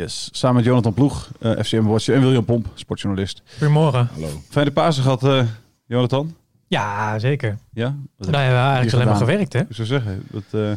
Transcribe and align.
Yes, 0.00 0.28
samen 0.32 0.56
met 0.56 0.64
Jonathan 0.64 0.94
Ploeg, 0.94 1.28
uh, 1.40 1.52
FCM 1.62 1.82
Watcher 1.82 2.14
en 2.14 2.20
William 2.20 2.44
Pomp, 2.44 2.66
sportjournalist. 2.74 3.42
Goedemorgen. 3.58 4.08
Hallo. 4.12 4.28
Fijne 4.48 4.70
Pasen 4.70 5.02
gehad, 5.02 5.24
uh, 5.24 5.42
Jonathan? 5.86 6.34
Ja, 6.68 7.18
zeker. 7.18 7.58
Ja? 7.72 7.96
Wat 8.16 8.26
hebben 8.26 8.50
we 8.50 8.56
eigenlijk 8.56 8.92
alleen 8.92 9.06
maar 9.06 9.16
gewerkt, 9.16 9.52
hè? 9.52 9.60
Ik 9.60 9.66
zou 9.70 9.86
zeggen. 9.86 10.22
Dat, 10.30 10.42
uh... 10.50 10.70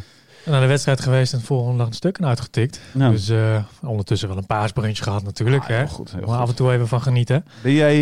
Naar 0.44 0.60
de 0.60 0.66
wedstrijd 0.66 1.00
geweest 1.00 1.32
en 1.32 1.40
volgende 1.40 1.78
dag 1.78 1.86
een 1.86 1.92
stukken 1.92 2.26
uitgetikt. 2.26 2.80
Ja. 2.94 3.10
Dus 3.10 3.30
uh, 3.30 3.62
ondertussen 3.82 4.28
wel 4.28 4.36
een 4.36 4.46
paasbrunch 4.46 4.98
gehad 4.98 5.22
natuurlijk. 5.22 5.62
Ah, 5.62 5.68
hè? 5.68 5.76
heel 5.76 5.86
goed, 5.86 6.10
heel 6.10 6.20
maar 6.20 6.28
goed. 6.28 6.38
af 6.38 6.48
en 6.48 6.54
toe 6.54 6.72
even 6.72 6.88
van 6.88 7.02
genieten. 7.02 7.44
Ben 7.62 7.72
jij, 7.72 7.96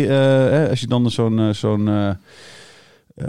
uh, 0.63 0.69
als 0.69 0.79
je 0.79 0.87
dan 0.87 1.11
zo'n 1.11 1.53
zo'n 1.53 2.17
uh, 3.15 3.27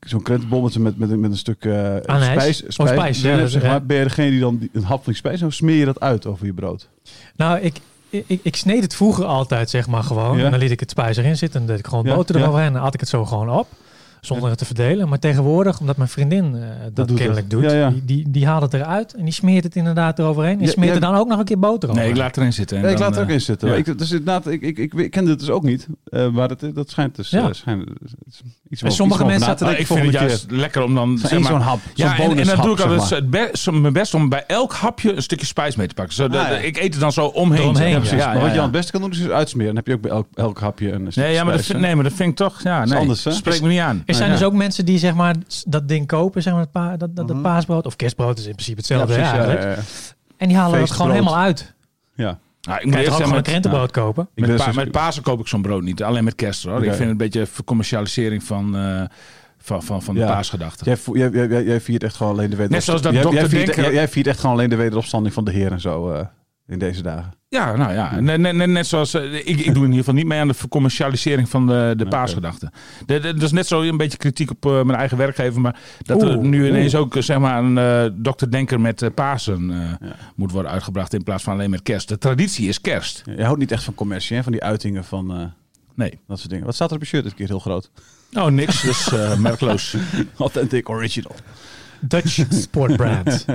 zo'n 0.00 0.22
krentenbolletje 0.22 0.80
met, 0.80 0.98
met, 0.98 1.18
met 1.18 1.30
een 1.30 1.36
stuk 1.36 1.64
uh, 1.64 1.96
spijs, 2.02 2.56
spijs, 2.56 2.76
oh, 2.76 2.86
spijs 2.86 3.20
ja, 3.20 3.36
ja, 3.36 3.46
zeg 3.46 3.62
maar, 3.62 3.86
ben 3.86 3.96
je 3.96 4.02
degene 4.02 4.30
die 4.30 4.40
dan 4.40 4.58
die, 4.58 4.70
een 4.72 4.82
hap 4.82 5.02
van 5.02 5.12
die 5.12 5.14
spijs, 5.14 5.40
dan 5.40 5.52
smeer 5.52 5.76
je 5.76 5.84
dat 5.84 6.00
uit 6.00 6.26
over 6.26 6.46
je 6.46 6.52
brood? 6.52 6.88
Nou, 7.36 7.58
ik, 7.58 7.80
ik, 8.08 8.40
ik 8.42 8.56
sneed 8.56 8.82
het 8.82 8.94
vroeger 8.94 9.24
altijd, 9.24 9.70
zeg 9.70 9.86
maar, 9.86 10.02
gewoon. 10.02 10.38
Ja. 10.38 10.44
En 10.44 10.50
dan 10.50 10.60
liet 10.60 10.70
ik 10.70 10.80
het 10.80 10.90
spijs 10.90 11.16
erin 11.16 11.36
zitten 11.36 11.60
en 11.60 11.66
deed 11.66 11.78
ik 11.78 11.86
gewoon 11.86 12.04
boter 12.04 12.36
eroverheen. 12.36 12.66
En 12.66 12.72
dan 12.72 12.82
had 12.82 12.94
ik 12.94 13.00
het 13.00 13.08
zo 13.08 13.24
gewoon 13.24 13.50
op. 13.50 13.68
Zonder 14.20 14.48
het 14.48 14.58
te 14.58 14.64
verdelen. 14.64 15.08
Maar 15.08 15.18
tegenwoordig, 15.18 15.80
omdat 15.80 15.96
mijn 15.96 16.08
vriendin 16.08 16.54
uh, 16.54 16.62
dat, 16.94 17.08
doet 17.08 17.16
kennelijk 17.16 17.46
het. 17.50 17.50
doet, 17.60 17.70
Ja, 17.70 17.76
ja. 17.76 17.90
Die, 17.90 18.04
die, 18.04 18.30
die 18.30 18.46
haalt 18.46 18.62
het 18.62 18.74
eruit 18.74 19.14
en 19.14 19.24
die 19.24 19.32
smeert 19.32 19.64
het 19.64 19.76
inderdaad 19.76 20.18
eroverheen. 20.18 20.58
En 20.58 20.64
Ja, 20.64 20.70
smeert 20.70 20.88
ja. 20.88 20.94
er 20.94 21.00
dan 21.00 21.14
ook 21.14 21.28
nog 21.28 21.38
een 21.38 21.44
keer 21.44 21.58
boter 21.58 21.88
over. 21.88 22.00
Nee, 22.02 22.10
ik 22.10 22.16
laat 22.16 22.36
erin 22.36 22.52
zitten. 22.52 22.76
en 22.76 22.82
Ja, 22.82 22.88
ik 22.88 22.98
laat 22.98 23.16
er 23.16 23.22
ook 23.22 23.28
eh, 23.28 23.34
in 23.34 23.40
zitten. 23.40 23.68
ja. 23.68 23.74
Ik, 23.74 23.98
dus 23.98 24.10
inderdaad, 24.10 24.46
ik, 24.46 24.60
ik, 24.62 24.78
ik, 24.78 24.94
ik 24.94 25.10
kende 25.10 25.30
het 25.30 25.38
dus 25.38 25.50
ook 25.50 25.62
niet. 25.62 25.86
Uh, 26.10 26.28
maar 26.28 26.48
dat, 26.48 26.64
dat 26.74 26.90
schijnt 26.90 27.16
dus... 27.16 27.30
Ja. 27.30 27.40
Uh, 27.40 27.52
schijnt, 27.52 27.84
iets 28.68 28.82
En 28.82 28.88
om- 28.88 28.94
sommige 28.94 29.20
iets 29.22 29.30
mensen- 29.30 29.48
Maar 29.48 29.56
denken 29.58 29.80
ik 29.80 29.86
vind 29.86 30.00
het 30.00 30.12
juist 30.12 30.46
keer. 30.46 30.56
lekker 30.56 30.82
om 30.82 30.94
dan... 30.94 31.18
Zo'n 31.18 31.28
zeg 31.28 31.38
maar- 31.40 31.50
zo'n 31.50 31.60
hap, 31.60 31.78
zo'n 31.94 32.06
Ja, 32.06 32.18
en, 32.18 32.38
en 32.38 32.46
dan 32.46 32.60
doe 32.60 32.72
ik 32.72 32.80
altijd 32.80 32.98
maar. 33.00 33.10
het 33.10 33.30
be- 33.30 33.50
zo 33.52 33.72
mijn 33.72 33.92
best 33.92 34.14
om 34.14 34.28
bij 34.28 34.44
elk 34.46 34.72
hapje 34.72 35.16
een 35.16 35.22
stukje 35.22 35.46
spijs 35.46 35.76
mee 35.76 35.86
te 35.86 35.94
pakken. 35.94 36.14
Zo, 36.14 36.28
dat- 36.28 36.42
Ah, 36.44 36.48
ja. 36.50 36.56
Ik 36.56 36.76
eet 36.78 36.94
er 36.94 37.00
dan 37.00 37.12
zo 37.12 37.26
omheen. 37.26 37.72
Maar. 37.72 37.82
precies. 38.00 38.24
maar 38.24 38.40
wat 38.40 38.50
je 38.52 38.56
aan 38.56 38.62
het 38.62 38.72
beste 38.72 38.92
kan 38.92 39.00
doen, 39.00 39.10
is 39.10 39.18
dus 39.18 39.28
uitsmeren. 39.30 39.74
Dan 39.74 39.76
heb 39.76 39.86
je 39.86 39.94
ook 39.94 40.00
bij 40.00 40.10
elk, 40.10 40.26
elk 40.34 40.58
hapje 40.60 40.92
een 40.92 41.12
stuk 41.12 41.24
Nee, 41.24 41.32
ja, 41.34 41.44
maar 41.44 41.52
dat 41.52 41.64
spijs, 41.64 41.66
vind, 41.66 41.78
hè? 41.78 41.84
nee, 41.86 41.94
maar 41.94 42.04
dat 42.04 42.12
vind 42.12 42.30
ik 42.30 42.36
toch... 42.36 42.62
Ja, 42.62 42.84
nee, 42.84 42.98
anders, 42.98 43.24
hè? 43.24 43.30
Spreek 43.32 43.62
me 43.62 43.68
niet 43.68 43.78
aan. 43.78 44.02
Er 44.10 44.16
zijn 44.16 44.30
Ja. 44.30 44.36
dus 44.36 44.44
ook 44.46 44.52
mensen 44.52 44.84
die 44.84 44.98
zeg 44.98 45.14
maar 45.14 45.34
dat 45.66 45.88
ding 45.88 46.06
kopen, 46.06 46.42
zeg 46.42 46.52
maar 46.52 46.62
het 46.62 46.70
pa, 46.72 46.96
dat, 46.96 47.16
dat, 47.16 47.28
Mhm. 47.28 47.40
paasbrood 47.40 47.86
of 47.86 47.96
kerstbrood 47.96 48.38
is 48.38 48.46
in 48.46 48.52
principe 48.54 48.76
Ja, 48.76 48.98
hetzelfde 48.98 49.14
precies, 49.14 49.30
ja, 49.32 49.36
eigenlijk. 49.38 49.62
ja, 49.62 49.70
ja. 49.82 49.86
En 50.36 50.48
die 50.48 50.56
halen 50.56 50.80
het 50.80 50.90
gewoon 50.90 51.10
helemaal 51.10 51.36
uit. 51.36 51.74
Ja. 52.14 52.30
Ik 52.30 52.80
Je 52.80 52.86
moet 52.86 52.94
eerst 52.94 53.10
gewoon 53.16 53.34
een 53.36 53.42
krentenbrood 53.42 53.90
kopen? 53.90 54.28
Met, 54.34 54.56
pa, 54.56 54.72
met 54.72 54.90
Pasen 54.90 55.22
koop 55.22 55.40
ik 55.40 55.46
zo'n 55.46 55.62
brood 55.62 55.82
niet. 55.82 56.02
Alleen 56.02 56.24
met 56.24 56.34
kerst 56.34 56.64
hoor. 56.64 56.76
Ik 56.76 56.82
vind 56.84 56.98
het 56.98 57.08
een 57.08 57.16
beetje 57.16 57.46
vercommercialisering 57.46 58.42
van, 58.42 58.76
eh, 58.76 59.02
van, 59.58 59.82
van, 59.82 60.02
van 60.02 60.14
de 60.14 60.20
Ja. 60.20 60.26
paasgedachte. 60.26 60.84
Jij, 60.84 60.96
vo- 60.96 61.16
jij, 61.16 61.30
jij, 61.30 61.46
jij, 61.46 61.64
jij 61.64 61.80
viert 61.80 62.02
echt 62.02 62.14
gewoon 62.16 62.32
alleen 62.32 62.50
de 62.50 62.56
wederopstanding. 62.56 62.82
zoals 62.84 63.02
dat 63.02 63.12
jij, 63.12 63.22
dokter 63.22 63.58
jij, 63.58 63.74
viert, 63.84 63.94
jij 63.94 64.08
viert 64.08 64.26
echt 64.26 64.40
gewoon 64.40 64.56
alleen 64.56 64.70
de 64.70 64.76
wederopstanding 64.76 65.34
van 65.34 65.44
de 65.44 65.50
Heer 65.50 65.72
en 65.72 65.80
zo 65.80 66.10
eh, 66.10 66.20
in 66.70 66.78
deze 66.78 67.02
dagen. 67.02 67.32
Ja, 67.48 67.76
nou 67.76 67.92
ja. 67.92 68.20
Net, 68.20 68.38
net, 68.40 68.68
net, 68.68 68.86
zoals. 68.86 69.14
eh, 69.14 69.34
ik, 69.34 69.46
ik 69.46 69.64
doe 69.74 69.74
in 69.74 69.80
ieder 69.82 69.96
geval 69.96 70.14
niet 70.14 70.26
mee 70.26 70.40
aan 70.40 70.48
de 70.48 70.54
vercommercialisering 70.54 71.48
van 71.48 71.66
de, 71.66 71.94
de 71.96 72.06
paasgedachte. 72.08 72.70
Dat 73.06 73.42
is 73.42 73.52
net 73.52 73.66
zo 73.66 73.82
een 73.82 73.96
beetje 73.96 74.18
kritiek 74.18 74.50
op 74.50 74.66
eh, 74.66 74.72
mijn 74.82 74.98
eigen 74.98 75.16
werkgever. 75.16 75.60
Maar 75.60 75.78
dat 76.02 76.22
er 76.22 76.38
nu 76.38 76.60
oeh. 76.60 76.68
ineens 76.68 76.94
ook 76.94 77.16
eh, 77.16 77.22
zeg 77.22 77.38
maar, 77.38 77.62
een 77.64 77.78
eh 77.78 78.04
dokter 78.22 78.50
Denker 78.50 78.80
met 78.80 79.10
Pasen 79.14 79.68
Ja. 80.00 80.16
moet 80.36 80.52
worden 80.52 80.70
uitgebracht. 80.70 81.14
In 81.14 81.22
plaats 81.22 81.42
van 81.42 81.52
alleen 81.52 81.70
met 81.70 81.82
kerst. 81.82 82.08
De 82.08 82.18
traditie 82.18 82.68
is 82.68 82.80
kerst. 82.80 83.22
Jij 83.36 83.44
houdt 83.44 83.58
niet 83.60 83.72
echt 83.72 83.84
van 83.84 83.94
commercie, 83.94 84.36
hè? 84.36 84.42
van 84.42 84.52
die 84.52 84.62
uitingen 84.62 85.04
van 85.04 85.52
Nee. 85.94 86.18
dat 86.26 86.38
soort 86.38 86.50
dingen. 86.50 86.64
Wat 86.64 86.74
staat 86.74 86.88
er 86.90 86.96
op 86.96 87.02
je 87.02 87.08
shirt 87.08 87.24
dit 87.24 87.34
keer 87.34 87.46
heel 87.46 87.58
groot? 87.58 87.90
Oh, 88.32 88.46
niks. 88.46 88.82
Dus 88.82 89.10
merkloos. 89.38 89.96
Authentic 90.38 90.88
original. 90.88 91.34
Dutch 92.00 92.44
Sport 92.50 92.96
Brand. 92.96 93.44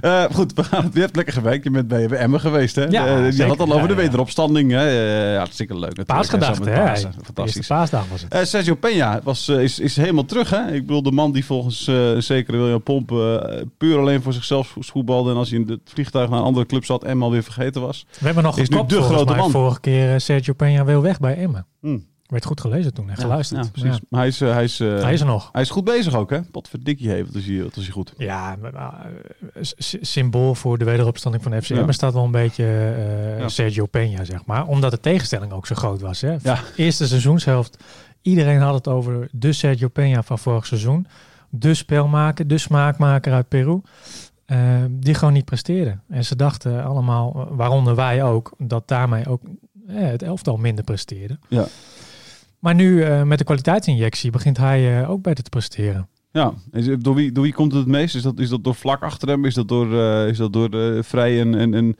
Eh, 0.00 0.24
goed, 0.32 0.52
we 0.54 0.64
gaan, 0.64 0.90
je 0.94 1.00
hebt 1.00 1.16
lekker 1.16 1.34
gewerkt. 1.34 1.64
Je 1.64 1.70
bent 1.70 1.88
bij, 1.88 2.08
bij 2.08 2.18
Emmen 2.18 2.40
geweest. 2.40 2.74
Hè? 2.76 2.84
Ja, 2.84 3.06
Eh, 3.06 3.24
je 3.24 3.32
zeker. 3.32 3.46
had 3.48 3.58
al 3.60 3.66
over 3.66 3.80
Ja, 3.80 3.86
de 3.86 3.94
ja. 3.94 4.00
wederopstanding. 4.00 4.70
Hè? 4.70 4.86
Eh, 4.88 5.32
ja, 5.32 5.38
hartstikke 5.38 5.78
leuk. 5.78 6.04
Paasgedachte, 6.04 6.70
hè? 6.70 6.76
Pasen. 6.84 7.10
De 7.10 7.16
eerste 7.16 7.24
Fantastisch. 7.24 7.66
paasdag 7.66 8.04
was 8.10 8.22
het. 8.22 8.32
Eh, 8.32 8.42
Sergio 8.44 8.76
Peña 8.76 9.22
was, 9.22 9.48
eh, 9.48 9.62
is, 9.62 9.78
is 9.78 9.96
helemaal 9.96 10.24
terug. 10.24 10.50
Hè? 10.50 10.72
Ik 10.72 10.86
bedoel, 10.86 11.02
de 11.02 11.10
man 11.12 11.32
die 11.32 11.44
volgens 11.44 11.86
eh 11.86 12.10
zekere 12.18 12.56
William 12.56 12.82
Pomp 12.82 13.12
eh, 13.12 13.36
puur 13.78 13.98
alleen 13.98 14.22
voor 14.22 14.32
zichzelf 14.32 14.76
voetbalde. 14.78 15.30
En 15.30 15.36
als 15.36 15.50
hij 15.50 15.58
in 15.58 15.68
het 15.68 15.80
vliegtuig 15.84 16.28
naar 16.30 16.38
een 16.38 16.44
andere 16.44 16.66
club 16.66 16.84
zat, 16.84 17.04
en 17.04 17.22
alweer 17.22 17.42
vergeten 17.42 17.80
was. 17.80 18.06
We 18.18 18.24
hebben 18.26 18.42
nog 18.44 18.58
Is 18.58 18.68
nu 18.68 18.76
gekopt 18.76 18.90
de 18.92 19.02
grote 19.02 19.34
man. 19.34 19.50
vorige 19.50 19.80
keer 19.80 20.12
eh, 20.12 20.18
Sergio 20.18 20.54
Peña 20.64 20.84
wil 20.84 21.02
weg 21.02 21.20
bij 21.20 21.36
Emmen. 21.36 21.66
Hm. 21.80 21.98
Werd 22.30 22.44
goed 22.44 22.60
gelezen 22.60 22.94
toen 22.94 23.10
en 23.10 23.16
geluisterd. 23.16 23.64
Ja, 23.64 23.70
precies. 23.70 24.00
Maar 24.08 24.20
hij 24.20 24.28
is, 24.28 24.40
eh, 24.40 24.52
hij, 24.52 24.64
is, 24.64 24.80
eh, 24.80 25.02
Hij 25.02 25.12
is 25.12 25.20
er 25.20 25.26
nog. 25.26 25.48
hij 25.52 25.62
is 25.62 25.70
goed 25.70 25.84
bezig 25.84 26.14
ook, 26.14 26.30
hè? 26.30 26.40
Potverdikkie 26.42 27.08
heeft. 27.10 27.34
Is 27.34 27.46
hij, 27.46 27.62
wat 27.62 27.76
is 27.76 27.82
hij 27.82 27.92
goed. 27.92 28.12
Ja, 28.16 28.56
maar, 28.60 28.72
s- 29.60 29.74
s- 29.78 29.96
symbool 30.00 30.54
voor 30.54 30.78
de 30.78 30.84
wederopstanding 30.84 31.42
van 31.42 31.62
FCM 31.62 31.74
Ja. 31.74 31.92
staat 31.92 32.12
wel 32.12 32.24
een 32.24 32.30
beetje 32.30 32.64
eh, 32.64 33.38
Ja. 33.38 33.48
Sergio 33.48 33.86
Peña, 33.86 34.22
zeg 34.22 34.44
maar. 34.46 34.66
Omdat 34.66 34.90
de 34.90 35.00
tegenstelling 35.00 35.52
ook 35.52 35.66
zo 35.66 35.74
groot 35.74 36.00
was. 36.00 36.20
Hè? 36.20 36.36
Ja. 36.42 36.58
Eerste 36.76 37.06
seizoenshelft, 37.06 37.76
iedereen 38.22 38.60
had 38.60 38.74
het 38.74 38.88
over 38.88 39.28
de 39.32 39.52
Sergio 39.52 39.88
Peña 39.88 40.18
van 40.24 40.38
vorig 40.38 40.66
seizoen. 40.66 41.06
De 41.48 41.74
spelmaker, 41.74 42.46
de 42.46 42.58
smaakmaker 42.58 43.32
uit 43.32 43.48
Peru. 43.48 43.80
eh, 44.46 44.58
die 44.90 45.14
gewoon 45.14 45.32
niet 45.34 45.44
presteerde. 45.44 45.98
En 46.08 46.24
ze 46.24 46.36
dachten 46.36 46.84
allemaal, 46.84 47.34
eh, 47.34 47.56
waaronder 47.56 47.94
wij 47.94 48.22
ook, 48.22 48.52
dat 48.58 48.88
daarmee 48.88 49.26
ook 49.28 49.42
eh, 49.88 49.94
het 49.96 50.22
elftal 50.22 50.56
minder 50.56 50.84
presteerde. 50.84 51.38
Ja. 51.48 51.64
Maar 52.60 52.74
nu 52.74 53.02
eh, 53.02 53.22
met 53.22 53.38
de 53.38 53.44
kwaliteitsinjectie 53.44 54.30
begint 54.30 54.56
hij 54.56 55.02
eh, 55.02 55.10
ook 55.10 55.22
beter 55.22 55.44
te 55.44 55.50
presteren. 55.50 56.08
Ja, 56.32 56.54
door, 56.98 57.14
wie, 57.14 57.32
door 57.32 57.42
wie 57.42 57.52
komt 57.52 57.72
het 57.72 57.80
het 57.80 57.90
meest? 57.90 58.14
Is 58.14 58.22
dat, 58.22 58.38
is 58.38 58.48
dat 58.48 58.64
door 58.64 58.74
vlak 58.74 59.02
achter 59.02 59.28
hem? 59.28 59.44
Is 59.44 59.54
dat 59.54 59.68
door, 59.68 60.00
eh, 60.00 60.28
is 60.28 60.36
dat 60.36 60.52
door 60.52 61.04
vrij 61.04 61.40
en, 61.40 61.54
en, 61.54 61.74
en 61.74 61.96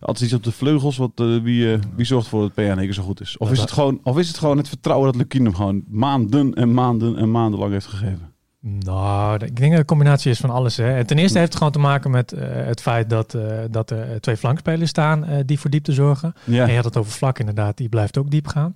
altijd 0.00 0.24
iets 0.24 0.34
op 0.34 0.42
de 0.42 0.52
vleugels? 0.52 0.96
Wat, 0.96 1.12
wie, 1.42 1.78
wie 1.96 2.06
zorgt 2.06 2.24
ervoor 2.24 2.40
dat 2.40 2.54
PA 2.54 2.74
keer 2.74 2.92
zo 2.92 3.02
goed 3.02 3.20
is? 3.20 3.36
Of 3.36 3.50
is, 3.50 3.60
het 3.60 3.70
gewoon, 3.70 4.00
of 4.02 4.18
is 4.18 4.28
het 4.28 4.38
gewoon 4.38 4.56
het 4.56 4.68
vertrouwen 4.68 5.06
dat 5.06 5.20
Lukien 5.20 5.44
hem 5.44 5.54
gewoon 5.54 5.84
maanden 5.88 6.54
en 6.54 6.74
maanden 6.74 7.16
en 7.16 7.30
maanden 7.30 7.60
lang 7.60 7.72
heeft 7.72 7.86
gegeven? 7.86 8.27
Nou, 8.60 9.44
ik 9.44 9.56
denk 9.56 9.70
dat 9.70 9.80
een 9.80 9.86
combinatie 9.86 10.30
is 10.30 10.38
van 10.38 10.50
alles. 10.50 10.76
Hè. 10.76 10.96
En 10.96 11.06
ten 11.06 11.18
eerste 11.18 11.38
heeft 11.38 11.48
het 11.48 11.58
gewoon 11.58 11.72
te 11.72 11.78
maken 11.78 12.10
met 12.10 12.32
eh, 12.32 12.48
het 12.50 12.80
feit 12.80 13.10
dat, 13.10 13.34
eh, 13.34 13.42
dat 13.70 13.90
er 13.90 14.20
twee 14.20 14.36
flankspelers 14.36 14.90
staan 14.90 15.24
eh, 15.24 15.38
die 15.46 15.60
voor 15.60 15.70
diepte 15.70 15.92
zorgen. 15.92 16.34
Ja, 16.44 16.62
En 16.62 16.68
je 16.68 16.74
had 16.76 16.84
het 16.84 16.96
over 16.96 17.12
vlak 17.12 17.38
inderdaad, 17.38 17.76
die 17.76 17.88
blijft 17.88 18.18
ook 18.18 18.30
diep 18.30 18.46
gaan. 18.46 18.74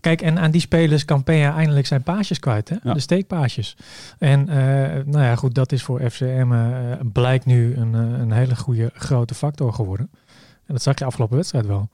Kijk, 0.00 0.22
en 0.22 0.38
aan 0.38 0.50
die 0.50 0.60
spelers 0.60 1.04
kan 1.04 1.22
Peña 1.22 1.54
eindelijk 1.54 1.86
zijn 1.86 2.02
paasjes 2.02 2.38
kwijt, 2.38 2.68
hè? 2.68 2.76
Ja. 2.82 2.94
de 2.94 3.00
steekpaasjes. 3.00 3.76
En 4.18 4.48
eh, 4.48 5.04
nou 5.04 5.24
ja, 5.24 5.36
goed, 5.36 5.54
dat 5.54 5.72
is 5.72 5.82
voor 5.82 6.10
FCM 6.10 6.52
eh, 6.52 7.00
blijkt 7.12 7.46
nu 7.46 7.76
een, 7.76 7.94
eh, 7.94 8.00
een 8.00 8.32
hele 8.32 8.56
goede 8.56 8.90
grote 8.94 9.34
factor 9.34 9.72
geworden. 9.72 10.10
En 10.66 10.74
dat 10.74 10.82
zag 10.82 10.98
je 10.98 11.04
afgelopen 11.04 11.36
wedstrijd 11.36 11.66
wel. 11.66 11.88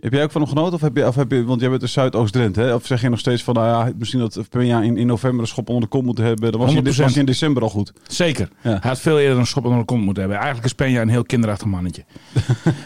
Heb 0.00 0.12
jij 0.12 0.22
ook 0.22 0.30
van 0.30 0.40
hem 0.40 0.50
genoten? 0.50 0.74
Of 0.74 0.80
heb 0.80 0.96
je, 0.96 1.06
of 1.06 1.14
heb 1.14 1.30
je, 1.30 1.44
want 1.44 1.60
jij 1.60 1.68
bent 1.68 1.80
de 1.80 1.86
Zuidoost-Drenthe, 1.86 2.60
hè? 2.60 2.74
Of 2.74 2.86
zeg 2.86 3.00
je 3.00 3.08
nog 3.08 3.18
steeds 3.18 3.42
van, 3.42 3.54
nou 3.54 3.66
ja, 3.66 3.92
misschien 3.98 4.20
dat 4.20 4.46
Peña 4.46 4.82
in, 4.84 4.96
in 4.96 5.06
november 5.06 5.40
een 5.40 5.46
schop 5.46 5.68
onder 5.68 5.88
de 5.90 6.02
moeten 6.02 6.24
hebben. 6.24 6.52
Dan 6.52 6.60
was 6.60 6.72
hij, 6.72 6.82
100%. 6.82 6.84
was 6.84 6.96
hij 6.96 7.12
in 7.14 7.24
december 7.24 7.62
al 7.62 7.68
goed. 7.68 7.92
Zeker. 8.06 8.48
Ja. 8.62 8.70
Hij 8.70 8.78
had 8.82 9.00
veel 9.00 9.18
eerder 9.18 9.38
een 9.38 9.46
schop 9.46 9.64
onder 9.64 9.78
de 9.78 9.84
kont 9.84 10.02
moeten 10.04 10.22
hebben. 10.22 10.40
Eigenlijk 10.40 10.74
is 10.74 10.86
Peña 10.86 11.00
een 11.00 11.08
heel 11.08 11.22
kinderachtig 11.22 11.66
mannetje. 11.66 12.04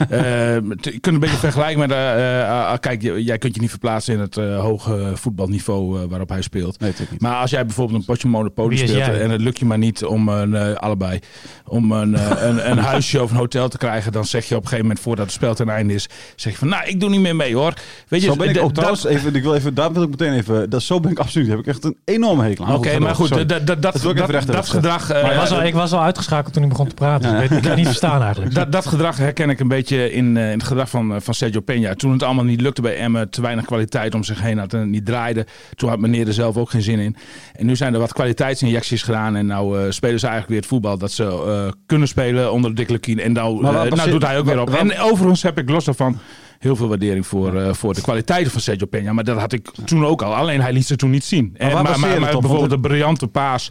Eh, 0.09 0.57
t- 0.57 0.85
je 0.85 0.99
kunt 1.01 1.15
een 1.15 1.19
beetje 1.21 1.37
vergelijken 1.37 1.79
met... 1.79 1.91
eh, 1.91 2.41
eh, 2.41 2.79
kijk, 2.81 3.03
jij 3.03 3.39
kunt 3.39 3.55
je 3.55 3.61
niet 3.61 3.71
verplaatsen 3.71 4.15
in 4.15 4.21
het 4.21 4.37
eh, 4.37 4.61
hoge 4.61 5.11
voetbalniveau 5.15 6.07
waarop 6.09 6.29
hij 6.29 6.43
speelt. 6.43 6.81
Nee, 6.81 6.91
natuurlijk 6.91 7.11
niet. 7.11 7.21
Maar 7.21 7.41
als 7.41 7.51
jij 7.51 7.67
bijvoorbeeld 7.67 7.99
een 7.99 8.05
potje 8.05 8.29
is 8.71 8.79
speelt 8.91 9.07
jij? 9.07 9.21
en 9.21 9.31
het 9.31 9.41
lukt 9.41 9.59
je 9.59 9.65
maar 9.65 9.79
niet 9.79 10.05
om 10.05 10.29
een, 10.29 10.77
allebei 10.79 11.19
om 11.67 11.93
een, 11.93 12.15
een, 12.49 12.71
een 12.71 12.79
huisje 12.93 13.23
of 13.23 13.31
een 13.31 13.37
hotel 13.37 13.69
te 13.69 13.79
krijgen, 13.79 14.13
dan 14.13 14.25
zeg 14.25 14.45
je 14.45 14.55
op 14.55 14.63
een 14.63 14.69
gegeven 14.69 14.87
moment 14.87 15.05
voordat 15.05 15.25
het 15.25 15.35
spel 15.35 15.55
ten 15.55 15.69
einde 15.69 15.95
is, 15.95 16.09
zeg 16.37 16.53
je 16.53 16.59
van 16.59 16.69
nou 16.69 16.85
ik 16.87 17.01
doe 17.03 17.11
niet 17.11 17.21
meer 17.21 17.37
mee 17.37 17.55
hoor. 17.55 17.73
Weet 18.09 18.21
je, 18.23 18.27
Zo 18.27 18.37
ben 18.37 18.49
ik 18.49 18.57
ook 18.57 18.63
dat- 18.63 18.75
trouwens, 18.75 19.05
even, 19.05 19.35
ik 19.35 19.43
wil 19.43 19.55
even, 19.55 19.75
daar 19.75 19.93
wil 19.93 20.03
ik 20.03 20.09
meteen 20.11 20.33
even, 20.33 20.71
dat, 20.71 20.83
zo 20.83 21.01
ben 21.01 21.11
ik 21.11 21.19
absoluut, 21.19 21.49
heb 21.49 21.59
ik 21.59 21.67
echt 21.67 21.85
een 21.85 21.97
enorme 22.05 22.43
hekel 22.43 22.67
aan. 22.67 22.75
Oké, 22.75 22.99
maar 22.99 23.15
goed, 23.15 23.29
dat, 23.49 23.69
ik 23.69 24.65
gedrag. 24.65 25.11
eh, 25.11 25.23
Maar 25.23 25.33
ik, 25.33 25.39
was 25.39 25.51
al, 25.51 25.63
ik 25.63 25.75
was 25.75 25.93
al 25.93 26.03
uitgeschakeld 26.03 26.53
toen 26.53 26.63
hij 26.63 26.71
begon 26.71 26.89
te 26.89 26.95
praten. 26.95 27.31
Ja. 27.31 27.41
Ik, 27.41 27.49
weet, 27.49 27.51
ik 27.51 27.61
kan 27.63 27.67
het 27.71 27.79
niet 27.79 27.87
verstaan 27.87 28.23
eigenlijk. 28.23 28.55
Dat, 28.55 28.73
dat 28.73 28.87
gedrag 28.87 29.17
herken 29.17 29.51
ik 29.51 29.61
een 29.61 29.69
beetje 29.69 30.13
in, 30.13 30.37
eh, 30.37 30.45
in 30.53 30.59
het 30.59 30.63
gedrag 30.67 30.89
van, 30.91 31.15
eh, 31.15 31.21
van 31.21 31.35
Sergio 31.35 31.61
Peña. 31.61 31.97
Toen 31.97 32.13
het 32.13 32.23
allemaal 32.23 32.45
niet 32.45 32.61
lukte 32.61 32.83
bij 32.83 32.97
Emmen, 32.97 33.31
te 33.31 33.41
weinig 33.43 33.65
kwaliteit 33.65 34.15
om 34.15 34.25
zich 34.25 34.41
heen 34.41 34.59
had 34.59 34.73
en 34.73 34.81
het 34.81 34.89
niet 34.89 35.07
draaide. 35.07 35.47
Toen 35.75 35.89
had 35.89 35.99
meneer 35.99 36.27
er 36.27 36.33
zelf 36.33 36.57
ook 36.57 36.71
geen 36.71 36.83
zin 36.83 36.99
in. 36.99 37.17
En 37.53 37.67
nu 37.67 37.77
zijn 37.77 37.95
er 37.95 38.01
wat 38.01 38.13
kwaliteitsinjecties 38.13 39.03
gedaan. 39.03 39.37
En 39.37 39.47
nou 39.47 39.79
eh, 39.79 39.91
spelen 39.91 40.19
ze 40.21 40.27
eigenlijk 40.27 40.49
weer 40.49 40.61
het 40.61 40.69
voetbal 40.69 40.99
dat 40.99 41.13
ze 41.13 41.25
eh, 41.25 41.73
kunnen 41.87 42.09
spelen 42.09 42.53
onder 42.53 42.75
Dick 42.75 42.91
Lukien. 42.91 43.21
En 43.21 43.33
nou, 43.33 43.63
nou 43.63 44.11
doet 44.11 44.27
hij 44.27 44.39
ook 44.39 44.45
weer 44.47 44.61
op. 44.61 44.71
En 44.75 44.99
overigens 45.01 45.43
heb 45.43 45.59
ik 45.59 45.71
los 45.71 45.85
daarvan 45.85 46.19
heel 46.63 46.77
veel 46.77 46.89
waardering 46.89 47.27
voor, 47.27 47.57
eh, 47.57 47.73
voor 47.73 47.95
de 47.95 48.01
kwaliteiten 48.01 48.53
van 48.53 48.61
Sergio 48.61 48.87
Peña. 48.87 49.13
Maar 49.13 49.25
dat 49.25 49.39
had 49.39 49.53
ik 49.53 49.71
toen 49.85 50.07
ook 50.07 50.23
al. 50.23 50.35
Alleen 50.35 50.61
hij 50.61 50.73
liet 50.73 50.87
ze 50.87 50.97
toen 50.97 51.11
niet 51.11 51.25
zien. 51.25 51.55
En, 51.57 51.73
maar, 51.73 52.01
maar, 52.01 52.11
het 52.11 52.41
bijvoorbeeld 52.41 52.71
de 52.71 52.81
briljante 52.81 53.29
paas 53.29 53.71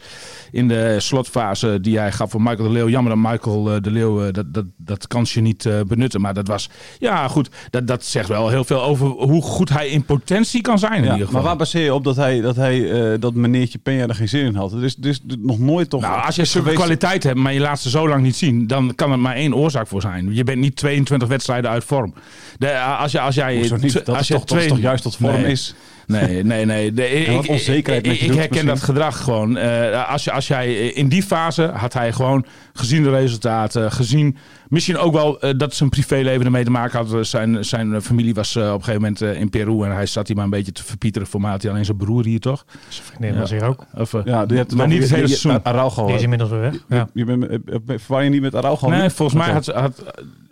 in 0.51 0.67
de 0.67 0.95
slotfase 0.99 1.79
die 1.81 1.97
hij 1.97 2.11
gaf 2.11 2.31
voor 2.31 2.41
Michael 2.41 2.63
de 2.67 2.69
Leeuw. 2.69 2.89
Jammer 2.89 3.13
dat 3.21 3.31
Michael 3.31 3.73
eh, 3.73 3.81
de 3.81 3.91
Leeuw 3.91 4.25
eh, 4.25 4.33
dat, 4.33 4.53
dat, 4.53 4.65
dat 4.77 5.07
kansje 5.07 5.41
niet 5.41 5.69
benutten. 5.87 6.21
Maar 6.21 6.33
dat 6.33 6.47
was, 6.47 6.69
ja 6.99 7.27
goed, 7.27 7.49
dat, 7.69 7.87
dat 7.87 8.05
zegt 8.05 8.27
wel 8.27 8.49
heel 8.49 8.63
veel 8.63 8.81
over 8.83 9.07
hoe 9.07 9.41
goed 9.41 9.69
hij 9.69 9.87
in 9.87 10.03
potentie 10.05 10.61
kan 10.61 10.79
zijn 10.79 10.93
in 10.93 11.03
Ja, 11.03 11.11
ieder 11.11 11.25
geval. 11.25 11.33
maar 11.33 11.49
waar 11.49 11.57
baseer 11.57 11.83
je 11.83 11.93
op 11.93 12.03
dat 12.03 12.15
hij, 12.15 12.41
dat, 12.41 12.55
hij, 12.55 12.91
eh, 12.91 13.19
dat 13.19 13.33
meneertje 13.33 13.79
Peña 13.79 14.07
er 14.07 14.15
geen 14.15 14.29
zin 14.29 14.45
in 14.45 14.55
had? 14.55 14.73
Is, 14.73 14.97
er 15.01 15.09
is 15.09 15.19
nog 15.39 15.59
nooit 15.59 15.89
toch 15.89 16.01
Nou, 16.01 16.25
als 16.25 16.35
je 16.35 16.45
zulke 16.45 16.73
kwaliteit 16.73 17.23
hebt, 17.23 17.37
maar 17.37 17.53
je 17.53 17.59
laat 17.59 17.79
ze 17.79 17.89
zo 17.89 18.07
lang 18.07 18.23
niet 18.23 18.35
zien, 18.35 18.67
dan 18.67 18.95
kan 18.95 19.11
er 19.11 19.19
maar 19.19 19.35
één 19.35 19.55
oorzaak 19.55 19.87
voor 19.87 20.01
zijn. 20.01 20.33
Je 20.33 20.43
bent 20.43 20.59
niet 20.59 20.75
22 20.75 21.27
wedstrijden 21.27 21.71
uit 21.71 21.83
vorm. 21.83 22.13
De, 22.57 22.67
als, 22.83 23.11
je, 23.11 23.19
als 23.19 23.35
jij, 23.35 23.55
Hoezo 23.57 23.75
niet? 23.75 23.93
Dat, 23.93 24.09
als 24.09 24.19
is 24.19 24.27
je 24.27 24.33
toch, 24.33 24.43
dat 24.43 24.57
is 24.57 24.63
twee- 24.63 24.73
toch 24.75 24.83
juist 24.83 25.03
tot 25.03 25.15
vorm 25.15 25.41
Nee. 25.41 25.51
is? 25.51 25.73
Nee, 26.07 26.43
nee, 26.43 26.65
nee. 26.65 26.93
De, 26.93 27.09
ik, 27.09 27.47
onzekerheid 27.49 28.05
ik, 28.05 28.13
je 28.13 28.33
herken 28.33 28.65
dat 28.65 28.83
gedrag 28.83 29.23
gewoon. 29.23 29.57
Eh, 29.57 30.09
als, 30.11 30.23
je, 30.23 30.31
als 30.31 30.47
jij 30.47 30.75
in 30.75 31.07
die 31.07 31.23
fase 31.23 31.71
had 31.73 31.93
hij 31.93 32.13
gewoon 32.13 32.45
gezien 32.73 33.03
de 33.03 33.09
resultaten, 33.09 33.91
gezien 33.91 34.37
misschien 34.67 34.97
ook 34.97 35.13
wel 35.13 35.39
eh, 35.41 35.53
dat 35.57 35.73
zijn 35.75 35.89
privéleven 35.89 36.45
ermee 36.45 36.63
te 36.63 36.71
maken 36.71 36.99
had. 37.05 37.27
Zijn, 37.27 37.65
zijn 37.65 38.01
familie 38.01 38.33
was 38.33 38.55
eh, 38.55 38.63
op 38.63 38.69
een 38.77 38.83
gegeven 38.83 39.01
moment 39.01 39.21
eh, 39.21 39.39
in 39.39 39.49
Peru 39.49 39.83
en 39.83 39.91
hij 39.93 40.05
zat 40.05 40.27
hier 40.27 40.35
maar 40.35 40.45
een 40.45 40.51
beetje 40.51 40.71
te 40.71 40.83
verpieteren. 40.83 41.27
Voor 41.27 41.41
mij 41.41 41.51
had 41.51 41.61
hij 41.61 41.71
alleen 41.71 41.85
zijn 41.85 41.97
broer 41.97 42.25
hier 42.25 42.39
toch? 42.39 42.65
Vriendin 42.89 43.39
was 43.39 43.49
hier 43.51 43.63
ook. 43.63 43.85
Of, 43.97 44.13
eh, 44.13 44.21
Ja, 44.25 44.43
je 44.47 44.55
hebt 44.55 44.75
maar 44.75 44.87
niet 44.87 45.01
het 45.01 45.09
hele 45.15 45.27
seizoen. 45.27 45.65
Araujo. 45.65 46.05
Die 46.05 46.15
is 46.15 46.21
inmiddels 46.21 46.49
weer 46.49 46.59
weg. 46.61 46.73
Ja. 46.89 47.09
Je 47.13 47.25
bent, 47.25 47.47
eh, 47.47 47.55
eh, 47.65 47.79
verwar 47.85 48.23
je 48.23 48.29
niet 48.29 48.41
met 48.41 48.55
Araujo? 48.55 48.89
Nee, 48.89 49.09
volgens 49.09 49.43
mij 49.43 49.53
had, 49.53 49.65
had 49.65 50.03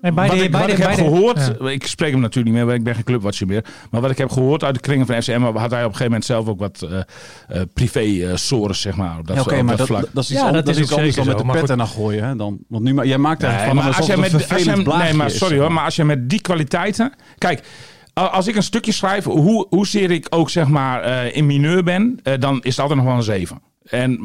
Nee, 0.02 0.12
beide, 0.12 0.36
wat 0.36 0.44
ik, 0.46 0.52
beide, 0.52 0.68
wat 0.68 0.78
ik 0.80 0.84
heb 0.86 0.96
beide- 0.96 1.16
gehoord, 1.16 1.52
ja. 1.62 1.70
ik 1.70 1.88
spreek 1.88 2.12
hem 2.12 2.20
natuurlijk 2.20 2.46
niet 2.46 2.56
meer, 2.56 2.66
want 2.66 2.78
ik 2.78 2.84
ben 2.84 2.96
geen 2.96 3.04
clubwatcher 3.04 3.48
meer. 3.48 3.66
Maar 3.92 4.02
wat 4.02 4.12
ik 4.12 4.18
heb 4.18 4.32
gehoord 4.32 4.64
uit 4.64 4.74
de 4.76 4.80
kringen 4.82 5.06
van 5.06 5.22
FCM, 5.22 5.39
had 5.42 5.54
hij 5.54 5.64
op 5.64 5.72
een 5.72 5.82
gegeven 5.82 6.04
moment 6.04 6.26
zelf 6.26 6.48
ook 6.48 6.60
wat 6.60 6.82
eh 6.82 7.00
eh 7.48 7.62
privé 7.74 8.00
eh 8.00 8.36
sores, 8.36 8.82
zeg 8.82 8.96
maar. 8.96 9.16
Dat, 9.24 9.40
Oké, 9.40 9.56
op 9.56 9.62
maar 9.62 9.66
dat 9.66 9.78
dat, 9.78 9.88
vlak. 9.88 10.06
dat 10.14 10.24
is 10.24 10.30
iets, 10.30 10.40
Ja, 10.40 10.46
anders- 10.46 10.56
dat 10.56 10.66
dat 10.66 10.76
is 10.76 10.82
iets 10.82 10.92
ook 10.92 10.98
anders 10.98 11.16
dan 11.16 11.26
met 11.28 11.38
de 11.38 11.44
maar 11.44 11.60
pet 11.60 11.70
er 11.70 11.78
naar 11.78 11.88
gooien. 11.88 12.24
Hè? 12.24 12.36
Dan, 12.36 12.58
want 12.68 12.84
nu, 12.84 12.94
ma- 12.94 13.04
jij 13.04 13.18
maakt 13.18 13.44
er 13.44 13.50
Nee, 13.54 13.66
van 13.66 13.76
maar 13.76 13.96
als 13.96 14.06
jij 14.06 14.18
met, 14.18 14.34
een 14.34 14.50
als 14.50 14.64
jij, 14.64 14.76
nee, 14.76 15.14
maar 15.14 15.32
sorry 15.32 15.58
hoor, 15.60 15.72
maar 15.72 15.84
als 15.86 15.96
je 15.96 16.04
met 16.04 16.30
die 16.30 16.42
kwaliteiten. 16.42 17.14
Kijk, 17.38 17.64
als 18.14 18.48
ik 18.48 18.56
een 18.56 18.64
stukje 18.64 18.92
schrijf, 18.92 19.24
hoe, 19.24 19.66
hoezeer 19.70 20.12
ik 20.12 20.28
ook 20.30 20.50
zeg 20.50 20.68
maar 20.68 21.02
eh, 21.02 21.36
in 21.36 21.46
mineur 21.46 21.84
ben, 21.84 22.20
dan 22.40 22.56
is 22.62 22.70
het 22.72 22.80
altijd 22.80 22.98
nog 23.00 23.08
wel 23.08 23.18
een 23.18 23.24
7. 23.24 23.62
En, 23.90 24.20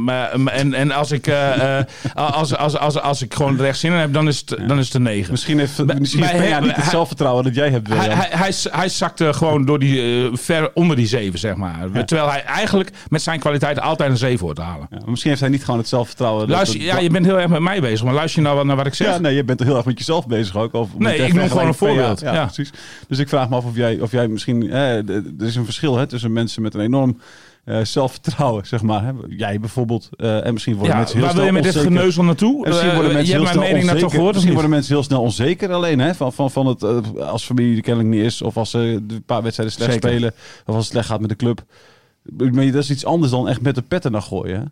en, 0.53 0.75
en 0.75 0.91
als, 0.91 1.11
ik, 1.13 1.27
eh, 1.27 1.79
eh, 1.79 1.85
als, 2.15 2.57
als, 2.57 2.77
als, 2.79 3.01
als 3.01 3.23
ik 3.23 3.35
gewoon 3.35 3.57
recht 3.57 3.79
zin 3.79 3.93
in 3.93 3.99
heb, 3.99 4.13
dan 4.13 4.29
is 4.29 4.43
het, 4.47 4.69
dan 4.69 4.79
is 4.79 4.85
het 4.87 4.95
een 4.95 5.03
9. 5.03 5.31
Misschien 5.31 5.59
heeft, 5.59 5.85
misschien 5.99 6.21
bij 6.21 6.29
hem- 6.31 6.61
niet 6.63 6.71
het 6.71 6.81
hij- 6.81 6.91
zelfvertrouwen 6.91 7.45
dat 7.45 7.55
jij 7.55 7.71
hebt. 7.71 7.89
Hij, 7.89 8.09
hij, 8.09 8.29
hij, 8.31 8.53
hij 8.71 8.89
zakte 8.89 9.33
gewoon 9.33 9.65
door 9.65 9.79
die, 9.79 10.25
eh, 10.25 10.37
ver 10.37 10.71
onder 10.75 10.97
die 10.97 11.07
7, 11.07 11.39
zeg 11.39 11.55
maar. 11.55 12.05
Terwijl 12.05 12.31
hij 12.31 12.45
eigenlijk 12.45 12.91
met 13.09 13.23
zijn 13.23 13.41
kwaliteiten 13.41 13.83
altijd 13.83 14.11
een 14.11 14.17
7 14.17 14.45
hoort 14.45 14.57
te 14.57 14.63
halen. 14.63 14.87
Ja, 14.91 14.99
misschien 15.07 15.31
heeft 15.31 15.43
hij 15.43 15.51
niet 15.51 15.65
gewoon 15.65 15.81
het 15.81 15.89
zelfvertrouwen. 15.89 16.49
Luister, 16.49 16.79
dat- 16.79 16.87
ja, 16.89 16.99
je 16.99 17.11
bent 17.11 17.27
heel 17.27 17.39
erg 17.39 17.49
met 17.49 17.61
mij 17.61 17.81
bezig, 17.81 18.05
maar 18.05 18.15
luister 18.15 18.41
je 18.41 18.47
nou 18.47 18.57
wat 18.59 18.67
naar 18.67 18.77
wat 18.77 18.87
ik 18.87 18.95
zeg? 18.95 19.09
Ja, 19.09 19.19
nee, 19.19 19.35
je 19.35 19.45
bent 19.45 19.61
heel 19.63 19.77
erg 19.77 19.85
met 19.85 19.99
jezelf 19.99 20.27
bezig 20.27 20.57
ook. 20.57 20.73
Of 20.75 20.89
Nee, 20.99 21.19
ik 21.19 21.33
noem 21.35 21.49
gewoon 21.49 21.67
een 21.67 21.75
voorbeeld. 21.75 22.21
Ja, 22.21 22.35
ja. 22.35 22.45
precies. 22.45 22.71
Dus 23.09 23.19
ik 23.19 23.29
vraag 23.29 23.49
me 23.49 23.57
af 23.57 23.65
of 23.65 23.77
jij, 23.77 24.01
of 24.01 24.11
jij 24.11 24.29
misschien... 24.29 24.71
eh, 24.71 24.97
er 25.09 25.23
is 25.41 25.57
een 25.57 25.65
verschil 25.65 25.97
hè, 25.97 26.07
tussen 26.07 26.33
mensen 26.33 26.63
met 26.63 26.75
een 26.75 26.81
enorm 26.81 27.19
zelfvertrouwen, 27.83 28.67
zeg 28.67 28.83
maar. 28.83 29.05
Hè. 29.05 29.13
Jij 29.29 29.61
bijvoorbeeld. 29.61 30.09
eh, 30.17 30.47
en 30.47 30.53
misschien 30.53 30.75
worden 30.75 30.93
Ja, 30.93 30.99
mensen 30.99 31.17
heel 31.19 31.27
waar 31.27 31.35
wil 31.35 31.45
je 31.45 31.53
met 31.53 31.63
dit 31.63 31.77
geneuzel 31.77 32.25
naartoe? 32.25 32.65
En 32.65 32.69
misschien 32.71 32.89
Eh, 32.91 32.95
worden 32.95 33.13
mensen 33.13 33.33
je 33.33 33.39
heel 33.41 33.49
hebt 33.49 33.59
mijn 33.59 33.73
mening 33.85 34.11
gehoord, 34.11 34.29
of 34.29 34.33
misschien 34.33 34.53
worden 34.53 34.71
mensen 34.71 34.95
heel 34.95 35.03
snel 35.03 35.21
onzeker 35.23 35.73
alleen 35.73 35.99
hè, 35.99 36.15
van, 36.15 36.33
van, 36.33 36.51
van 36.51 36.67
het, 36.67 36.83
eh, 36.83 36.99
als 37.17 37.45
familie 37.45 37.81
kennelijk 37.81 38.15
niet 38.15 38.25
is. 38.25 38.43
Of 38.43 38.57
als 38.57 38.71
ze 38.71 38.79
een 39.09 39.23
paar 39.27 39.43
wedstrijden 39.43 39.75
slecht 39.77 39.93
Zeker. 39.93 40.09
spelen. 40.09 40.33
Of 40.67 40.75
als 40.75 40.85
het 40.85 40.93
slecht 40.93 41.07
gaat 41.07 41.21
met 41.21 41.29
de 41.29 41.37
club. 41.37 41.63
Maar 42.37 42.65
dat 42.67 42.83
is 42.83 42.91
iets 42.91 43.05
anders 43.05 43.31
dan 43.33 43.49
echt 43.49 43.61
met 43.61 43.75
de 43.75 43.83
petten 43.83 44.13
naar 44.13 44.23
gooien. 44.23 44.61
Hè? 44.61 44.65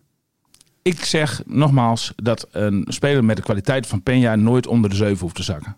Ik 0.82 1.04
zeg 1.04 1.42
nogmaals 1.46 2.12
dat 2.16 2.46
een 2.50 2.84
speler 2.88 3.24
met 3.24 3.36
de 3.36 3.42
kwaliteit 3.42 3.86
van 3.86 4.02
Peña 4.10 4.38
nooit 4.40 4.66
onder 4.66 4.90
de 4.90 4.96
7 4.96 5.18
hoeft 5.18 5.34
te 5.34 5.42
zakken. 5.42 5.76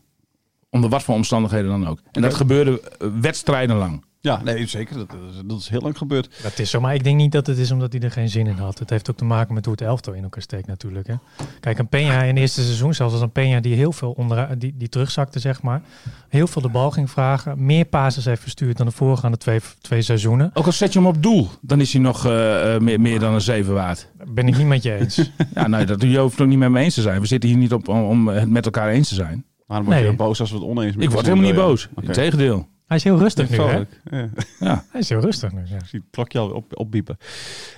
Onder 0.70 0.90
wat 0.90 1.02
voor 1.02 1.14
omstandigheden 1.14 1.70
dan 1.70 1.86
ook. 1.88 1.98
En 2.12 2.22
dat 2.22 2.34
gebeurde 2.34 2.80
eh, 2.80 3.08
wedstrijden 3.20 3.76
lang. 3.76 4.04
Ja, 4.24 4.40
nee, 4.42 4.66
zeker. 4.66 4.96
Dat, 4.96 5.08
dat 5.46 5.58
is- 5.60 5.68
heel 5.68 5.80
lang 5.80 5.98
gebeurd. 5.98 6.40
Dat 6.42 6.58
is 6.58 6.70
zo, 6.70 6.80
maar 6.80 6.94
ik 6.94 7.04
denk 7.04 7.16
niet 7.16 7.32
dat 7.32 7.46
het 7.46 7.58
is 7.58 7.70
omdat 7.70 7.92
hij 7.92 8.02
er 8.02 8.10
geen 8.10 8.28
zin 8.28 8.46
in 8.46 8.56
had. 8.56 8.78
Het 8.78 8.90
heeft 8.90 9.10
ook 9.10 9.16
te 9.16 9.24
maken 9.24 9.54
met 9.54 9.64
hoe 9.64 9.74
het 9.74 9.82
elftal 9.82 10.12
in 10.12 10.22
elkaar 10.22 10.42
steekt 10.42 10.66
natuurlijk. 10.66 11.06
Hè. 11.06 11.14
Kijk, 11.60 11.78
een 11.78 11.86
Peña 11.86 12.20
in 12.22 12.28
het 12.28 12.36
eerste 12.36 12.62
seizoen, 12.62 12.94
zelfs 12.94 13.12
als 13.12 13.22
een 13.22 13.30
Peña 13.30 13.60
die 13.60 13.74
heel 13.74 13.92
veel 13.92 14.10
onder, 14.10 14.58
die, 14.58 14.74
die 14.76 14.88
terugzakte, 14.88 15.38
zeg 15.38 15.62
maar. 15.62 15.82
Heel 16.28 16.46
veel 16.46 16.62
de 16.62 16.68
bal 16.68 16.90
ging 16.90 17.10
vragen. 17.10 17.64
Meer 17.64 17.84
passes 17.84 18.24
heeft 18.24 18.42
verstuurd 18.42 18.76
dan 18.76 18.86
de 18.86 18.92
voorgaande 18.92 19.36
twee, 19.36 19.60
twee 19.80 20.02
seizoenen. 20.02 20.50
Ook 20.54 20.66
al 20.66 20.72
zet 20.72 20.92
je 20.92 20.98
hem 20.98 21.08
op 21.08 21.22
doel, 21.22 21.48
dan 21.60 21.80
is 21.80 21.92
hij 21.92 22.02
nog 22.02 22.26
eh, 22.26 22.74
eh, 22.74 22.80
meer, 22.80 23.00
meer 23.00 23.18
dan 23.18 23.34
een 23.34 23.40
7 23.40 23.74
waard. 23.74 24.08
Ben 24.28 24.48
ik 24.48 24.56
niet 24.56 24.66
met 24.66 24.82
je 24.82 24.94
eens. 24.94 25.30
Ja, 25.54 25.66
nee, 25.68 25.86
dat, 25.86 26.02
je 26.02 26.18
hoeft 26.18 26.32
het 26.32 26.40
ook 26.42 26.48
niet 26.48 26.58
met 26.58 26.70
me 26.70 26.80
eens 26.80 26.94
te 26.94 27.02
zijn. 27.02 27.20
We 27.20 27.26
zitten 27.26 27.48
hier 27.48 27.58
niet 27.58 27.72
op 27.72 27.88
om, 27.88 28.02
om 28.04 28.28
het 28.28 28.50
met 28.50 28.64
elkaar 28.64 28.88
eens 28.90 29.08
te 29.08 29.14
zijn. 29.14 29.44
Waarom 29.66 29.86
word 29.86 29.98
je 29.98 30.04
Nee. 30.06 30.16
dan 30.16 30.26
boos 30.26 30.40
als 30.40 30.50
we 30.50 30.56
het 30.56 30.64
oneens 30.66 30.96
Ik 30.96 31.10
word 31.10 31.24
helemaal 31.26 31.44
niet 31.46 31.54
boos. 31.54 31.88
Integendeel. 32.00 32.68
Hij 32.86 32.96
is 32.96 33.04
heel 33.04 33.18
rustig 33.18 33.50
nu, 33.50 33.56
hè? 33.56 33.76
Ja. 34.10 34.28
Ja. 34.60 34.84
Hij 34.90 35.00
is 35.00 35.08
heel 35.08 35.20
rustig 35.20 35.52
nu, 35.52 35.60
ja. 35.66 35.74
Ik 35.76 35.84
zie 35.86 35.98
het 35.98 36.08
klokje 36.10 36.38
al 36.38 36.50
op, 36.50 36.78
opbiepen. 36.78 37.16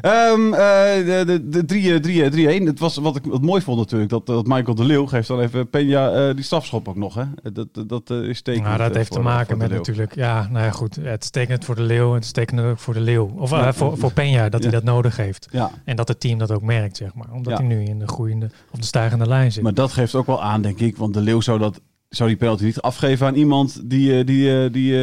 Ehm, 0.00 0.52
eh, 0.54 0.60
de 1.06 1.22
de, 1.26 1.48
de 1.48 1.64
3 1.64 2.00
3 2.00 2.30
3 2.30 2.48
Het 2.66 2.78
was 2.78 2.96
wat 2.96 3.16
ik 3.16 3.24
wat 3.24 3.42
mooi 3.42 3.62
vond 3.62 3.78
natuurlijk. 3.78 4.10
Dat, 4.10 4.26
dat 4.26 4.46
Michael 4.46 4.74
de 4.74 4.84
Leeuw 4.84 5.06
geeft 5.06 5.28
dan 5.28 5.40
even 5.40 5.66
Peña 5.66 6.14
eh, 6.14 6.34
die 6.34 6.44
strafschop 6.44 6.88
ook 6.88 6.96
nog. 6.96 7.14
Hè? 7.14 7.24
Dat, 7.52 7.68
dat, 7.88 8.10
eh, 8.10 8.16
is 8.16 8.42
tekenend. 8.42 8.68
Nou, 8.68 8.78
dat 8.82 8.90
eh, 8.90 8.96
heeft 8.96 9.08
te 9.10 9.14
voor- 9.14 9.24
maken 9.24 9.58
met 9.58 9.70
natuurlijk, 9.70 10.14
ja, 10.14 10.48
nou 10.50 10.64
ja, 10.64 10.70
goed. 10.70 10.96
Het 10.96 11.22
is 11.22 11.30
tekenend 11.30 11.64
voor 11.64 11.74
de 11.74 11.82
leeuw, 11.82 12.12
het 12.14 12.24
is 12.24 12.32
tekenend 12.32 12.68
ook 12.68 12.78
voor 12.78 12.94
de 12.94 13.00
leeuw. 13.00 13.32
Of 13.36 13.52
eh, 13.52 13.58
Ja. 13.58 13.72
voor, 13.72 13.98
voor 13.98 14.10
Peña, 14.12 14.48
dat 14.50 14.62
hij 14.62 14.72
dat 14.72 14.82
nodig 14.84 15.16
heeft. 15.16 15.48
En 15.84 15.96
dat 15.96 16.08
het 16.08 16.20
team 16.20 16.38
dat 16.38 16.50
ook 16.52 16.62
merkt, 16.62 16.96
zeg 16.96 17.14
maar. 17.14 17.32
Omdat 17.32 17.58
hij 17.58 17.66
nu 17.66 17.82
in 17.84 17.98
de 17.98 18.08
groeiende, 18.08 18.50
of 18.70 18.78
de 18.78 18.86
stijgende 18.86 19.26
lijn 19.28 19.52
zit. 19.52 19.62
maar 19.62 19.74
dat 19.74 19.92
geeft 19.92 20.14
ook 20.14 20.26
wel 20.26 20.42
aan, 20.42 20.62
denk 20.62 20.78
ik. 20.80 20.96
Want 20.96 21.14
de 21.14 21.20
Leeuw 21.20 21.40
zou 21.40 21.58
dat 21.58 21.80
zou 22.16 22.28
die 22.28 22.38
penalty 22.38 22.64
niet 22.64 22.80
afgeven 22.80 23.26
aan 23.26 23.34
iemand 23.34 23.80
die, 23.84 24.18
eh, 24.18 24.26
die, 24.26 24.64
eh, 24.64 24.72
die, 24.72 24.94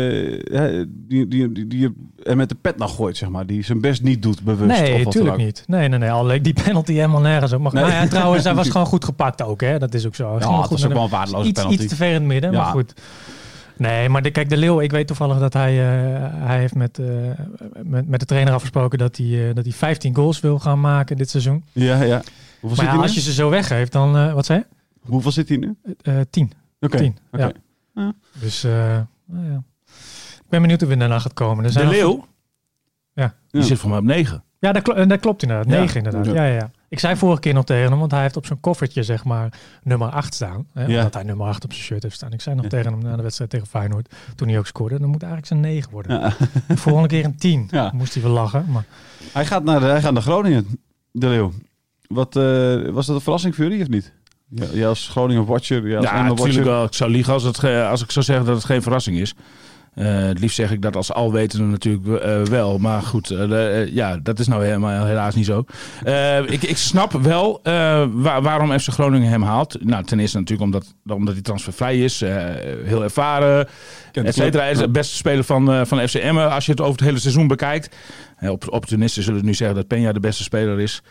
eh, 0.43 0.85
die, 0.87 1.27
die, 1.27 1.51
die, 1.51 1.67
die 1.67 1.93
er 2.23 2.37
met 2.37 2.49
de 2.49 2.55
pet 2.55 2.77
naar 2.77 2.87
gooit, 2.87 3.17
zeg 3.17 3.29
maar. 3.29 3.45
Die 3.45 3.63
zijn 3.63 3.81
best 3.81 4.03
niet 4.03 4.21
doet, 4.21 4.43
bewust. 4.43 4.81
Nee, 4.81 5.05
natuurlijk 5.05 5.37
niet. 5.37 5.63
Nee, 5.67 5.87
nee, 5.87 5.99
nee. 5.99 6.11
Al 6.11 6.25
leek 6.25 6.43
die 6.43 6.53
penalty 6.63 6.93
helemaal 6.93 7.21
nergens 7.21 7.53
op. 7.53 7.61
Maar, 7.61 7.73
nou 7.73 7.91
ja, 7.91 8.07
trouwens, 8.07 8.43
hij 8.43 8.55
was 8.55 8.69
gewoon 8.71 8.87
goed 8.87 9.05
gepakt 9.05 9.41
ook, 9.41 9.61
hè. 9.61 9.79
Dat 9.79 9.93
is 9.93 10.05
ook 10.05 10.15
zo. 10.15 10.37
Ja, 10.39 10.61
het 10.61 10.71
is 10.71 10.81
met 10.81 10.85
ook 10.85 10.93
wel 10.93 11.03
een 11.03 11.09
waardeloze 11.09 11.47
iets, 11.47 11.61
penalty. 11.61 11.81
iets 11.81 11.91
te 11.91 11.95
ver 11.95 12.07
in 12.07 12.13
het 12.13 12.23
midden, 12.23 12.53
maar 12.53 12.65
goed. 12.65 12.93
Nee, 13.77 14.09
maar 14.09 14.21
de, 14.21 14.31
kijk, 14.31 14.49
de 14.49 14.57
Leeuw, 14.57 14.79
ik 14.81 14.91
weet 14.91 15.07
toevallig 15.07 15.39
dat 15.39 15.53
hij, 15.53 15.73
hij 15.73 16.59
heeft 16.59 16.75
met, 16.75 16.99
met, 17.83 18.07
met 18.07 18.19
de 18.19 18.25
trainer 18.25 18.53
afgesproken 18.53 18.97
dat 18.97 19.17
hij, 19.17 19.53
dat 19.53 19.63
hij 19.63 19.73
15 19.73 20.15
goals 20.15 20.39
wil 20.39 20.59
gaan 20.59 20.79
maken 20.79 21.17
dit 21.17 21.29
seizoen. 21.29 21.63
Ja, 21.71 22.03
ja. 22.03 22.21
Hoeveel 22.59 22.69
Maar 22.69 22.69
zit 22.69 22.77
ja, 22.77 22.85
hij 22.85 22.95
nu? 22.95 23.01
als 23.01 23.13
je 23.13 23.21
ze 23.21 23.33
zo 23.33 23.49
weggeeft, 23.49 23.91
dan, 23.91 24.33
wat 24.33 24.45
zei 24.45 24.59
je? 24.59 24.65
Hoeveel 25.09 25.31
zit 25.31 25.49
hij 25.49 25.57
nu? 25.57 25.75
Eh, 26.01 26.13
10. 26.29 26.51
Oké. 26.83 26.97
10, 26.97 27.17
oké. 27.31 27.51
ja. 27.95 28.13
Dus, 28.39 28.63
eh, 28.63 28.71
nou 29.25 29.45
ja. 29.51 29.63
Ik 30.43 30.49
ben 30.49 30.61
benieuwd 30.61 30.79
hoe 30.81 30.89
we 30.89 30.97
daarna 30.97 31.19
gaat 31.19 31.33
komen. 31.33 31.63
Er 31.63 31.71
zijn 31.71 31.89
De 31.89 31.91
nog- 31.91 31.99
Leeuw, 32.01 32.27
Ja. 33.13 33.33
die 33.51 33.61
Ja. 33.61 33.67
zit 33.67 33.79
voor 33.79 33.89
mij 33.89 33.99
op 33.99 34.03
9. 34.05 34.43
Ja, 34.59 34.71
dat, 34.71 34.81
klo- 34.83 35.05
dat 35.05 35.19
klopt 35.19 35.41
inderdaad. 35.41 35.67
Ja. 35.73 35.79
9 35.79 35.97
inderdaad. 35.97 36.25
Ja. 36.25 36.33
Ja, 36.33 36.45
ja, 36.45 36.53
ja. 36.53 36.71
Ik 36.89 36.99
zei 36.99 37.15
vorige 37.15 37.39
keer 37.39 37.53
nog 37.53 37.65
tegen 37.65 37.89
hem, 37.89 37.99
want 37.99 38.11
hij 38.11 38.21
heeft 38.21 38.37
op 38.37 38.45
zijn 38.45 38.59
koffertje 38.59 39.03
zeg 39.03 39.23
maar 39.23 39.53
nummer 39.83 40.09
8 40.09 40.33
staan. 40.33 40.67
Hè, 40.73 40.85
Ja. 40.85 40.97
Omdat 40.97 41.13
hij 41.13 41.23
nummer 41.23 41.47
8 41.47 41.63
op 41.63 41.71
zijn 41.73 41.85
shirt 41.85 42.03
heeft 42.03 42.15
staan. 42.15 42.33
Ik 42.33 42.41
zei 42.41 42.55
nog 42.55 42.63
Ja. 42.63 42.69
tegen 42.69 42.91
hem 42.91 43.01
na 43.01 43.15
de 43.15 43.21
wedstrijd 43.21 43.49
tegen 43.49 43.67
Feyenoord, 43.67 44.13
toen 44.35 44.47
hij 44.47 44.57
ook 44.57 44.67
scoorde, 44.67 44.99
dan 44.99 45.09
moet 45.09 45.23
eigenlijk 45.23 45.47
zijn 45.51 45.59
9 45.59 45.91
worden. 45.91 46.19
Ja. 46.19 46.33
De 46.67 46.77
volgende 46.77 47.07
keer 47.07 47.25
een 47.25 47.37
10. 47.37 47.67
Ja. 47.71 47.91
Moest 47.95 48.13
hij 48.13 48.23
wel 48.23 48.31
lachen. 48.31 48.65
Maar 48.71 48.85
Hij, 49.33 49.45
gaat 49.45 49.63
naar, 49.63 49.79
de- 49.79 49.85
hij 49.85 50.01
gaat 50.01 50.13
naar 50.13 50.21
Groningen, 50.21 50.67
de 51.11 51.27
Leeuw. 51.27 51.51
Wat, 52.07 52.35
eh, 52.35 52.89
was 52.89 53.05
dat 53.05 53.15
een 53.15 53.21
verrassing 53.21 53.55
voor 53.55 53.63
jullie 53.63 53.81
of 53.81 53.87
niet? 53.89 54.13
Ja, 54.55 54.65
jij 54.73 54.87
als 54.87 55.07
Groningen 55.11 55.45
watcher, 55.45 55.81
als 55.81 55.89
Ja, 55.89 55.97
Emmen 55.97 56.11
natuurlijk 56.13 56.37
watcher. 56.39 56.63
wel. 56.63 56.83
Ik 56.83 56.93
zou 56.93 57.11
liegen 57.11 57.33
als, 57.33 57.43
het, 57.43 57.63
als 57.63 58.03
ik 58.03 58.11
zou 58.11 58.25
zeggen 58.25 58.45
dat 58.45 58.55
het 58.55 58.65
geen 58.65 58.81
verrassing 58.81 59.17
is. 59.17 59.33
Eh, 59.93 60.05
het 60.23 60.39
liefst 60.39 60.55
zeg 60.55 60.71
ik 60.71 60.81
dat 60.81 60.95
als 60.95 61.13
alwetende 61.13 61.65
natuurlijk 61.65 62.23
eh, 62.23 62.41
wel. 62.41 62.77
Maar 62.77 63.01
goed, 63.01 63.29
eh, 63.31 63.87
ja, 63.93 64.17
dat 64.23 64.39
is 64.39 64.47
nou 64.47 64.65
helemaal, 64.65 65.05
helaas 65.05 65.35
niet 65.35 65.45
zo. 65.45 65.65
Eh, 66.03 66.37
ik, 66.39 66.63
ik 66.63 66.77
snap 66.77 67.11
wel 67.11 67.59
eh, 67.63 68.05
wa- 68.11 68.41
waarom 68.41 68.79
FC 68.79 68.89
Groningen 68.89 69.29
hem 69.29 69.41
haalt. 69.43 69.77
Nou, 69.85 70.03
ten 70.03 70.19
eerste 70.19 70.37
natuurlijk 70.37 70.71
omdat, 70.71 70.93
omdat 71.07 71.33
hij 71.33 71.43
transfervrij 71.43 71.99
is. 72.03 72.21
eh, 72.21 72.35
heel 72.83 73.03
ervaren, 73.03 73.59
et 73.59 73.69
cetera. 74.11 74.31
club. 74.49 74.53
Hij 74.61 74.71
is 74.71 74.77
de 74.77 74.89
beste 74.89 75.15
speler 75.15 75.43
van, 75.43 75.71
eh, 75.71 75.81
van 75.85 76.07
FC 76.07 76.13
Emmen. 76.15 76.51
Als 76.51 76.65
je 76.65 76.71
het 76.71 76.81
over 76.81 76.93
het 76.93 77.03
hele 77.03 77.19
seizoen 77.19 77.47
bekijkt. 77.47 77.95
Op, 78.41 78.63
opportunisten 78.71 79.23
zullen 79.23 79.45
nu 79.45 79.53
zeggen 79.53 79.75
dat 79.75 79.85
Peña 79.99 80.13
de 80.13 80.19
beste 80.19 80.43
speler 80.43 80.79
is. 80.79 81.01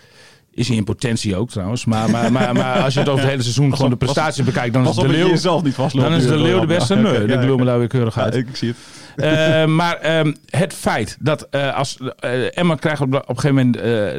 Is 0.54 0.68
hij 0.68 0.76
in 0.76 0.84
potentie 0.84 1.36
ook 1.36 1.50
trouwens. 1.50 1.84
Maar, 1.84 2.10
maar, 2.10 2.32
maar, 2.32 2.54
maar 2.54 2.80
als 2.80 2.94
je 2.94 3.00
het 3.00 3.08
over 3.08 3.20
het 3.20 3.30
hele 3.30 3.42
seizoen 3.42 3.74
gewoon 3.74 3.90
de 3.90 3.96
prestaties 3.96 4.44
bekijkt, 4.44 4.72
dan 4.74 4.88
is 4.88 4.96
de 4.96 5.08
Leeuw... 5.08 5.28
niet. 5.62 5.76
Dan 5.92 6.12
is 6.12 6.26
de 6.26 6.36
leeuw 6.36 6.60
de 6.60 6.66
beste. 6.66 6.94
Nee, 6.94 7.22
ik 7.22 7.40
bedoel 7.40 7.56
me 7.56 7.64
daar 7.64 7.78
weer 7.78 7.88
keurig 7.88 8.18
uit. 8.18 8.34
ik 8.34 8.56
zie 8.56 8.68
het. 8.68 8.76
Eh, 9.16 9.64
maar 9.66 9.96
ehm, 9.96 10.32
het 10.50 10.74
feit 10.74 11.16
dat 11.20 11.46
eh, 11.50 11.76
als 11.76 11.98
eh, 12.18 12.58
Emma 12.58 12.74
krijgt 12.74 13.00
op, 13.00 13.14
op 13.14 13.28
een 13.28 13.38
gegeven 13.38 13.54
moment 13.54 13.74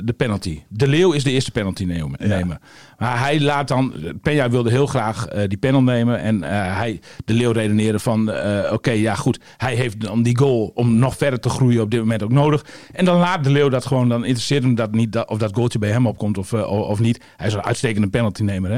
de 0.08 0.14
penalty. 0.18 0.62
De 0.68 0.88
Leeuw 0.88 1.12
is 1.12 1.24
de 1.24 1.32
eerste 1.32 1.52
penalty 1.52 1.84
nemen. 1.84 2.60
Maar 2.98 3.20
hij 3.20 3.42
laat 3.42 3.68
dan. 3.68 3.94
Peña 4.18 4.50
wilde 4.50 4.70
heel 4.70 4.86
graag 4.86 5.28
die 5.48 5.58
panel 5.58 5.84
nemen. 5.84 6.20
En 6.20 6.44
hij, 6.44 7.00
de 7.26 7.34
Leeuw 7.34 7.52
redeneren 7.52 8.00
van. 8.00 8.32
Oké, 8.72 8.92
ja 8.92 9.16
goed. 9.16 9.40
Hij 9.58 9.76
heeft 9.76 10.02
dan 10.02 10.24
die 10.24 10.38
goal 10.38 10.72
om 10.74 10.96
nog 10.96 11.18
verder 11.18 11.40
te 11.40 11.50
groeien 11.50 11.82
op 11.82 11.92
dit 11.92 12.00
moment 12.00 12.24
ook 12.24 12.32
nodig. 12.32 12.66
En 12.92 13.06
dan 13.06 13.18
laat 13.18 13.44
de 13.44 13.50
Leeuw 13.50 13.70
dat 13.70 13.86
gewoon. 13.86 14.10
Dan 14.10 14.26
interesseert 14.26 14.64
hem 14.64 14.76
dat 14.76 14.92
niet 14.92 15.12
dat, 15.12 15.30
of 15.30 15.38
dat 15.38 15.56
goaltje 15.56 15.80
bij 15.80 15.90
hem 15.90 16.08
opkomt 16.08 16.23
of, 16.32 16.54
eh, 16.54 16.72
of 16.72 17.00
niet. 17.00 17.24
Hij 17.38 17.48
is 17.48 17.54
een 17.54 17.64
uitstekende 17.64 18.10
penalty 18.10 18.44
nemer. 18.44 18.72
Hè? 18.72 18.78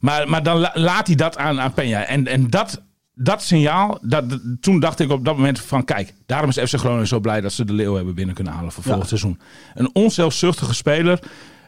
Maar, 0.00 0.28
maar 0.28 0.42
dan 0.42 0.58
la- 0.58 0.72
laat 0.74 1.06
hij 1.06 1.16
dat 1.16 1.36
aan, 1.36 1.60
aan 1.60 1.72
Peña. 1.72 2.06
En, 2.06 2.26
en 2.26 2.50
dat 2.50 2.82
dat 3.14 3.42
signaal, 3.42 3.98
dat, 4.02 4.24
toen 4.60 4.80
dacht 4.80 5.00
ik 5.00 5.10
op 5.10 5.24
dat 5.24 5.36
moment 5.36 5.60
van 5.60 5.84
kijk, 5.84 6.14
daarom 6.26 6.48
is 6.48 6.58
FC 6.58 6.74
Groningen 6.78 7.06
zo 7.06 7.20
blij 7.20 7.40
dat 7.40 7.52
ze 7.52 7.64
de 7.64 7.72
Leeuw 7.72 7.94
hebben 7.94 8.14
binnen 8.14 8.34
kunnen 8.34 8.52
halen 8.52 8.72
voor 8.72 8.82
volgend 8.82 9.08
seizoen. 9.08 9.40
Een 9.74 9.90
onzelfzuchtige 9.92 10.74
speler 10.74 11.18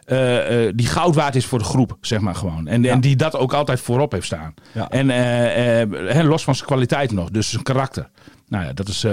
eh, 0.05 0.67
eh, 0.67 0.73
die 0.75 0.87
goud 0.87 1.15
waard 1.15 1.35
is 1.35 1.45
voor 1.45 1.59
de 1.59 1.65
groep, 1.65 1.97
zeg 2.01 2.19
maar 2.19 2.35
gewoon. 2.35 2.67
En, 2.67 2.85
en 2.85 3.01
die 3.01 3.15
dat 3.15 3.35
ook 3.35 3.53
altijd 3.53 3.79
voorop 3.79 4.11
heeft 4.11 4.25
staan. 4.25 4.53
Ja. 4.71 4.89
En 4.89 6.25
los 6.25 6.43
van 6.43 6.55
zijn 6.55 6.67
kwaliteit 6.67 7.11
nog, 7.11 7.29
dus 7.29 7.49
zijn 7.49 7.63
karakter. 7.63 8.09
Nou 8.47 8.65
ja, 8.65 8.73
dat 8.73 8.87
is... 8.87 9.05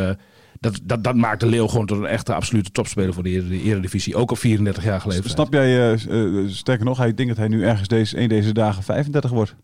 dat, 0.62 0.80
dat, 0.82 1.04
dat 1.04 1.14
maakt 1.14 1.40
de 1.40 1.46
Leeuw 1.46 1.66
gewoon 1.66 1.86
tot 1.86 1.98
een 1.98 2.06
echte 2.06 2.34
absolute 2.34 2.70
topspeler 2.70 3.14
voor 3.14 3.22
de, 3.22 3.28
Ere- 3.28 3.48
de 3.48 3.62
Eredivisie. 3.62 4.16
Ook 4.16 4.30
op 4.30 4.38
34 4.38 4.84
jaar 4.84 5.00
geleden. 5.00 5.30
Snap 5.30 5.52
jij, 5.52 5.92
eh, 5.92 5.92
eh, 5.92 6.48
sterker 6.48 6.84
nog, 6.84 6.98
hij 6.98 7.14
denkt 7.14 7.36
dat 7.36 7.36
hij 7.36 7.48
nu 7.48 7.64
ergens 7.64 7.88
deze, 7.88 8.20
een 8.20 8.28
deze 8.28 8.52
dagen 8.52 8.82
35 8.82 9.30
wordt. 9.30 9.54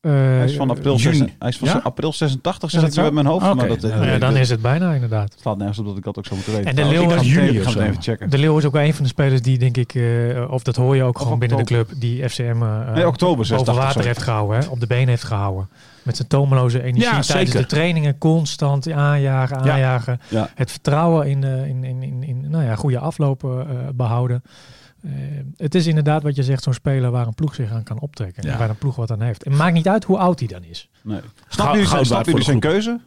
Eh, 0.00 0.12
Hij 0.12 0.44
is 0.44 0.56
van 0.56 0.70
april, 0.70 0.96
juni. 0.96 1.16
zes- 1.16 1.28
hij 1.38 1.48
is 1.48 1.58
van 1.58 1.68
Ja? 1.68 1.80
april 1.82 2.12
86, 2.12 2.68
Is 2.68 2.70
zeg 2.72 2.80
dat 2.80 2.90
ik 2.90 2.96
nu 2.96 3.00
zo? 3.02 3.04
uit 3.04 3.12
mijn 3.14 3.26
hoofd. 3.26 3.44
Maar 3.54 3.68
dat, 3.68 3.80
Nou 3.80 3.94
nou 3.94 4.06
ja, 4.10 4.18
dan 4.18 4.36
is 4.36 4.50
het 4.50 4.60
bijna 4.62 4.92
inderdaad. 4.92 5.36
slaat 5.40 5.56
nergens 5.58 5.78
op 5.78 5.86
dat 5.86 5.96
ik 5.96 6.04
dat 6.04 6.18
ook 6.18 6.26
zo 6.26 6.34
moet 6.34 6.44
weten. 6.46 6.64
En 6.64 6.74
de 6.74 6.82
Trouwens, 6.82 7.00
Leeuw 7.08 7.16
is 7.20 7.26
het 7.26 7.44
juni 7.46 7.58
even- 7.58 7.84
het 7.86 8.02
checken. 8.04 8.30
De 8.30 8.38
Leeuw 8.38 8.58
is 8.58 8.64
ook 8.64 8.74
een 8.74 8.94
van 8.94 9.02
de 9.02 9.08
spelers 9.10 9.42
die, 9.42 9.58
denk 9.58 9.76
ik, 9.76 9.94
eh, 9.94 10.50
of 10.50 10.62
dat 10.62 10.76
hoor 10.76 10.96
je 10.96 11.02
ook 11.02 11.18
gewoon 11.18 11.38
binnen 11.38 11.58
de 11.58 11.64
club, 11.64 11.88
die 11.96 12.28
FCM 12.28 12.62
eh, 12.62 12.92
Nee, 12.94 13.06
oktober 13.06 13.36
boven 13.36 13.46
86. 13.46 13.74
water 13.74 13.92
sorry. 13.92 14.06
heeft 14.06 14.22
gehouden, 14.22 14.58
hè, 14.58 14.66
op 14.68 14.80
de 14.80 14.86
been 14.86 15.08
heeft 15.08 15.24
gehouden. 15.24 15.68
Met 16.02 16.16
zijn 16.16 16.28
tomeloze 16.28 16.78
energie 16.82 17.02
Ja, 17.02 17.20
tijdens 17.20 17.26
zeker. 17.50 17.60
de 17.60 17.66
trainingen 17.66 18.18
constant 18.18 18.90
aanjagen, 18.92 19.64
Ja. 19.64 19.72
aanjagen. 19.72 20.20
Ja. 20.28 20.48
Het 20.54 20.70
vertrouwen 20.70 21.26
in, 21.28 21.44
eh, 21.44 21.66
in, 21.66 21.84
in, 21.84 22.02
in, 22.02 22.22
in 22.22 22.50
nou 22.50 22.64
ja, 22.64 22.74
goede 22.76 22.98
aflopen 22.98 23.60
eh, 23.68 23.76
behouden. 23.94 24.42
Eh, 25.02 25.12
het 25.56 25.74
is 25.74 25.86
inderdaad 25.86 26.22
wat 26.22 26.36
je 26.36 26.42
zegt, 26.42 26.62
zo'n 26.62 26.72
speler 26.72 27.10
waar 27.10 27.26
een 27.26 27.34
ploeg 27.34 27.54
zich 27.54 27.72
aan 27.72 27.82
kan 27.82 28.00
optrekken. 28.00 28.42
Ja. 28.42 28.52
En 28.52 28.58
waar 28.58 28.70
een 28.70 28.78
ploeg 28.78 28.96
wat 28.96 29.10
aan 29.10 29.20
heeft. 29.20 29.42
En 29.42 29.56
maakt 29.56 29.74
niet 29.74 29.88
uit 29.88 30.04
hoe 30.04 30.18
oud 30.18 30.38
hij 30.38 30.48
dan 30.48 30.64
is. 30.64 30.90
Nee. 31.02 31.20
Snap 31.48 31.72
jullie 31.72 31.88
zijn, 31.88 32.06
snap 32.06 32.40
zijn 32.40 32.60
keuze? 32.60 33.00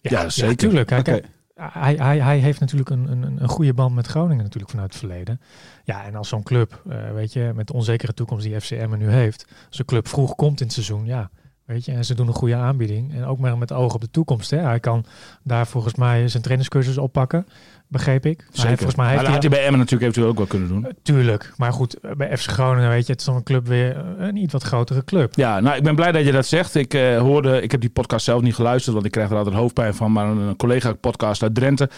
Ja, 0.00 0.28
zeker. 0.28 0.56
tuurlijk. 0.56 0.90
Hij, 0.90 1.24
hij, 1.54 1.94
hij, 1.94 2.18
hij 2.18 2.38
heeft 2.38 2.60
natuurlijk 2.60 2.90
een, 2.90 3.10
een, 3.10 3.42
een 3.42 3.48
goede 3.48 3.74
band 3.74 3.94
met 3.94 4.06
Groningen 4.06 4.44
natuurlijk 4.44 4.70
vanuit 4.70 4.90
het 4.90 4.98
verleden. 4.98 5.40
Ja, 5.84 6.04
en 6.04 6.14
als 6.14 6.28
zo'n 6.28 6.42
club, 6.42 6.82
eh, 6.88 7.12
weet 7.12 7.32
je, 7.32 7.52
met 7.54 7.66
de 7.66 7.72
onzekere 7.72 8.14
toekomst 8.14 8.44
die 8.44 8.60
FCM 8.60 8.88
er 8.90 8.96
nu 8.96 9.10
heeft, 9.10 9.46
als 9.68 9.78
een 9.78 9.84
club 9.84 10.08
vroeg 10.08 10.34
komt 10.34 10.60
in 10.60 10.66
het 10.66 10.74
seizoen, 10.74 11.04
ja, 11.04 11.30
weet 11.64 11.84
je, 11.84 11.92
en 11.92 12.04
ze 12.04 12.14
doen 12.14 12.26
een 12.26 12.34
goede 12.34 12.54
aanbieding. 12.54 13.14
En 13.14 13.24
ook 13.24 13.38
maar 13.38 13.58
met 13.58 13.72
oog 13.72 13.94
op 13.94 14.00
de 14.00 14.10
toekomst. 14.10 14.50
Hè. 14.50 14.58
Hij 14.58 14.80
kan 14.80 15.04
daar 15.42 15.66
volgens 15.66 15.94
mij 15.94 16.28
zijn 16.28 16.42
trainerscursus 16.42 16.98
oppakken, 16.98 17.46
begreep 17.94 18.26
ik. 18.26 18.38
Hij 18.38 18.46
Zeker. 18.52 18.68
volgens 18.76 18.94
mij 18.96 19.04
maar 19.04 19.14
heeft 19.14 19.24
dat 19.24 19.32
had 19.34 19.42
hij, 19.42 19.50
bij 19.50 19.60
Emmen 19.64 19.78
natuurlijk 19.78 20.02
eventueel 20.02 20.28
ook 20.30 20.36
wel 20.36 20.46
kunnen 20.46 20.68
doen. 20.68 20.84
Eh, 20.84 20.90
Tuurlijk, 21.02 21.52
maar 21.56 21.72
goed, 21.72 21.94
eh, 22.00 22.10
bij 22.16 22.36
FC 22.36 22.50
Groningen, 22.50 22.88
weet 22.90 23.06
je, 23.06 23.12
het 23.12 23.20
is 23.20 23.26
dan 23.26 23.36
een 23.36 23.42
club 23.42 23.66
weer 23.66 23.96
eh, 23.96 24.02
een 24.26 24.36
iets 24.36 24.52
wat 24.52 24.62
grotere 24.62 25.04
club. 25.04 25.32
Ja, 25.34 25.60
nou, 25.60 25.76
ik 25.76 25.82
ben 25.82 25.94
blij 25.94 26.12
dat 26.12 26.24
je 26.24 26.32
dat 26.32 26.46
zegt. 26.46 26.74
Ik 26.74 26.92
hoorde, 27.18 27.62
ik 27.62 27.70
heb 27.70 27.80
die 27.80 27.90
podcast 27.90 28.24
zelf 28.24 28.42
niet 28.42 28.54
geluisterd, 28.54 28.94
want 28.94 29.06
ik 29.06 29.12
krijg 29.12 29.30
er 29.30 29.36
altijd 29.36 29.54
hoofdpijn 29.56 29.94
van. 29.94 30.12
Maar 30.12 30.26
een, 30.26 30.38
een 30.38 30.56
collega-podcast 30.56 31.42
uit 31.42 31.54
Drenthe, 31.54 31.88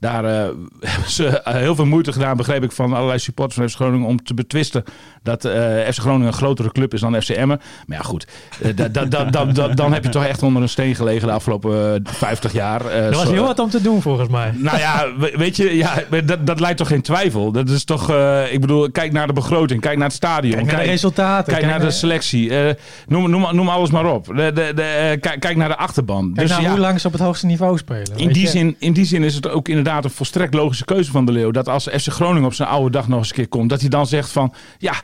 daar 0.00 0.24
hebben 0.80 1.10
ze 1.10 1.40
heel 1.44 1.74
veel 1.74 1.86
moeite 1.86 2.12
gedaan, 2.12 2.36
begreep 2.36 2.62
ik, 2.62 2.72
van 2.72 2.92
allerlei 2.92 3.18
supporters 3.18 3.58
van 3.58 3.68
FC 3.68 3.74
Groningen 3.74 4.06
om 4.08 4.22
te 4.24 4.34
betwisten 4.34 4.84
dat 5.22 5.44
eh 5.44 5.52
FC 5.88 5.98
Groningen 5.98 6.26
een 6.26 6.32
grotere 6.32 6.72
club 6.72 6.94
is 6.94 7.00
dan 7.00 7.22
FC 7.22 7.28
Emmen. 7.28 7.60
Maar 7.86 7.96
ja, 7.96 8.02
goed, 8.04 8.26
da- 8.74 8.88
da- 8.88 9.04
da- 9.04 9.24
da- 9.24 9.44
da- 9.44 9.68
dan 9.68 9.92
heb 9.92 10.04
je 10.04 10.08
toch 10.10 10.24
echt 10.24 10.42
onder 10.42 10.62
een 10.62 10.68
steen 10.68 10.94
gelegen 10.94 11.26
de 11.26 11.32
afgelopen 11.34 11.94
eh, 12.04 12.12
50 12.12 12.52
jaar. 12.52 12.86
Er 12.86 13.14
was 13.14 13.30
heel 13.30 13.44
wat 13.44 13.58
om 13.58 13.70
te 13.70 13.82
doen 13.82 14.02
volgens 14.02 14.28
mij. 14.28 14.52
nou 14.56 14.78
ja, 14.78 15.06
we- 15.18 15.34
weet 15.42 15.56
je, 15.56 15.76
ja, 15.76 16.02
dat, 16.24 16.46
dat 16.46 16.60
lijkt 16.60 16.78
toch 16.78 16.88
geen 16.88 17.02
twijfel. 17.02 17.52
Dat 17.52 17.68
is 17.68 17.84
toch, 17.84 18.10
eh, 18.10 18.52
ik 18.52 18.60
bedoel, 18.60 18.90
kijk 18.90 19.12
naar 19.12 19.26
de 19.26 19.32
begroting, 19.32 19.80
kijk 19.80 19.96
naar 19.96 20.06
het 20.06 20.16
stadion. 20.16 20.54
Kijk 20.54 20.66
naar 20.66 20.80
de 20.80 20.90
resultaten. 20.90 21.52
Kijk 21.52 21.66
naar 21.66 21.80
de 21.80 21.90
selectie. 21.90 22.50
eh, 22.50 22.74
noem, 23.06 23.30
noem, 23.30 23.54
noem 23.54 23.68
alles 23.68 23.90
maar 23.90 24.06
op. 24.06 24.26
De, 24.26 24.32
de, 24.34 24.72
de, 24.74 24.82
eh, 24.82 25.20
kijk, 25.20 25.40
kijk 25.40 25.56
naar 25.56 25.68
de 25.68 25.76
achterban. 25.76 26.32
Kijk 26.34 26.48
dus 26.48 26.56
ja, 26.56 26.70
hoe 26.70 26.78
lang 26.78 27.00
ze 27.00 27.06
op 27.06 27.12
het 27.12 27.22
hoogste 27.22 27.46
niveau 27.46 27.78
spelen. 27.78 28.16
in, 28.16 28.32
die 28.32 28.42
je. 28.42 28.48
zin, 28.48 28.76
in 28.78 28.92
die 28.92 29.04
zin 29.04 29.22
is 29.22 29.34
het 29.34 29.48
ook 29.48 29.68
inderdaad 29.68 30.04
een 30.04 30.10
volstrekt 30.10 30.54
logische 30.54 30.84
keuze 30.84 31.10
van 31.10 31.24
de 31.24 31.32
Leeuw. 31.32 31.50
Dat 31.50 31.68
als 31.68 31.88
FC 31.88 32.08
Groningen 32.08 32.44
op 32.46 32.54
zijn 32.54 32.68
oude 32.68 32.90
dag 32.90 33.08
nog 33.08 33.18
eens 33.18 33.28
een 33.28 33.34
keer 33.34 33.48
komt, 33.48 33.70
dat 33.70 33.80
hij 33.80 33.88
dan 33.88 34.06
zegt 34.06 34.32
van, 34.32 34.54
ja, 34.78 34.94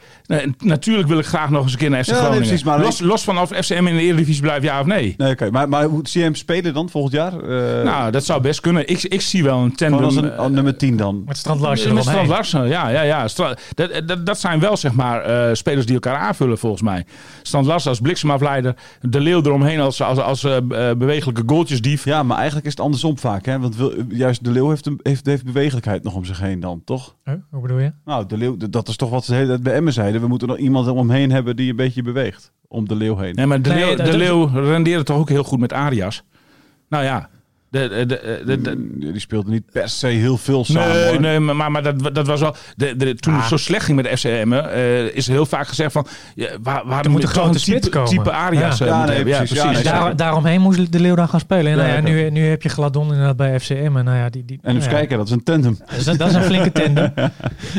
natuurlijk 0.59 1.09
wil 1.09 1.19
ik 1.19 1.27
graag 1.27 1.51
nog 1.51 1.63
eens 1.63 1.73
een 1.73 1.79
keer 1.79 1.91
naar 1.91 2.05
FC 2.05 2.07
Ja, 2.09 2.13
nee, 2.13 2.23
Groningen. 2.23 2.47
precies, 2.49 2.65
maar 2.67 2.81
los, 2.81 3.01
los 3.01 3.25
van 3.25 3.39
of 3.39 3.51
FCM 3.51 3.87
in 3.87 3.97
de 3.97 4.03
Eredivisie 4.03 4.43
blijft, 4.43 4.65
ja 4.65 4.81
of 4.81 4.87
nee. 4.87 5.15
Nee, 5.17 5.33
oké. 5.33 5.51
Maar, 5.51 5.69
maar 5.69 5.85
hoe 5.85 6.01
zie 6.03 6.21
je 6.21 6.27
hem 6.27 6.35
spelen 6.35 6.75
dan 6.75 6.89
volgend 6.91 7.13
jaar? 7.15 7.33
Eh, 7.33 7.85
nou, 7.85 8.11
dat 8.11 8.25
zou 8.25 8.41
best 8.41 8.61
kunnen. 8.61 8.89
Ik, 8.89 9.03
ik 9.03 9.21
zie 9.21 9.43
wel 9.45 9.59
een 9.59 9.75
tandem. 9.75 10.18
Een 10.25 10.33
eh, 10.33 10.39
als 10.39 10.51
nummer 10.51 10.77
10 10.77 10.97
dan. 10.97 11.23
Met 11.27 11.37
Strand 11.37 11.61
Larsen 11.61 11.95
Met 11.95 12.03
Strand. 12.05 12.29
Larsen, 12.29 12.69
ja, 12.69 12.89
ja, 12.89 13.03
ja. 13.03 13.29
Stra- 13.29 13.57
dat, 13.75 14.03
dat, 14.07 14.27
dat 14.27 14.39
zijn 14.41 14.61
wel 14.61 14.77
zeg 14.77 14.93
maar 14.93 15.21
eh, 15.23 15.55
spelers 15.55 15.87
die 15.87 15.95
elkaar 15.95 16.17
aanvullen 16.17 16.59
volgens 16.59 16.83
mij. 16.83 17.05
Strand 17.43 17.67
Larsen 17.67 17.91
als 17.91 18.01
bliksemafleider, 18.01 18.75
De 19.01 19.21
Leeuw 19.21 19.43
eromheen 19.43 19.81
als, 19.81 20.03
als, 20.03 20.19
als 20.19 20.45
eh, 20.45 20.57
bewegelijke 20.99 21.43
goaltjesdief. 21.47 22.05
Ja, 22.05 22.23
maar 22.23 22.37
eigenlijk 22.37 22.67
is 22.67 22.73
het 22.73 22.81
andersom 22.81 23.19
vaak. 23.19 23.47
Hè? 23.47 23.59
Want 23.59 23.77
wil, 23.77 23.93
juist 24.09 24.45
de 24.45 24.51
Leeuw 24.51 24.69
heeft, 24.69 24.87
een, 24.87 25.01
heeft, 25.03 25.27
heeft 25.27 25.45
bewegelijkheid 25.45 26.03
nog 26.05 26.15
om 26.15 26.25
zich 26.25 26.41
heen 26.41 26.61
dan, 26.61 26.83
toch? 26.85 27.15
Huh? 27.25 27.35
Hoe 27.51 27.61
bedoel 27.63 27.79
je? 27.79 27.93
Nou, 28.05 28.27
de 28.27 28.37
Leeuw, 28.37 28.57
dat 28.71 28.89
is 28.89 28.97
toch 28.97 29.11
wat 29.11 29.25
ze 29.25 29.31
de 29.31 29.37
hele 29.37 29.49
tijd 29.49 29.63
bij 29.63 29.75
Emmen 29.75 29.93
zeiden. 29.93 30.21
We 30.21 30.27
moeten 30.29 30.49
nog 30.49 30.57
iemand 30.59 30.89
omheen 30.89 31.31
hebben 31.31 31.57
die 31.57 31.71
een 31.71 31.77
beetje 31.77 32.03
beweegt. 32.03 32.53
Om 32.69 32.89
de 32.89 32.95
Leeuw 32.95 33.17
heen. 33.17 33.35
Nee, 33.35 33.47
maar 33.47 33.63
De, 33.63 33.71
Nee, 33.71 33.97
Leeuw, 33.97 34.05
de 34.05 34.17
Leeuw 34.17 34.47
rendeerde 34.47 35.05
toch 35.05 35.17
ook 35.19 35.29
heel 35.29 35.45
goed 35.45 35.59
met 35.59 35.73
Arias. 35.73 36.23
Nou 36.89 37.05
ja, 37.05 37.29
de, 37.71 37.89
de, 37.89 38.07
de, 38.07 38.43
de- 38.47 38.61
de- 38.61 38.77
Mm, 38.77 39.01
die 39.13 39.19
speelde 39.21 39.51
niet 39.51 39.63
per 39.73 39.89
se 39.89 40.07
heel 40.07 40.37
veel 40.37 40.65
samen. 40.65 40.89
Nee, 40.97 41.09
hoor. 41.09 41.21
nee, 41.21 41.41
maar, 41.41 41.71
maar 41.73 41.83
dat, 41.83 42.15
dat 42.15 42.27
was 42.27 42.41
wel. 42.41 42.55
De, 42.77 42.97
de, 42.97 43.15
toen 43.15 43.33
Ah. 43.33 43.39
het 43.41 43.49
zo 43.49 43.57
slecht 43.57 43.85
ging 43.85 43.97
met 44.03 44.11
de 44.11 44.17
FCM, 44.17 44.53
eh 44.53 45.05
is 45.17 45.27
er 45.27 45.33
heel 45.33 45.47
vaak 45.47 45.69
gezegd 45.69 45.93
van. 45.93 46.07
Ja, 46.35 46.49
waar, 46.63 46.83
waar 46.87 47.05
Er 47.05 47.11
moet 47.11 47.23
een 47.23 47.29
grote 47.29 47.49
type, 47.59 47.61
spits 47.71 47.89
komen. 47.89 48.09
type 48.11 48.31
Arias 48.33 48.79
Ja. 48.79 48.85
eh, 48.85 48.91
Ja, 48.91 48.97
moeten 48.99 49.15
nee, 49.25 49.33
hebben. 49.33 49.49
precies. 49.49 49.73
Dus 49.77 49.83
daar, 49.93 50.17
daaromheen 50.17 50.61
moest 50.61 50.93
de 50.93 51.01
Leeuw 51.01 51.15
dan 51.15 51.29
gaan 51.29 51.41
spelen. 51.41 51.73
En 51.73 51.79
nou 51.79 51.89
Ja, 51.91 52.01
nu, 52.01 52.31
nu 52.31 52.47
heb 52.49 52.63
je 52.63 52.69
Gladon 52.69 53.09
inderdaad 53.09 53.37
bij 53.37 53.61
FCM. 53.61 53.97
En 53.97 54.05
nou 54.05 54.17
ja, 54.17 54.29
die, 54.29 54.45
die, 54.45 54.59
En 54.63 54.75
dus 54.75 54.85
ja, 54.85 54.91
kijken, 54.91 55.17
dat 55.19 55.27
is 55.27 55.33
een 55.33 55.43
tandem. 55.43 55.79
Dus 55.97 56.05
dat, 56.05 56.19
dat 56.19 56.29
is 56.29 56.35
een 56.35 56.43
flinke 56.43 56.73
tandem. 56.73 57.13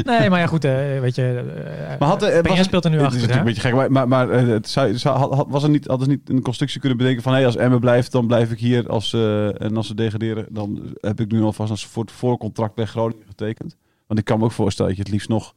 Nee, 0.03 0.29
maar 0.29 0.39
ja, 0.39 0.45
goed, 0.47 0.65
eh, 0.65 0.71
weet 1.01 1.15
je. 1.15 1.43
eh, 1.65 1.99
Maar 1.99 2.07
had, 2.09 2.23
eh, 2.23 2.39
Peña 2.39 2.47
was- 2.47 2.63
speelt 2.65 2.83
er 2.85 2.89
nu 2.91 2.97
het 2.97 3.05
achter. 3.05 3.19
is 3.21 3.25
hè? 3.27 3.31
natuurlijk 3.33 3.57
een 3.57 3.71
beetje 3.71 3.77
gek, 3.85 3.91
maar, 3.91 4.07
maar, 4.07 4.27
maar 4.27 4.29
eh, 4.39 4.47
het 4.53 4.69
zou, 4.69 4.97
zou- 4.97 5.17
had, 5.17 5.33
had- 5.33 5.47
was 5.49 5.63
er 5.63 5.69
niet, 5.69 5.87
hadden 5.87 6.05
ze 6.05 6.11
niet 6.11 6.29
een 6.29 6.41
constructie 6.41 6.79
kunnen 6.79 6.97
bedenken 6.97 7.23
van... 7.23 7.33
Hey, 7.33 7.45
als 7.45 7.55
Emmen 7.55 7.79
blijft, 7.79 8.11
dan 8.11 8.27
blijf 8.27 8.51
ik 8.51 8.59
hier. 8.59 8.87
Als, 8.89 9.13
eh, 9.13 9.61
en 9.61 9.73
als 9.79 9.87
ze 9.87 9.95
degraderen, 9.95 10.45
dan 10.49 10.81
heb 10.99 11.19
ik 11.19 11.31
nu 11.31 11.41
alvast 11.41 11.71
een 11.71 11.77
soort 11.77 12.11
voorcontract 12.11 12.75
bij 12.75 12.85
Groningen 12.85 13.25
getekend. 13.27 13.75
Want 14.07 14.19
ik 14.19 14.25
kan 14.25 14.39
me 14.39 14.45
ook 14.45 14.51
voorstellen 14.51 14.89
dat 14.91 14.97
je 14.99 15.03
het 15.05 15.13
liefst 15.13 15.29
nog 15.29 15.53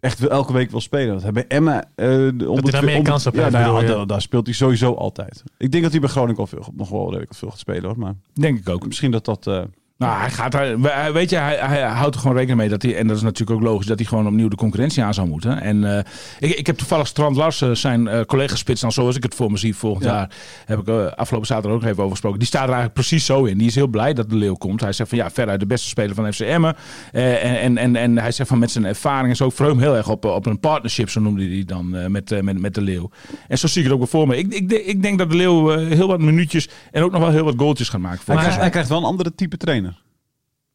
echt 0.00 0.18
wel 0.18 0.30
elke 0.30 0.52
week 0.52 0.70
wil 0.70 0.80
spelen. 0.80 1.12
Dat 1.12 1.22
hij 1.22 1.32
bij 1.32 1.46
Emmen... 1.46 1.82
eh, 1.94 2.06
de- 2.34 2.50
om 2.50 2.58
hij 2.62 2.70
daar 2.70 2.84
meer 2.84 3.02
kans 3.02 3.26
op 3.26 3.34
ja, 3.34 3.40
heeft, 3.40 3.52
nou 3.52 3.64
ja, 3.66 3.72
bedoel 3.72 3.90
je? 3.90 3.96
daar, 3.96 4.06
daar 4.06 4.20
speelt 4.22 4.46
hij 4.46 4.54
sowieso 4.54 4.94
altijd. 4.94 5.42
Ik 5.58 5.70
denk 5.70 5.82
dat 5.82 5.92
hij 5.92 6.00
bij 6.00 6.10
Groningen 6.10 6.40
al 6.40 6.46
veel, 6.46 6.66
nog 6.74 6.88
wel 6.88 7.08
redelijk 7.10 7.34
veel 7.34 7.50
gaat 7.50 7.58
spelen 7.58 7.84
hoor. 7.84 7.98
Maar 7.98 8.14
Denk 8.32 8.58
ik 8.58 8.68
ook. 8.68 8.86
misschien 8.86 9.10
dat 9.10 9.24
dat... 9.24 9.46
eh, 9.46 9.62
Nou, 9.98 10.18
hij 10.20 10.30
gaat 10.30 10.52
daar, 10.52 10.80
we- 10.80 11.10
weet 11.12 11.30
je, 11.30 11.36
hij, 11.36 11.56
hij 11.56 11.82
houdt 11.82 12.14
er 12.14 12.20
gewoon 12.20 12.36
rekening 12.36 12.60
mee 12.60 12.68
dat 12.68 12.82
hij, 12.82 12.96
en 12.96 13.06
dat 13.06 13.16
is 13.16 13.22
natuurlijk 13.22 13.58
ook 13.60 13.66
logisch, 13.66 13.86
dat 13.86 13.98
hij 13.98 14.06
gewoon 14.08 14.26
opnieuw 14.26 14.48
de 14.48 14.56
concurrentie 14.56 15.02
aan 15.02 15.14
zou 15.14 15.28
moeten. 15.28 15.60
En 15.60 15.96
eh, 15.96 16.04
ik, 16.38 16.54
ik 16.58 16.66
heb 16.66 16.76
toevallig 16.76 17.06
Strand 17.06 17.36
Larsen, 17.36 17.76
zijn 17.76 18.08
eh 18.08 18.20
collega-spits, 18.20 18.80
dan 18.80 18.92
zoals 18.92 19.16
ik 19.16 19.22
het 19.22 19.34
voor 19.34 19.50
me 19.50 19.56
zie 19.56 19.76
volgend 19.76 20.04
Ja. 20.04 20.12
jaar, 20.14 20.30
heb 20.64 20.78
ik 20.78 20.88
eh, 20.88 21.06
afgelopen 21.06 21.46
zaterdag 21.48 21.72
ook 21.72 21.80
nog 21.80 21.88
even 21.90 21.98
over 22.02 22.10
gesproken. 22.12 22.38
Die 22.38 22.48
staat 22.48 22.62
er 22.62 22.74
eigenlijk 22.74 22.94
precies 22.94 23.24
zo 23.24 23.44
in. 23.44 23.58
Die 23.58 23.66
is 23.66 23.74
heel 23.74 23.86
blij 23.86 24.12
dat 24.14 24.30
de 24.30 24.36
Leeuw 24.36 24.54
komt. 24.54 24.80
Hij 24.80 24.92
zegt 24.92 25.08
van 25.08 25.18
ja, 25.18 25.30
veruit 25.30 25.60
de 25.60 25.66
beste 25.66 25.88
speler 25.88 26.14
van 26.14 26.32
FC 26.32 26.40
Emmen. 26.40 26.76
Eh, 27.12 27.44
en, 27.44 27.56
en, 27.56 27.78
en, 27.78 27.96
en 27.96 28.18
hij 28.18 28.32
zegt 28.32 28.48
van 28.48 28.58
met 28.58 28.70
zijn 28.70 28.84
ervaring 28.84 29.28
en 29.28 29.36
zo, 29.36 29.50
hem 29.56 29.78
heel 29.78 29.96
erg 29.96 30.08
op, 30.08 30.24
op 30.24 30.46
een 30.46 30.60
partnership, 30.60 31.10
zo 31.10 31.20
noemde 31.20 31.40
hij 31.40 31.50
die 31.50 31.64
dan, 31.64 32.10
met, 32.12 32.42
met, 32.42 32.60
met 32.60 32.74
de 32.74 32.80
Leeuw. 32.80 33.10
En 33.48 33.58
zo 33.58 33.66
zie 33.66 33.78
ik 33.78 33.84
het 33.84 33.92
ook 33.92 33.98
wel 34.10 34.20
voor 34.20 34.26
me. 34.26 34.36
Ik, 34.36 34.54
ik, 34.54 34.72
ik 34.72 35.02
denk 35.02 35.18
dat 35.18 35.30
de 35.30 35.36
Leeuw 35.36 35.68
heel 35.78 36.08
wat 36.08 36.20
minuutjes 36.20 36.68
en 36.92 37.02
ook 37.02 37.10
nog 37.12 37.20
wel 37.20 37.30
heel 37.30 37.44
wat 37.44 37.54
goaltjes 37.56 37.88
gaat 37.88 38.00
maken. 38.00 38.20
Hij, 38.26 38.36
krijgt, 38.36 38.56
hij 38.58 38.70
krijgt 38.70 38.88
wel 38.88 38.98
een 38.98 39.04
andere 39.04 39.34
type 39.34 39.56
trainer. 39.56 39.85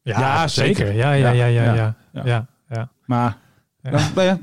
Ja, 0.02 0.48
zeker. 0.48 0.92
ja, 0.92 1.12
Ja. 1.12 1.32
ja. 1.32 1.46
Ja. 1.46 1.94
ja. 2.24 2.46
ja. 2.68 2.88
Maar 3.06 3.36
Ja, 3.82 3.90
nou 4.14 4.26
ja, 4.26 4.38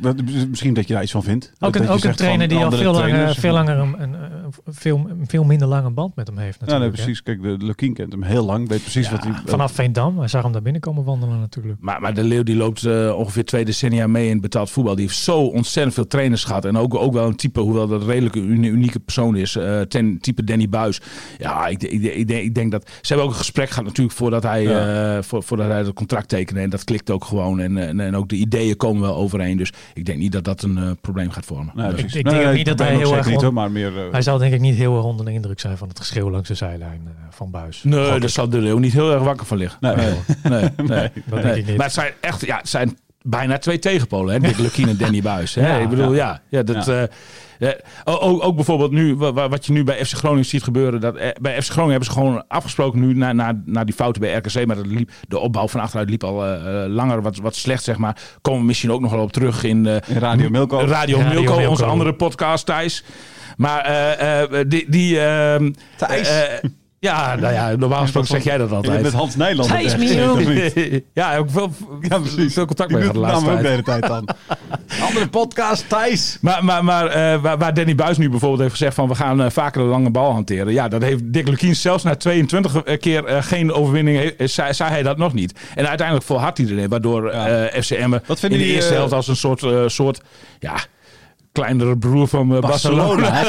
dat- 0.00 0.22
misschien 0.48 0.74
dat 0.74 0.88
je 0.88 0.94
daar 0.94 1.02
iets 1.02 1.12
van 1.12 1.22
vindt. 1.22 1.52
Ook 1.58 1.74
een, 1.76 1.88
ook 1.88 2.04
een 2.04 2.14
trainer 2.14 2.48
die 2.48 2.58
al 2.64 2.70
veel 2.72 2.92
langer, 2.92 3.34
veel, 3.34 3.52
langer 3.52 3.78
een, 3.78 4.02
een, 4.02 4.12
een- 4.14 4.52
veel, 4.66 5.08
veel 5.26 5.44
minder 5.44 5.68
lange 5.68 5.90
band 5.90 6.16
met 6.16 6.26
hem 6.26 6.38
heeft 6.38 6.58
Ja, 6.60 6.66
nee, 6.66 6.74
natuurlijk. 6.88 6.96
hè. 6.98 7.04
precies. 7.04 7.22
Kijk, 7.22 7.42
de 7.60 7.64
Lukien 7.66 7.94
kent 7.94 8.12
hem 8.12 8.22
heel 8.22 8.44
lang. 8.44 8.68
Weet 8.68 8.80
precies 8.82 9.10
wat 9.10 9.24
hij... 9.24 9.32
Vanaf 9.44 9.72
Veendam, 9.72 10.18
hij 10.18 10.28
zag 10.28 10.42
hem 10.42 10.52
daar 10.52 10.62
binnenkomen 10.62 11.04
wandelen 11.04 11.38
natuurlijk. 11.40 11.80
Maar, 11.80 12.00
maar 12.00 12.14
de 12.14 12.22
Leeuw 12.24 12.42
die 12.42 12.56
loopt 12.56 12.84
eh, 12.84 13.14
ongeveer 13.16 13.44
twee 13.44 13.64
decennia 13.64 14.06
mee 14.06 14.24
in 14.26 14.32
het 14.32 14.40
betaald 14.40 14.70
voetbal. 14.70 14.94
Die 14.94 15.04
heeft 15.04 15.18
zo 15.18 15.38
ontzettend 15.40 15.94
veel 15.94 16.06
trainers 16.06 16.44
gehad. 16.44 16.64
En 16.64 16.76
ook, 16.76 16.94
ook 16.94 17.12
wel 17.12 17.26
een 17.26 17.36
type, 17.36 17.60
hoewel 17.60 17.86
dat 17.86 18.04
redelijk 18.04 18.34
een 18.34 18.50
uni- 18.50 18.68
unieke 18.68 19.00
persoon 19.00 19.36
is. 19.36 19.56
eh, 19.56 19.80
ten 19.80 20.18
type 20.20 20.44
Danny 20.44 20.68
Buis. 20.68 21.00
Ja, 21.38 21.66
ik, 21.66 21.82
ik, 21.82 22.02
ik, 22.02 22.28
denk- 22.28 22.44
ik 22.44 22.54
denk 22.54 22.70
dat... 22.70 22.88
Ze 22.88 23.06
hebben 23.06 23.24
ook 23.26 23.32
een 23.32 23.38
gesprek 23.38 23.68
gehad 23.68 23.84
natuurlijk 23.84 24.16
voordat 24.16 24.42
hij, 24.42 24.62
Ja. 24.62 25.16
eh, 25.16 25.22
voor, 25.22 25.42
voordat 25.42 25.66
hij 25.68 25.78
het 25.78 25.92
contract 25.92 26.28
tekende. 26.28 26.60
En 26.60 26.70
dat 26.70 26.84
klikt 26.84 27.10
ook 27.10 27.24
gewoon. 27.24 27.60
En, 27.60 27.76
en, 27.78 28.00
en 28.00 28.16
ook 28.16 28.28
de 28.28 28.36
ideeën 28.36 28.75
komen 28.76 29.02
wel 29.02 29.14
overeen. 29.16 29.56
Dus 29.56 29.72
ik 29.94 30.04
denk 30.04 30.18
niet 30.18 30.32
dat 30.32 30.44
dat 30.44 30.62
een 30.62 30.78
eh, 30.78 30.90
probleem 31.00 31.30
gaat 31.30 31.44
vormen. 31.44 31.72
Nee, 31.74 31.90
ik 31.94 32.12
denk 32.24 32.46
ook 32.46 32.52
niet 32.54 32.66
dat 32.66 32.78
hij 32.78 32.96
heel 32.96 33.16
erg 33.16 33.26
niet, 33.26 33.36
on- 33.36 33.42
hoor, 33.44 33.52
maar 33.52 33.70
meer... 33.70 33.98
eh, 34.06 34.10
Hij 34.12 34.22
zal 34.22 34.38
denk 34.38 34.54
ik 34.54 34.60
niet 34.60 34.74
heel 34.74 34.96
erg 34.96 35.04
onder 35.04 35.26
de 35.26 35.32
indruk 35.32 35.60
zijn 35.60 35.76
van 35.76 35.88
het 35.88 35.98
geschreeuw 35.98 36.30
langs 36.30 36.48
de 36.48 36.54
zijlijn 36.54 37.00
eh, 37.06 37.12
van 37.30 37.50
Buis. 37.50 37.82
Nee, 37.84 38.20
daar 38.20 38.28
zal 38.28 38.48
de 38.48 38.58
Leeuw 38.58 38.78
niet 38.78 38.92
heel 38.92 39.12
erg 39.12 39.22
wakker 39.22 39.46
van 39.46 39.56
liggen. 39.56 39.78
Nee. 39.80 39.96
nee, 39.96 40.12
nee, 40.42 40.60
nee. 40.86 41.10
dat 41.26 41.42
denk 41.42 41.42
Nee. 41.44 41.58
ik 41.58 41.66
niet. 41.66 41.76
Maar 41.76 41.86
het 41.86 41.94
zijn 41.94 42.12
echt, 42.20 42.46
ja, 42.46 42.56
het 42.56 42.68
zijn 42.68 42.98
bijna 43.26 43.58
twee 43.58 43.78
tegenpolen, 43.78 44.34
hè? 44.34 44.40
Dick 44.40 44.58
Lukien 44.58 44.88
en 44.88 44.96
Danny 44.96 45.22
Buis. 45.22 45.54
Hè? 45.54 45.60
Ja, 45.68 45.76
ik 45.76 45.88
bedoel, 45.88 46.14
ja, 46.14 46.40
ja, 46.48 46.62
dat. 46.62 46.84
Ja. 46.86 46.92
eh. 47.02 47.08
O- 48.04 48.18
ook, 48.20 48.44
ook 48.44 48.54
bijvoorbeeld 48.54 48.90
nu, 48.90 49.14
wa- 49.14 49.32
wa- 49.32 49.48
wat 49.48 49.66
je 49.66 49.72
nu 49.72 49.84
bij 49.84 50.04
FC 50.04 50.12
Groningen 50.16 50.44
ziet 50.44 50.62
gebeuren. 50.62 51.00
Dat, 51.00 51.16
eh, 51.16 51.28
bij 51.40 51.62
FC 51.62 51.70
Groningen 51.70 51.90
hebben 51.96 52.08
ze 52.14 52.18
gewoon 52.20 52.44
afgesproken 52.48 53.00
nu 53.00 53.14
na, 53.14 53.32
na, 53.32 53.62
na 53.64 53.84
die 53.84 53.94
fouten 53.94 54.20
bij 54.22 54.34
RKC. 54.36 54.66
Maar 54.66 54.76
dat 54.76 54.86
liep, 54.86 55.10
de 55.28 55.38
opbouw 55.38 55.68
van 55.68 55.80
achteruit 55.80 56.10
liep 56.10 56.24
al 56.24 56.44
eh, 56.44 56.84
eh, 56.84 56.90
langer 56.90 57.22
wat, 57.22 57.36
wat 57.36 57.54
slecht, 57.56 57.84
zeg 57.84 57.96
maar. 57.98 58.16
Komen 58.42 58.60
we 58.60 58.66
misschien 58.66 58.92
ook 58.92 59.00
nog 59.00 59.10
wel 59.10 59.22
op 59.22 59.32
terug 59.32 59.64
in, 59.64 59.86
eh, 59.86 59.94
in 60.06 60.18
Radio 60.18 60.50
Milko. 60.50 60.76
Radio, 60.78 60.88
Radio 61.18 61.18
Milko, 61.40 61.54
Milko. 61.56 61.70
onze 61.70 61.84
andere 61.84 62.14
podcast, 62.14 62.66
Thijs. 62.66 63.04
Maar 63.56 63.80
eh, 63.84 64.42
eh, 64.42 64.64
die... 64.68 64.90
die 64.90 65.20
ehm, 65.20 65.72
Thijs. 65.96 66.28
Ja, 66.98 67.34
nou 67.34 67.52
ja, 67.54 67.76
normaal 67.76 68.00
gesproken 68.00 68.28
zeg 68.28 68.44
jij 68.44 68.58
dat 68.58 68.72
altijd. 68.72 69.02
met 69.02 69.12
Hans 69.12 69.36
Nijland. 69.36 69.68
Ja, 69.68 69.78
ik 69.78 71.44
veel, 71.50 71.70
Ja, 72.00 72.18
precies. 72.18 72.52
veel 72.52 72.66
contact 72.66 72.90
mee 72.90 73.00
gehad 73.00 73.14
de 73.14 73.20
laatste 73.20 73.50
ook 73.50 73.56
de 73.56 73.62
tijd. 73.62 73.70
hele 73.70 73.82
tijd 73.82 74.06
dan. 74.06 74.28
Andere 75.08 75.28
podcast, 75.28 75.88
Thijs. 75.88 76.38
Maar, 76.40 76.64
maar, 76.64 76.84
maar 76.84 77.06
eh, 77.06 77.40
waar, 77.40 77.58
waar 77.58 77.74
Danny 77.74 77.94
Buis 77.94 78.18
nu 78.18 78.30
bijvoorbeeld 78.30 78.60
heeft 78.60 78.72
gezegd 78.72 78.94
van 78.94 79.08
we 79.08 79.14
gaan 79.14 79.42
eh, 79.42 79.50
vaker 79.50 79.82
de 79.82 79.88
lange 79.88 80.10
bal 80.10 80.32
hanteren. 80.32 80.72
Ja, 80.72 80.88
dat 80.88 81.02
heeft 81.02 81.32
Dick 81.32 81.48
Lukien 81.48 81.76
zelfs 81.76 82.02
na 82.02 82.16
22 82.16 82.82
keer 82.98 83.24
eh, 83.24 83.42
geen 83.42 83.72
overwinning, 83.72 84.34
zei, 84.38 84.74
zei 84.74 84.90
hij 84.90 85.02
dat 85.02 85.16
nog 85.16 85.32
niet. 85.32 85.58
En 85.74 85.88
uiteindelijk 85.88 86.26
volhardt 86.26 86.58
hij 86.58 86.66
erin, 86.66 86.88
waardoor 86.88 87.30
eh 87.30 87.82
FCM 87.82 88.10
Wat 88.10 88.20
in 88.28 88.36
vinden 88.36 88.58
de 88.58 88.64
die, 88.64 88.74
eerste 88.74 88.94
helft 88.94 89.12
als 89.12 89.28
een 89.28 89.36
soort, 89.36 89.62
eh, 89.62 89.82
soort 89.86 90.20
ja, 90.58 90.74
kleinere 91.60 91.96
broer 91.98 92.28
van 92.28 92.54
eh, 92.54 92.60
Barcelona. 92.60 93.42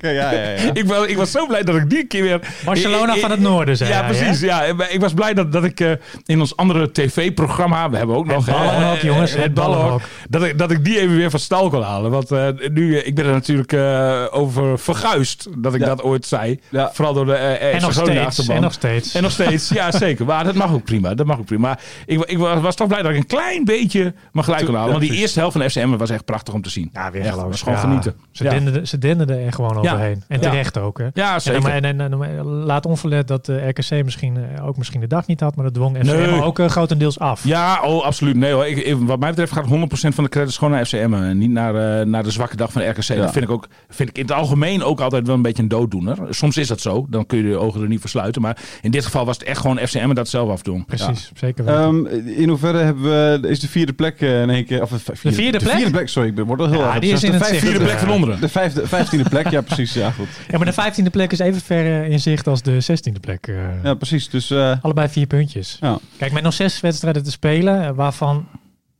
Ja, 0.00 0.10
ja, 0.10 0.30
ja. 0.32 0.56
ik, 0.80 0.84
was, 0.86 1.06
ik 1.06 1.16
was 1.16 1.30
zo 1.30 1.46
blij 1.46 1.62
dat 1.62 1.74
ik 1.76 1.90
die 1.90 2.06
keer 2.06 2.22
weer... 2.22 2.40
Barcelona 2.64 3.08
Ik- 3.08 3.14
ik- 3.14 3.20
van 3.20 3.30
het 3.30 3.40
noorden, 3.40 3.76
zei 3.76 3.90
Ja, 3.90 4.02
hij, 4.04 4.16
precies. 4.16 4.40
Ja. 4.40 4.62
Ik 4.88 5.00
was 5.00 5.12
blij 5.14 5.34
dat, 5.34 5.52
dat 5.52 5.64
ik 5.64 5.80
eh, 5.80 5.90
in 6.26 6.40
ons 6.40 6.56
andere 6.56 6.92
tv-programma... 6.92 7.90
We 7.90 7.96
hebben 7.96 8.16
ook 8.16 8.26
nog... 8.26 8.46
Ballenhok, 8.46 8.98
jongens, 8.98 9.34
het 9.34 9.54
Ballenhok. 9.54 10.00
Dat 10.28 10.42
ik, 10.42 10.58
dat 10.58 10.70
ik 10.70 10.84
die 10.84 11.00
even 11.00 11.16
weer 11.16 11.30
van 11.30 11.40
stal 11.40 11.68
kon 11.70 11.82
halen. 11.82 12.10
Want 12.10 12.30
eh, 12.30 12.46
nu, 12.72 12.98
ik 12.98 13.14
ben 13.14 13.24
er 13.24 13.32
natuurlijk 13.32 13.72
eh, 13.72 14.24
over 14.30 14.78
verguisd 14.78 15.48
dat 15.58 15.74
ik 15.74 15.80
Ja. 15.80 15.86
dat 15.86 16.02
ooit 16.02 16.26
zei. 16.26 16.60
Ja. 16.68 16.90
Vooral 16.92 17.14
door 17.14 17.26
de 17.26 17.32
eh 17.34 17.74
En 17.74 17.80
nog 17.80 17.92
steeds. 17.92 18.18
achterban. 18.20 18.56
En 18.56 18.62
nog 18.62 18.72
steeds. 18.72 19.14
En 19.14 19.22
nog 19.22 19.32
steeds, 19.32 19.68
ja 19.68 19.90
zeker. 20.06 20.24
Maar 20.26 20.44
dat 20.44 20.54
mag 20.54 20.72
ook 20.72 20.84
prima. 20.84 21.14
Dat 21.14 21.26
mag 21.26 21.38
ook 21.38 21.44
prima. 21.46 21.60
Maar 21.68 21.80
ik, 22.06 22.24
ik 22.24 22.38
was, 22.38 22.60
was 22.60 22.74
toch 22.76 22.88
blij 22.88 23.02
dat 23.02 23.10
ik 23.10 23.16
een 23.16 23.26
klein 23.26 23.64
beetje 23.64 24.14
mijn 24.32 24.44
gelijk 24.44 24.64
kon 24.64 24.74
halen. 24.74 24.90
Want 24.90 25.02
die 25.10 25.12
eerste 25.20 25.38
helft 25.38 25.56
van 25.56 25.70
FCM 25.70 25.96
was 25.96 26.10
echt 26.10 26.24
prachtig 26.24 26.54
om 26.54 26.62
te 26.62 26.70
zien. 26.70 26.90
Ja, 26.92 27.10
weer 27.10 27.24
Echt, 27.38 27.48
was 27.48 27.62
gewoon 27.62 27.74
Ja, 27.78 27.84
genieten. 27.84 28.14
Ze, 28.30 28.44
Ja. 28.44 28.50
denderden, 28.50 28.88
ze 28.88 28.98
denderden 28.98 29.38
er 29.44 29.52
gewoon 29.52 29.82
Ja. 29.82 29.92
overheen. 29.92 30.22
En 30.28 30.40
Ja. 30.40 30.48
terecht 30.50 30.78
ook. 30.78 30.98
Hè. 30.98 31.06
Ja, 31.14 31.34
En, 31.34 31.40
zeker. 31.40 31.64
en, 31.70 31.84
en, 31.84 32.00
en- 32.00 32.22
en 32.22 32.44
laat 32.44 32.86
onverlet 32.86 33.28
dat 33.28 33.46
de 33.46 33.68
RKC 33.68 34.04
misschien 34.04 34.36
eh, 34.56 34.66
ook 34.66 34.76
misschien 34.76 35.00
de 35.00 35.06
dag 35.06 35.26
niet 35.26 35.40
had, 35.40 35.54
maar 35.56 35.64
dat 35.64 35.74
dwong 35.74 35.96
FCM 35.96 36.06
Nee. 36.06 36.42
ook 36.42 36.58
eh, 36.58 36.68
grotendeels 36.68 37.18
af. 37.18 37.44
Ja, 37.44 37.80
oh, 37.84 38.04
absoluut. 38.04 38.36
Nee 38.36 38.52
hoor. 38.52 38.66
Ik, 38.66 38.96
wat 38.98 39.18
mij 39.18 39.28
betreft 39.28 39.52
gaat 39.52 39.66
100% 39.66 40.14
van 40.14 40.24
de 40.24 40.30
credits 40.30 40.56
gewoon 40.56 40.72
naar 40.74 40.84
FCM. 40.86 41.14
En 41.14 41.38
niet 41.38 41.50
naar, 41.50 42.00
eh, 42.00 42.06
naar 42.06 42.22
de 42.22 42.30
zwakke 42.30 42.56
dag 42.56 42.72
van 42.72 42.82
RKC. 42.88 43.06
Dat 43.16 43.32
vind 43.32 43.44
ik, 43.44 43.50
ook, 43.50 43.66
vind 43.88 44.08
ik 44.08 44.16
in 44.16 44.22
het 44.22 44.32
algemeen 44.32 44.82
ook 44.84 45.00
altijd 45.00 45.26
wel 45.26 45.34
een 45.36 45.42
beetje 45.42 45.62
een 45.62 45.68
dooddoener. 45.68 46.16
Soms 46.30 46.56
is 46.56 46.68
dat 46.68 46.80
zo. 46.80 47.06
Dan 47.08 47.26
kun 47.26 47.38
je 47.38 47.50
de 47.50 47.56
ogen 47.58 47.82
er 47.82 47.88
niet 47.88 48.00
voor 48.00 48.10
sluiten. 48.10 48.42
Maar 48.42 48.56
in 48.82 48.90
dit 48.90 49.04
geval 49.04 49.24
was 49.24 49.38
het 49.38 49.46
echt 49.46 49.60
gewoon 49.60 49.78
FCM 49.78 50.14
dat 50.14 50.28
zelf 50.28 50.50
afdoen. 50.50 50.84
Precies, 50.84 51.30
zeker 51.34 51.64
wel. 51.64 51.76
Ehm, 51.78 52.06
in 52.26 52.48
hoeverre 52.48 52.78
hebben 52.78 53.02
we, 53.02 53.48
is 53.48 53.60
de 53.60 53.68
vierde 53.68 53.92
plek 53.92 54.20
eh, 54.20 54.42
in 54.42 54.50
één 54.50 54.64
keer... 54.64 54.82
Of 54.82 54.90
de, 54.90 54.98
vierde, 54.98 55.36
vierde 55.36 55.58
De 55.58 55.64
plek? 55.64 55.76
vierde 55.76 55.90
plek, 55.90 56.08
sorry. 56.08 56.28
Ik 56.28 56.34
ben- 56.34 56.44
word 56.46 56.60
al 56.60 56.68
heel 56.68 56.78
Ja, 56.80 56.94
erg 56.94 57.00
in 57.22 57.30
de 57.30 57.36
het 57.38 57.46
zicht. 57.46 57.60
Vierde 57.60 57.84
plek 57.84 57.98
van 57.98 58.10
onderen. 58.10 58.40
de 58.40 58.48
vijfde, 58.48 58.86
vijftiende 58.88 59.28
plek, 59.28 59.48
ja 59.48 59.60
precies. 59.60 59.92
Ja, 59.92 60.10
goed. 60.10 60.28
ja, 60.48 60.56
maar 60.56 60.66
de 60.66 60.72
vijftiende 60.72 61.10
plek 61.10 61.32
is 61.32 61.38
even 61.38 61.60
ver 61.60 62.02
eh, 62.02 62.10
in 62.10 62.20
zicht 62.20 62.46
als 62.46 62.62
de 62.62 62.80
zestiende 62.80 63.20
plek. 63.20 63.46
eh. 63.46 63.82
Ja, 63.82 63.94
precies. 63.94 64.28
Dus 64.30 64.50
eh, 64.50 64.76
Allebei 64.82 65.08
vier 65.08 65.26
puntjes. 65.26 65.76
ja. 65.80 65.98
Kijk, 66.18 66.32
met 66.32 66.42
nog 66.42 66.52
zes 66.52 66.80
wedstrijden 66.80 67.22
te 67.22 67.30
spelen, 67.30 67.94
waarvan 67.94 68.48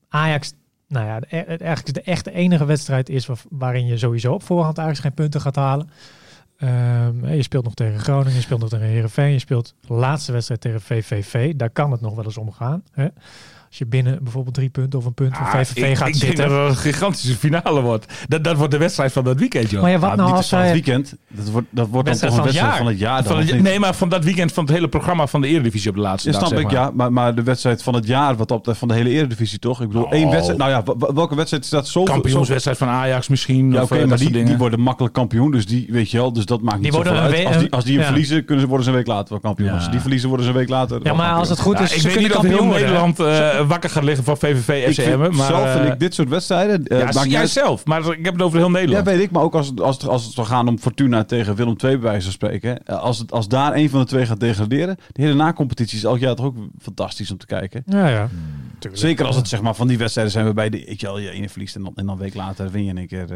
Ajax, 0.09 0.53
nou 0.89 1.07
ja, 1.07 1.21
de- 1.21 1.27
eh, 1.27 1.47
eigenlijk 1.61 1.95
de 1.95 2.03
echte 2.03 2.33
enige 2.33 2.65
wedstrijd 2.65 3.09
is 3.09 3.27
waar- 3.27 3.39
waarin 3.51 3.87
je 3.87 3.99
sowieso 3.99 4.33
op 4.33 4.43
voorhand 4.43 4.79
eigenlijk 4.79 5.07
geen 5.07 5.25
punten 5.25 5.41
gaat 5.41 5.57
halen. 5.57 5.91
Ehm, 6.57 7.35
je 7.35 7.43
speelt 7.43 7.65
nog 7.65 7.75
tegen 7.75 8.01
Groningen, 8.01 8.35
je 8.35 8.41
speelt 8.41 8.61
nog 8.61 8.69
tegen 8.69 8.87
Herenveen, 8.87 9.33
je 9.33 9.39
speelt 9.39 9.75
de 9.87 9.95
laatste 9.95 10.33
wedstrijd 10.33 10.61
tegen 10.61 10.81
VVV. 10.81 11.55
Daar 11.55 11.71
kan 11.71 11.91
het 11.93 12.01
nog 12.01 12.15
wel 12.15 12.25
eens 12.25 12.37
om 12.39 12.53
gaan. 12.53 12.83
Hè? 12.93 13.07
Als 13.73 13.81
je 13.81 13.87
binnen 13.87 14.19
bijvoorbeeld 14.23 14.55
drie 14.55 14.69
punten 14.71 14.99
of 14.99 15.05
een 15.05 15.15
punt 15.15 15.37
van 15.37 15.47
Ah, 15.47 15.53
VVV 15.55 15.77
ik, 15.77 15.97
gaat 15.97 16.09
ik 16.09 16.13
denk 16.21 16.25
zitten. 16.25 16.49
dat 16.49 16.59
het 16.61 16.69
een 16.69 16.77
gigantische 16.77 17.35
finale 17.37 17.81
wordt. 17.81 18.13
Dat, 18.29 18.45
dat 18.45 18.57
wordt 18.57 18.73
de 18.73 18.79
wedstrijd 18.79 19.13
van 19.13 19.25
dat 19.25 19.39
weekend, 19.39 19.71
joh. 19.71 19.83
Maar 19.83 19.91
ja, 19.91 19.99
wat 19.99 20.11
Ah, 20.11 20.17
nou 20.17 20.29
niet 20.29 20.37
als 20.37 20.49
van 20.49 20.59
het 20.59 20.73
weekend. 20.73 21.15
Dat 21.29 21.49
wordt, 21.51 21.67
dat 21.71 21.89
wordt 21.89 21.93
dan 21.93 22.05
Wedstrijd 22.05 22.35
toch 22.35 22.45
een 22.45 22.53
van 22.53 22.61
het 22.61 22.61
wedstrijd 22.61 22.69
jaar. 22.69 22.77
van 22.77 22.87
het 22.87 22.99
jaar. 22.99 23.17
Dan, 23.23 23.33
Van 23.33 23.43
of 23.43 23.51
het- 23.51 23.63
nee, 23.63 23.79
maar 23.79 23.95
van 23.95 24.09
dat 24.09 24.25
weekend 24.25 24.53
van 24.53 24.65
het 24.65 24.73
hele 24.73 24.89
programma 24.89 25.27
van 25.27 25.41
de 25.41 25.47
Eredivisie 25.49 25.91
op 25.91 25.97
de 25.97 26.03
laatste 26.03 26.31
Ja, 26.31 26.39
dag. 26.39 26.47
snap 26.49 26.59
zeg 26.59 26.69
ik, 26.69 26.75
maar. 26.75 26.85
ja. 26.85 26.91
Maar, 26.95 27.13
maar 27.13 27.35
de 27.35 27.43
wedstrijd 27.43 27.83
van 27.83 27.95
het 27.95 28.07
jaar, 28.07 28.37
wat 28.37 28.51
op 28.51 28.65
de, 28.65 28.75
van 28.75 28.89
de 28.89 28.95
hele 28.95 29.09
Eredivisie, 29.11 29.59
toch? 29.59 29.81
Ik 29.81 29.89
bedoel, 29.89 30.11
één 30.11 30.25
Oh. 30.25 30.31
wedstrijd. 30.31 30.59
Nou 30.59 30.71
ja, 30.71 30.83
welke 31.15 31.35
wedstrijd 31.35 31.65
staat 31.65 31.89
zo... 31.89 32.03
Kampioenswedstrijd 32.03 32.79
van 32.79 32.89
Ajax 32.89 33.29
misschien. 33.29 33.73
Ja, 33.73 33.77
of, 33.83 33.85
oké, 33.85 33.95
eh, 33.95 34.01
maar 34.01 34.09
dat 34.09 34.19
die, 34.19 34.31
dingen. 34.31 34.47
die 34.47 34.57
worden 34.57 34.81
makkelijk 34.81 35.15
kampioen. 35.15 35.51
Dus 35.51 35.67
die, 35.67 35.87
weet 35.91 36.11
je 36.11 36.17
wel, 36.17 36.33
dus 36.33 36.45
dat 36.47 36.63
maakt 36.63 36.81
niet 36.81 36.95
zoveel 36.95 37.13
uit. 37.13 37.47
Als 37.47 37.59
die, 37.59 37.71
als 37.73 37.85
die 37.85 37.93
hem 37.93 38.03
ja. 38.03 38.09
verliezen, 38.09 38.45
kunnen 38.45 38.61
ze, 38.65 38.67
worden 38.69 38.85
ze 38.87 38.93
een 38.93 38.99
week 38.99 39.07
later 39.07 39.29
wel 39.29 39.41
kampioen. 39.41 39.69
Ja. 39.69 39.75
Als 39.75 39.85
ze 39.85 39.91
die 39.91 40.01
verliezen, 40.01 40.29
worden 40.29 40.47
ze 40.47 40.53
een 40.53 40.59
week 40.59 40.69
later 40.69 41.01
Ja, 41.03 41.15
maar 41.15 41.33
als 41.33 41.49
het 41.49 41.61
goed 41.61 41.81
is, 41.81 41.93
ik 41.95 42.01
ze 42.01 42.03
weet 42.09 42.13
kunnen 42.13 42.23
niet 42.31 42.39
of 42.39 42.43
heel 42.43 42.51
kampioen 42.57 42.69
worden. 42.69 42.87
Nederland 42.87 43.21
eh, 43.61 43.62
wakker 43.67 43.91
gaat 43.91 44.05
liggen 44.05 44.25
van 44.25 44.37
VVV 44.37 44.93
FCM. 44.93 45.19
Maar, 45.19 45.47
zelf 45.47 45.73
vind 45.73 45.85
eh, 45.85 45.93
ik 45.93 45.99
dit 46.01 46.15
soort 46.15 46.29
wedstrijden... 46.29 46.87
eh, 46.87 46.99
ja, 46.99 47.25
jij 47.25 47.41
uit- 47.41 47.51
zelf. 47.51 47.85
Maar 47.85 48.01
ik 48.13 48.25
heb 48.25 48.35
het 48.35 48.43
over 48.43 48.59
heel 48.59 48.67
Ja, 48.67 48.73
Nederland. 48.73 49.07
weet 49.07 49.21
ik. 49.21 49.31
Maar 49.31 49.43
ook 49.43 49.55
als, 49.55 49.67
het- 49.67 49.81
als, 49.81 49.97
het, 49.97 50.09
als 50.09 50.25
het 50.25 50.33
zou 50.35 50.47
gaan 50.47 50.69
om 50.69 50.79
Fortuna 50.79 51.25
tegen 51.25 51.55
Willem 51.55 51.77
II, 51.85 51.93
bij 51.99 52.01
wijze 52.11 52.23
van 52.25 52.33
spreken. 52.33 52.85
eh, 52.87 52.99
Als, 52.99 53.19
het, 53.19 53.33
als 53.33 53.49
daar 53.49 53.75
een 53.75 53.91
van 53.91 54.01
de 54.01 54.07
twee 54.07 54.27
gaat 54.27 54.41
degraderen. 54.41 54.97
De 55.13 55.23
hele 55.23 55.35
na-competitie 55.35 55.97
is 55.99 56.05
elk 56.05 56.19
jaar 56.19 56.35
toch 56.35 56.47
ook 56.47 56.57
fantastisch 56.79 57.31
om 57.31 57.37
te 57.39 57.47
kijken. 57.47 57.83
Ja, 57.87 58.09
ja. 58.09 58.29
Zeker 58.93 59.27
als 59.27 59.37
het 59.37 59.49
zeg 59.49 59.63
maar 59.63 59.75
van 59.75 59.87
die 59.89 59.99
wedstrijden 59.99 60.33
zijn 60.33 60.45
waarbij 60.45 60.71
de, 60.71 60.85
ik, 60.85 61.01
je, 61.01 61.09
je 61.21 61.31
ene 61.31 61.49
verliest 61.49 61.77
en 61.77 61.83
dan, 61.83 61.93
en 61.97 62.07
dan 62.07 62.15
een 62.15 62.21
week 62.23 62.35
later 62.35 62.71
win 62.71 62.85
je 62.85 62.91
in 62.91 62.99
één 62.99 63.07
keer. 63.07 63.27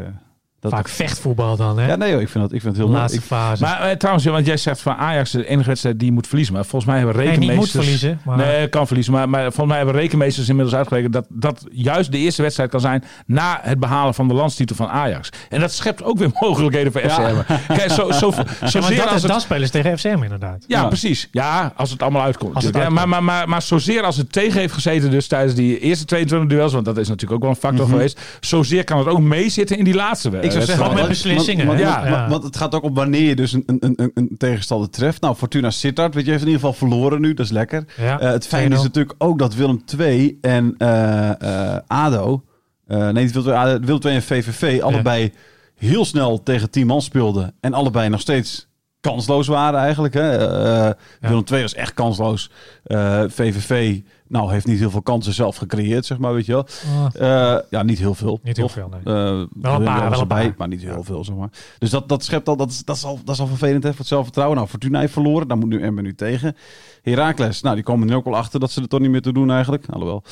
Dat 0.59 0.71
Vaak 0.71 0.87
vechtvoetbal 0.87 1.55
dan, 1.57 1.79
hè? 1.79 1.87
Ja, 1.87 1.95
nee 1.95 2.11
joh, 2.11 2.21
ik 2.21 2.29
vind 2.29 2.43
het, 2.43 2.53
ik 2.53 2.61
vind 2.61 2.71
het 2.73 2.81
heel 2.81 2.87
mooi. 2.91 2.99
laatste 2.99 3.19
Ik- 3.19 3.25
fase. 3.25 3.63
Maar 3.63 3.81
eh, 3.81 3.95
trouwens, 3.95 4.25
ja, 4.25 4.31
want 4.31 4.45
jij 4.45 4.57
zegt 4.57 4.81
van 4.81 4.95
Ajax 4.95 5.31
de 5.31 5.47
enige 5.47 5.67
wedstrijd 5.67 5.97
die 5.99 6.07
je 6.07 6.13
moet 6.13 6.27
verliezen. 6.27 6.53
Maar 6.53 6.65
volgens 6.65 6.85
mij 6.91 6.97
hebben 6.97 7.15
nee, 7.15 7.25
niet 7.25 7.33
rekenmeesters... 7.39 7.73
moet 7.73 7.83
verliezen. 7.83 8.21
Maar 8.25 8.37
Nee, 8.37 8.67
kan 8.67 8.85
verliezen. 8.87 9.13
Maar, 9.13 9.29
maar 9.29 9.41
volgens 9.41 9.67
mij 9.67 9.77
hebben 9.77 9.95
rekenmeesters 9.95 10.49
inmiddels 10.49 10.75
uitgerekend 10.77 11.13
dat 11.13 11.25
dat 11.29 11.65
juist 11.71 12.11
de 12.11 12.17
eerste 12.17 12.41
wedstrijd 12.41 12.69
kan 12.69 12.79
zijn 12.79 13.03
na 13.25 13.59
het 13.61 13.79
behalen 13.79 14.13
van 14.13 14.27
de 14.27 14.33
landstitel 14.33 14.75
van 14.75 14.87
Ajax. 14.87 15.29
En 15.49 15.59
dat 15.59 15.71
schept 15.73 16.03
ook 16.03 16.17
weer 16.17 16.29
mogelijkheden 16.39 16.91
voor 16.91 17.01
FC 17.01 17.17
Emmen. 17.17 17.45
Kijk, 17.67 17.91
zo, 17.91 18.11
zo, 18.11 18.31
Ja, 18.35 18.43
maar 18.59 18.69
zozeer 18.69 18.95
dat, 18.97 19.05
als 19.05 19.15
is, 19.15 19.21
het... 19.21 19.31
dan 19.31 19.41
spelen 19.41 19.65
ze 19.65 19.71
tegen 19.71 19.97
FCM 19.97 20.23
inderdaad. 20.23 20.63
Ja, 20.67 20.81
Ja. 20.81 20.87
precies. 20.87 21.27
Ja, 21.31 21.73
als 21.75 21.89
het 21.91 22.01
allemaal 22.01 22.21
uitkomt. 22.23 22.55
Als 22.55 22.63
het 22.63 22.73
natuurlijk. 22.73 23.01
ja, 23.01 23.07
maar, 23.07 23.23
maar, 23.23 23.35
maar, 23.37 23.49
maar 23.49 23.61
zozeer 23.61 24.01
als 24.03 24.17
het 24.17 24.31
tegen 24.31 24.59
heeft 24.59 24.73
gezeten 24.73 25.11
dus 25.11 25.27
tijdens 25.27 25.53
die 25.55 25.79
eerste 25.79 26.05
22 26.05 26.49
duels, 26.49 26.73
want 26.73 26.85
dat 26.85 26.97
is 26.97 27.07
natuurlijk 27.07 27.33
ook 27.35 27.41
wel 27.41 27.49
een 27.49 27.55
factor 27.69 27.85
Mhm. 27.85 27.93
geweest, 27.95 28.19
zozeer 28.39 28.83
kan 28.83 28.97
het 28.97 29.07
ook 29.07 29.19
meezitten 29.19 29.77
in 29.77 29.83
die 29.83 29.93
laatste, 29.95 30.29
we- 30.29 30.45
Ik 30.47 30.53
zou 30.53 30.65
zeggen, 30.65 30.85
Ook 30.85 30.93
met 30.93 31.07
beslissingen, 31.07 31.65
Want, 31.65 31.79
Ja. 31.79 32.09
want- 32.09 32.31
want 32.31 32.43
het 32.43 32.57
gaat 32.57 32.75
ook 32.75 32.83
om 32.83 32.93
wanneer 32.93 33.21
je 33.27 33.35
dus 33.35 33.53
een, 33.53 33.63
een, 33.65 33.79
een, 33.95 34.11
een 34.13 34.35
tegenstander 34.37 34.89
treft. 34.89 35.21
Nou, 35.21 35.35
Fortuna 35.35 35.71
Sittard, 35.71 36.13
weet 36.13 36.23
je, 36.25 36.29
heeft 36.31 36.43
in 36.43 36.49
ieder 36.49 36.65
geval 36.67 36.77
verloren 36.87 37.21
nu. 37.21 37.33
Dat 37.33 37.45
is 37.45 37.51
lekker. 37.51 37.85
Ja, 37.97 38.19
Eh, 38.19 38.29
het 38.31 38.47
fijne 38.47 38.75
is 38.75 38.79
2-0. 38.81 38.83
natuurlijk 38.83 39.15
ook 39.17 39.39
dat 39.39 39.55
Willem 39.55 39.83
II 39.99 40.37
en 40.41 40.75
eh, 40.77 41.73
eh, 41.73 41.79
ADO... 41.87 42.43
nee, 42.87 43.29
Willem 43.31 43.47
II, 43.47 43.55
ADO, 43.57 43.79
Willem 43.85 44.01
II 44.03 44.15
en 44.15 44.23
VVV 44.23 44.81
allebei 44.81 45.31
heel 45.75 46.05
snel 46.05 46.43
tegen 46.43 46.69
10 46.69 46.87
man 46.87 47.01
speelden. 47.01 47.53
En 47.59 47.73
allebei 47.73 48.09
nog 48.09 48.21
steeds 48.21 48.66
kansloos 49.07 49.47
waren 49.47 49.79
eigenlijk. 49.79 50.13
Hè. 50.13 50.37
Eh, 50.37 50.93
Willem 51.19 51.43
II 51.51 51.61
was 51.61 51.73
echt 51.73 51.93
kansloos. 51.93 52.51
Eh, 52.83 53.23
VVV 53.27 53.99
nou, 54.27 54.51
heeft 54.51 54.65
niet 54.65 54.79
heel 54.79 54.89
veel 54.89 55.01
kansen 55.01 55.33
zelf 55.33 55.55
gecreëerd, 55.55 56.05
zeg 56.05 56.17
maar, 56.17 56.33
weet 56.33 56.45
je 56.45 56.51
wel. 56.51 56.67
Eh, 57.13 57.61
ja, 57.69 57.83
niet 57.83 57.99
heel 57.99 58.13
veel. 58.13 58.39
Niet 58.43 58.57
heel 58.57 58.69
veel, 58.69 58.89
nee. 58.89 59.01
Wel 59.03 59.75
een 59.75 59.83
paar, 59.83 60.09
wel 60.09 60.25
paar. 60.25 60.53
maar 60.57 60.67
niet 60.67 60.81
heel 60.81 61.03
veel, 61.03 61.23
zeg 61.23 61.35
maar. 61.35 61.49
Dus 61.77 61.89
dat, 61.89 62.09
dat 62.09 62.23
schept 62.23 62.47
al, 62.47 62.55
dat 62.57 62.69
is, 62.69 62.83
dat 62.83 62.95
is 62.95 63.03
al, 63.03 63.19
dat 63.23 63.35
is 63.35 63.41
al 63.41 63.47
vervelend 63.47 63.83
hè, 63.83 63.89
voor 63.89 63.99
het 63.99 64.07
zelfvertrouwen. 64.07 64.57
Nou, 64.57 64.69
Fortuna 64.69 64.99
heeft 64.99 65.13
verloren, 65.13 65.47
daar 65.47 65.57
moet 65.57 65.69
nu 65.69 65.81
Emmen 65.81 66.03
nu 66.03 66.15
tegen. 66.15 66.55
Heracles, 67.01 67.61
nou, 67.61 67.75
die 67.75 67.83
komen 67.83 68.09
er 68.09 68.15
ook 68.15 68.25
al 68.25 68.35
achter 68.35 68.59
dat 68.59 68.71
ze 68.71 68.81
er 68.81 68.87
toch 68.87 68.99
niet 68.99 69.11
meer 69.11 69.21
te 69.21 69.33
doen 69.33 69.51
eigenlijk. 69.51 69.85
Alhoewel. 69.89 70.23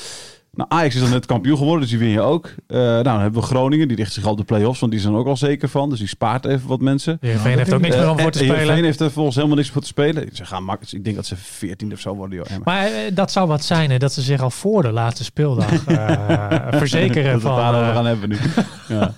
Nou, 0.55 0.69
Ajax 0.69 0.95
is 0.95 1.01
dan 1.01 1.09
net 1.09 1.25
kampioen 1.25 1.57
geworden, 1.57 1.81
dus 1.81 1.89
die 1.89 1.99
win 1.99 2.09
je 2.09 2.21
ook. 2.21 2.45
Eh, 2.67 2.77
nou, 2.77 3.03
dan 3.03 3.19
hebben 3.19 3.41
we 3.41 3.47
Groningen, 3.47 3.87
die 3.87 3.97
richt 3.97 4.13
zich 4.13 4.25
al 4.25 4.31
op 4.31 4.37
de 4.37 4.43
play-offs, 4.43 4.79
want 4.79 4.91
die 4.91 5.01
zijn 5.01 5.13
er 5.13 5.19
ook 5.19 5.27
al 5.27 5.37
zeker 5.37 5.69
van. 5.69 5.89
Dus 5.89 5.99
die 5.99 6.07
spaart 6.07 6.45
even 6.45 6.67
wat 6.67 6.79
mensen. 6.81 7.17
Heerenveen 7.21 7.57
heeft 7.57 7.73
ook 7.73 7.81
niks 7.81 7.95
meer 7.95 8.09
om 8.09 8.19
voor 8.19 8.31
te 8.31 8.39
Eh, 8.39 8.43
spelen. 8.45 8.59
Heerenveen 8.59 8.83
heeft 8.85 8.99
er 8.99 9.11
volgens 9.11 9.35
helemaal 9.35 9.57
niks 9.57 9.69
voor 9.69 9.81
te 9.81 9.87
spelen. 9.87 10.29
Ze 10.33 10.45
gaan 10.45 10.63
makkelijk, 10.63 10.93
ik 10.95 11.03
denk 11.03 11.15
dat 11.15 11.25
ze 11.25 11.35
14 11.35 11.93
of 11.93 11.99
zo 11.99 12.15
worden, 12.15 12.37
joh. 12.37 12.45
Maar 12.63 12.85
eh, 12.85 12.91
dat 13.13 13.31
zou 13.31 13.47
wat 13.47 13.63
zijn, 13.63 13.91
hè, 13.91 13.97
dat 13.97 14.13
ze 14.13 14.21
zich 14.21 14.41
al 14.41 14.49
voor 14.51 14.81
de 14.81 14.91
laatste 14.91 15.23
speeldag 15.23 15.71
eh, 15.87 16.47
verzekeren 16.69 17.31
dat 17.33 17.41
we 17.41 17.47
van... 17.47 17.57
daarover 17.57 17.87
eh, 17.89 17.95
gaan 17.95 18.05
hebben 18.05 18.29
nu. 18.29 18.37
Ja. 18.87 19.13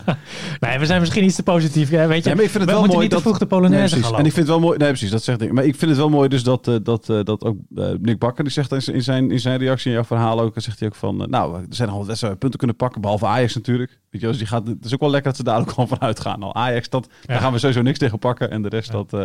nee, 0.59 0.79
we 0.79 0.85
zijn 0.85 0.99
misschien 0.99 1.23
iets 1.23 1.35
te 1.35 1.43
positief. 1.43 1.89
Hè, 1.89 2.07
weet 2.07 2.23
je, 2.23 2.29
Ja, 2.29 2.35
maar 2.35 2.43
ik 2.43 2.49
vind 2.49 2.63
het 2.63 2.73
we 2.73 2.79
wel 2.79 2.85
mooi 2.87 2.99
niet 2.99 3.09
te 3.09 3.15
dat 3.15 3.21
vroeg 3.23 3.37
de 3.37 3.45
Nee, 3.49 3.59
Polonaise 3.59 4.03
gaan 4.03 4.11
En 4.19 4.25
ik 4.25 4.33
vind 4.33 4.35
het 4.35 4.47
wel 4.47 4.59
mooi. 4.59 4.77
Nee, 4.77 4.87
precies, 4.87 5.09
dat 5.09 5.23
zegt 5.23 5.41
ik. 5.41 5.51
Maar 5.51 5.63
ik 5.63 5.75
vind 5.75 5.91
het 5.91 5.99
wel 5.99 6.09
mooi 6.09 6.29
dus 6.29 6.43
dat, 6.43 6.63
dat, 6.83 7.05
dat 7.05 7.43
ook 7.43 7.55
Nick 7.99 8.19
Bakker 8.19 8.43
die 8.43 8.53
zegt 8.53 8.71
in 8.71 9.03
zijn- 9.03 9.31
in 9.31 9.39
zijn, 9.39 9.57
reactie 9.59 9.87
in 9.87 9.93
jouw 9.93 10.03
verhaal 10.05 10.39
ook, 10.41 10.53
zegt 10.55 10.79
hij 10.79 10.87
ook 10.87 10.95
van, 10.95 11.26
nou, 11.29 11.55
er 11.55 11.65
zijn 11.69 11.87
nog 11.87 11.97
wel 11.97 12.05
wedstrijden 12.07 12.39
punten 12.39 12.59
kunnen 12.59 12.75
pakken, 12.77 13.01
behalve 13.01 13.25
Ajax 13.25 13.55
natuurlijk. 13.55 13.99
Weet 14.09 14.21
je, 14.21 14.27
dus 14.27 14.37
die 14.37 14.47
gaat, 14.47 14.67
het 14.67 14.85
is 14.85 14.93
ook 14.93 14.99
wel 14.99 15.09
lekker 15.09 15.29
dat 15.29 15.37
ze 15.37 15.43
daar 15.43 15.59
ook 15.59 15.69
gewoon 15.69 15.87
van 15.87 16.01
uitgaan. 16.01 16.39
Nou, 16.39 16.51
Ajax, 16.55 16.89
dat, 16.89 17.07
daar 17.25 17.39
gaan 17.39 17.51
we 17.51 17.59
sowieso 17.59 17.81
niks 17.81 17.97
tegen 17.99 18.19
pakken. 18.19 18.49
En 18.51 18.61
de 18.61 18.69
rest, 18.69 18.91
dat... 18.91 19.13
eh, 19.13 19.23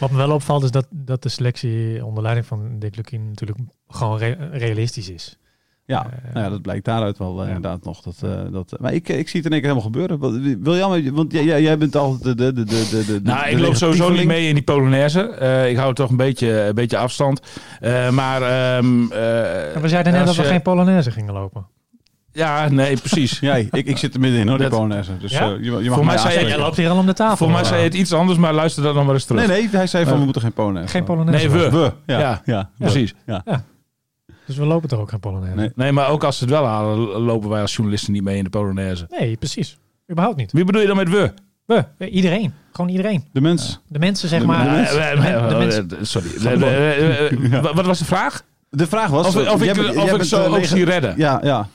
Wat 0.00 0.10
me 0.10 0.16
wel 0.16 0.30
opvalt 0.32 0.62
is 0.64 0.70
dat, 0.70 0.86
dat 0.90 1.22
de 1.22 1.28
selectie 1.28 2.04
onder 2.04 2.22
leiding 2.22 2.46
van 2.46 2.78
Dick 2.78 2.96
Lukien 2.96 3.28
natuurlijk 3.28 3.58
gewoon 3.88 4.18
re- 4.18 4.48
realistisch 4.52 5.08
is. 5.10 5.38
Ja, 5.84 6.04
Eh, 6.06 6.32
nou 6.32 6.44
ja, 6.44 6.50
dat 6.50 6.62
blijkt 6.62 6.84
daaruit 6.84 7.18
wel 7.18 7.30
eh, 7.40 7.48
ja. 7.48 7.54
inderdaad 7.54 7.84
nog. 7.84 8.00
Dat, 8.02 8.14
eh, 8.24 8.30
dat, 8.52 8.74
maar 8.80 8.92
ik, 8.92 9.08
ik 9.08 9.28
zie 9.28 9.40
het 9.40 9.50
in 9.50 9.52
één 9.52 9.60
keer 9.62 9.70
helemaal 9.70 9.90
gebeuren. 9.90 10.60
Wil 10.62 10.76
Jan, 10.76 11.12
want 11.14 11.32
jij, 11.32 11.62
jij- 11.62 11.78
bent 11.78 11.96
altijd 11.96 12.22
de... 12.38 12.52
de, 12.52 12.52
de, 12.52 12.64
de, 12.64 12.88
de, 12.90 13.04
de 13.06 13.20
Nou, 13.22 13.44
de 13.44 13.50
ik 13.50 13.58
loop 13.58 13.74
sowieso 13.74 14.10
niet 14.10 14.26
mee 14.26 14.48
in 14.48 14.54
die 14.54 14.62
Polonaise. 14.64 15.20
Eh, 15.28 15.70
ik 15.70 15.76
hou 15.76 15.94
toch 15.94 16.10
een 16.10 16.16
beetje, 16.16 16.60
een 16.60 16.74
beetje 16.74 16.96
afstand. 16.98 17.40
Eh, 17.80 18.10
maar 18.10 18.42
ehm, 18.42 19.02
eh, 19.02 19.18
Maar 19.72 19.82
we 19.82 19.88
zeiden 19.88 20.12
net 20.12 20.26
dat 20.26 20.36
we 20.36 20.42
je- 20.42 20.48
geen 20.48 20.62
Polonaise 20.62 21.10
gingen 21.10 21.32
lopen. 21.34 21.66
Ja, 22.34 22.68
nee, 22.68 22.96
precies. 22.96 23.38
Jij, 23.50 23.68
ik, 23.70 23.86
ik 23.86 23.96
zit 23.98 24.14
er 24.14 24.20
middenin 24.20 24.48
hoor, 24.48 24.56
de 24.56 24.62
Dat- 24.62 24.72
Polonaise. 24.72 25.16
Dus 25.16 25.32
Ja? 25.32 25.46
je, 25.48 25.62
je 25.62 25.70
mag 25.88 25.94
Voor 25.96 26.04
mij 26.06 26.18
zei 26.18 26.38
je-. 26.40 26.46
Jij 26.46 26.58
loopt 26.58 26.76
hier 26.76 26.88
al 26.88 26.96
om 26.98 27.06
de 27.06 27.12
tafel. 27.12 27.36
Voor 27.36 27.50
mij 27.50 27.64
zei 27.64 27.78
je 27.78 27.84
het 27.84 27.94
iets 27.94 28.12
anders, 28.12 28.38
maar 28.38 28.52
luister 28.52 28.82
dan 28.82 28.94
nog 28.94 29.04
maar 29.04 29.14
eens 29.14 29.24
terug. 29.24 29.46
Nee, 29.46 29.60
nee, 29.60 29.68
hij 29.72 29.86
zei 29.86 30.04
van 30.04 30.18
we 30.18 30.24
moeten 30.24 30.42
geen 30.42 30.52
Polonaise. 30.52 30.88
Geen 30.88 31.04
Polonaise. 31.04 31.48
Nee, 31.48 31.68
we. 31.70 31.92
ja. 32.06 32.18
Ja, 32.18 32.42
ja, 32.44 32.70
Precies. 32.78 33.14
Dus 34.46 34.56
we 34.56 34.64
lopen 34.64 34.88
toch 34.88 35.00
ook 35.00 35.10
geen 35.10 35.20
Polonaise? 35.20 35.56
Nee. 35.56 35.70
Nee, 35.74 35.92
maar 35.92 36.08
ook 36.08 36.24
als 36.24 36.36
ze 36.38 36.44
het 36.44 36.52
wel 36.52 36.64
halen, 36.66 36.98
lopen 36.98 37.48
wij 37.48 37.60
als 37.60 37.74
journalisten 37.74 38.12
niet 38.12 38.22
mee 38.22 38.36
in 38.36 38.44
de 38.44 38.50
Polonaise. 38.50 39.06
Nee, 39.10 39.36
precies. 39.36 39.78
Überhaupt 40.10 40.38
niet. 40.38 40.52
Wie 40.52 40.64
bedoel 40.64 40.80
je 40.80 40.86
dan 40.86 40.96
met 40.96 41.08
we? 41.08 41.32
We, 41.66 42.08
iedereen. 42.10 42.52
Gewoon 42.72 42.90
iedereen. 42.90 43.24
De 43.32 43.40
mens. 43.40 43.80
De 43.88 43.98
mensen, 43.98 44.28
zeg 44.28 44.40
De- 44.40 44.46
maar. 44.46 44.64
de 45.88 45.98
Sorry. 46.02 46.28
Eh, 46.44 46.52
eh, 46.52 47.54
eh, 47.54 47.62
Wat 47.74 47.86
was 47.86 47.98
de 47.98 48.04
vraag? 48.04 48.42
De 48.70 48.86
vraag 48.86 49.08
was... 49.10 49.26
Of, 49.26 49.62
ik, 49.62 49.74
bent- 49.74 49.96
of 49.96 50.12
ik 50.12 50.22
zo 50.22 50.54
ook 50.54 50.64
zie 50.64 50.84
redden? 50.84 51.14
Ja, 51.16 51.40
ja. 51.42 51.68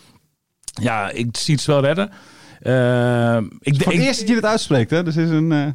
Ja, 0.81 1.09
ik 1.09 1.37
zie 1.37 1.55
het 1.55 1.65
wel 1.65 1.81
redden. 1.81 2.09
Eh, 2.59 3.37
ik, 3.59 3.75
Voor 3.75 3.83
denk- 3.83 3.97
het 3.97 4.07
eerst 4.07 4.19
dat 4.19 4.27
je 4.29 4.35
het 4.35 4.45
uitspreekt, 4.45 4.89
hè? 4.89 5.03
Dus 5.03 5.15
is 5.15 5.29
een... 5.29 5.51
eh 5.51 5.65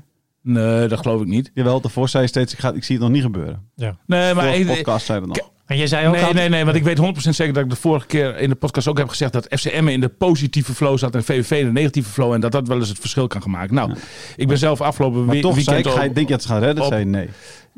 Nee, 0.44 0.88
dat 0.88 0.98
geloof 1.00 1.20
ik 1.20 1.26
niet. 1.26 1.50
jawel, 1.54 1.80
daarvoor 1.80 2.08
zei 2.08 2.22
je 2.22 2.28
steeds, 2.28 2.52
ik, 2.52 2.58
ga, 2.58 2.72
ik 2.72 2.84
zie 2.84 2.94
het 2.96 3.04
nog 3.04 3.12
niet 3.14 3.22
gebeuren. 3.22 3.68
Ja. 3.74 3.96
Nee, 4.06 4.34
maar 4.34 4.44
Vorige 4.44 4.70
ik, 4.70 4.76
podcast 4.76 5.06
zei 5.06 5.18
dat 5.20 5.28
nog. 5.28 5.50
En 5.72 5.78
jij 5.78 5.86
zei 5.86 6.06
ook 6.06 6.14
nee, 6.14 6.24
al... 6.24 6.32
nee, 6.32 6.48
nee, 6.48 6.64
want 6.64 6.76
ik 6.76 6.82
weet 6.84 6.98
100% 6.98 7.02
zeker 7.28 7.52
dat 7.52 7.64
ik 7.64 7.70
de 7.70 7.76
vorige 7.76 8.06
keer 8.06 8.38
in 8.38 8.48
de 8.48 8.54
podcast 8.54 8.88
ook 8.88 8.98
heb 8.98 9.08
gezegd 9.08 9.32
dat 9.32 9.46
FCM 9.50 9.88
in 9.88 10.00
de 10.00 10.08
positieve 10.08 10.74
flow 10.74 10.98
zat 10.98 11.14
en 11.14 11.24
VVV 11.24 11.50
in 11.50 11.66
de 11.66 11.72
negatieve 11.72 12.10
flow 12.10 12.32
en 12.32 12.40
dat 12.40 12.52
dat 12.52 12.68
wel 12.68 12.78
eens 12.78 12.88
het 12.88 12.98
verschil 12.98 13.26
kan 13.26 13.42
gaan 13.42 13.50
maken. 13.50 13.74
Nou, 13.74 13.94
ik 14.36 14.48
ben 14.48 14.58
zelf 14.58 14.80
afgelopen 14.80 15.24
Maar 15.24 15.40
toch 15.40 15.60
zei 15.60 15.64
weekend 15.64 15.86
ik, 15.86 16.00
ga 16.00 16.02
je, 16.02 16.12
denk 16.12 16.26
je 16.26 16.32
dat 16.32 16.42
ze 16.42 16.48
gaan 16.48 16.60
redden? 16.60 16.84
op- 16.84 16.90
zei 16.90 17.04
nee. 17.04 17.28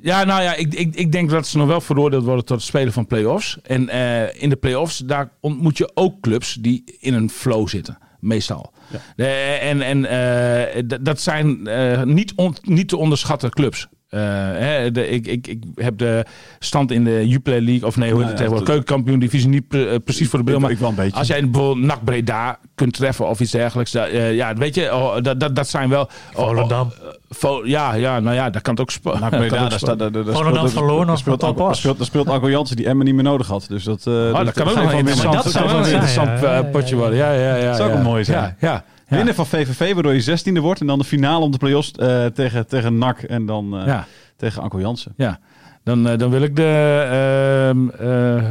Ja, 0.02 0.24
nou 0.24 0.42
ja, 0.42 0.54
ik, 0.54 0.74
ik, 0.74 0.94
ik 0.94 1.12
denk 1.12 1.30
dat 1.30 1.46
ze 1.46 1.58
nog 1.58 1.66
wel 1.66 1.80
veroordeeld 1.80 2.24
worden 2.24 2.44
tot 2.44 2.56
het 2.56 2.66
spelen 2.66 2.92
van 2.92 3.06
play-offs. 3.06 3.58
En 3.62 3.88
eh, 3.88 4.42
in 4.42 4.48
de 4.48 4.56
play-offs, 4.56 4.98
daar 4.98 5.30
ontmoet 5.40 5.78
je 5.78 5.90
ook 5.94 6.20
clubs 6.20 6.54
die 6.54 6.96
in 6.98 7.14
een 7.14 7.30
flow 7.30 7.68
zitten. 7.68 7.98
Meestal. 8.20 8.72
Eh, 9.16 9.68
en 9.68 9.82
en 9.82 10.04
eh, 10.04 10.82
dat 11.00 11.20
zijn 11.20 11.66
eh, 11.66 12.02
niet, 12.02 12.32
on- 12.36 12.56
niet 12.62 12.88
te 12.88 12.96
onderschatten 12.96 13.50
clubs. 13.50 13.88
Eh, 14.14 14.20
hè, 14.60 14.90
de, 14.90 15.08
ik, 15.08 15.26
ik, 15.26 15.46
ik 15.46 15.62
heb 15.74 15.98
de 15.98 16.24
stand 16.58 16.90
in 16.90 17.04
de 17.04 17.28
Jupiler 17.28 17.60
League, 17.60 17.86
of 17.88 17.96
nee, 17.96 18.10
hoe 18.10 18.18
heet 18.18 18.28
het 18.28 18.36
tegenwoordig, 18.36 18.68
dat- 18.68 18.76
keukenkampioen 18.76 19.18
divisie 19.18 19.48
niet 19.48 19.68
pre- 19.68 19.84
eh, 19.84 19.96
precies 20.04 20.28
voor 20.28 20.38
de 20.38 20.44
bril. 20.44 20.56
Ik, 20.56 20.62
Maar 20.62 20.70
ik 20.70 20.78
wel 20.78 20.88
een 20.88 20.94
beetje. 20.94 21.18
als 21.18 21.26
jij 21.26 21.50
bijvoorbeeld 21.50 21.86
NAC 21.86 22.04
Breda 22.04 22.58
kunt 22.74 22.92
treffen 22.92 23.28
of 23.28 23.40
iets 23.40 23.50
dergelijks. 23.50 23.90
da- 23.92 24.06
eh, 24.06 24.34
ja, 24.34 24.54
weet 24.54 24.74
je, 24.74 24.94
oh, 24.94 25.14
dat, 25.22 25.40
dat, 25.40 25.56
dat 25.56 25.68
zijn 25.68 25.88
wel... 25.88 26.02
oh, 26.34 26.46
Volendam. 26.46 26.86
oh, 27.02 27.08
eh, 27.08 27.12
Vo- 27.28 27.62
ja, 27.66 27.94
ja, 27.94 28.20
nou 28.20 28.34
ja, 28.36 28.50
dat 28.50 28.62
kan 28.62 28.74
het 28.74 28.82
ook... 28.82 29.20
Nou, 29.20 29.28
Breda, 29.36 29.62
ook 29.62 29.70
daar 29.70 29.78
staat... 29.78 29.98
Volendam 30.00 30.64
nog 30.74 31.06
daar 31.06 31.18
speelt 31.18 31.42
Anko- 31.42 31.72
Top 31.72 31.96
daar 31.98 32.06
speelt- 32.06 32.28
Anko 32.28 32.50
Jansen, 32.50 32.76
die 32.76 32.86
Emmen 32.86 33.04
niet 33.06 33.14
meer 33.14 33.24
nodig 33.24 33.46
had. 33.46 33.66
Dus 33.68 33.84
dat... 33.84 34.02
dat 34.02 34.52
kan 34.52 34.68
ook 34.68 34.74
nog 34.74 34.92
een 34.92 34.98
interessant, 34.98 35.34
dat 35.34 35.52
dat 35.52 35.52
wel 35.70 35.78
een 35.78 35.84
interessant 35.92 36.70
potje 36.70 36.96
worden. 36.96 37.16
Ja, 37.18 37.32
ja, 37.32 37.54
ja. 37.56 37.74
Zou 37.74 37.92
ook 37.92 38.02
mooi 38.02 38.24
zijn. 38.24 38.56
Ja, 38.60 38.68
ja. 38.68 38.84
Ja. 39.14 39.24
Winnen 39.24 39.34
van 39.34 39.46
VVV, 39.46 39.94
waardoor 39.94 40.14
je 40.14 40.38
16e 40.56 40.60
wordt. 40.60 40.80
En 40.80 40.86
dan 40.86 40.98
de 40.98 41.04
finale 41.04 41.44
om 41.44 41.50
de 41.50 41.58
play-offs 41.58 41.90
eh, 41.92 42.26
tegen, 42.26 42.66
tegen 42.66 42.98
NAC 42.98 43.22
en 43.22 43.46
dan 43.46 43.78
eh, 43.78 43.86
Ja, 43.86 44.06
tegen 44.36 44.62
Anko 44.62 44.80
Jansen. 44.80 45.12
ja. 45.16 45.38
Dan, 45.84 46.08
eh, 46.08 46.18
dan 46.18 46.30
wil 46.30 46.42
ik 46.42 46.56
de, 46.56 46.62
ehm, 47.10 47.88
eh, 47.88 48.50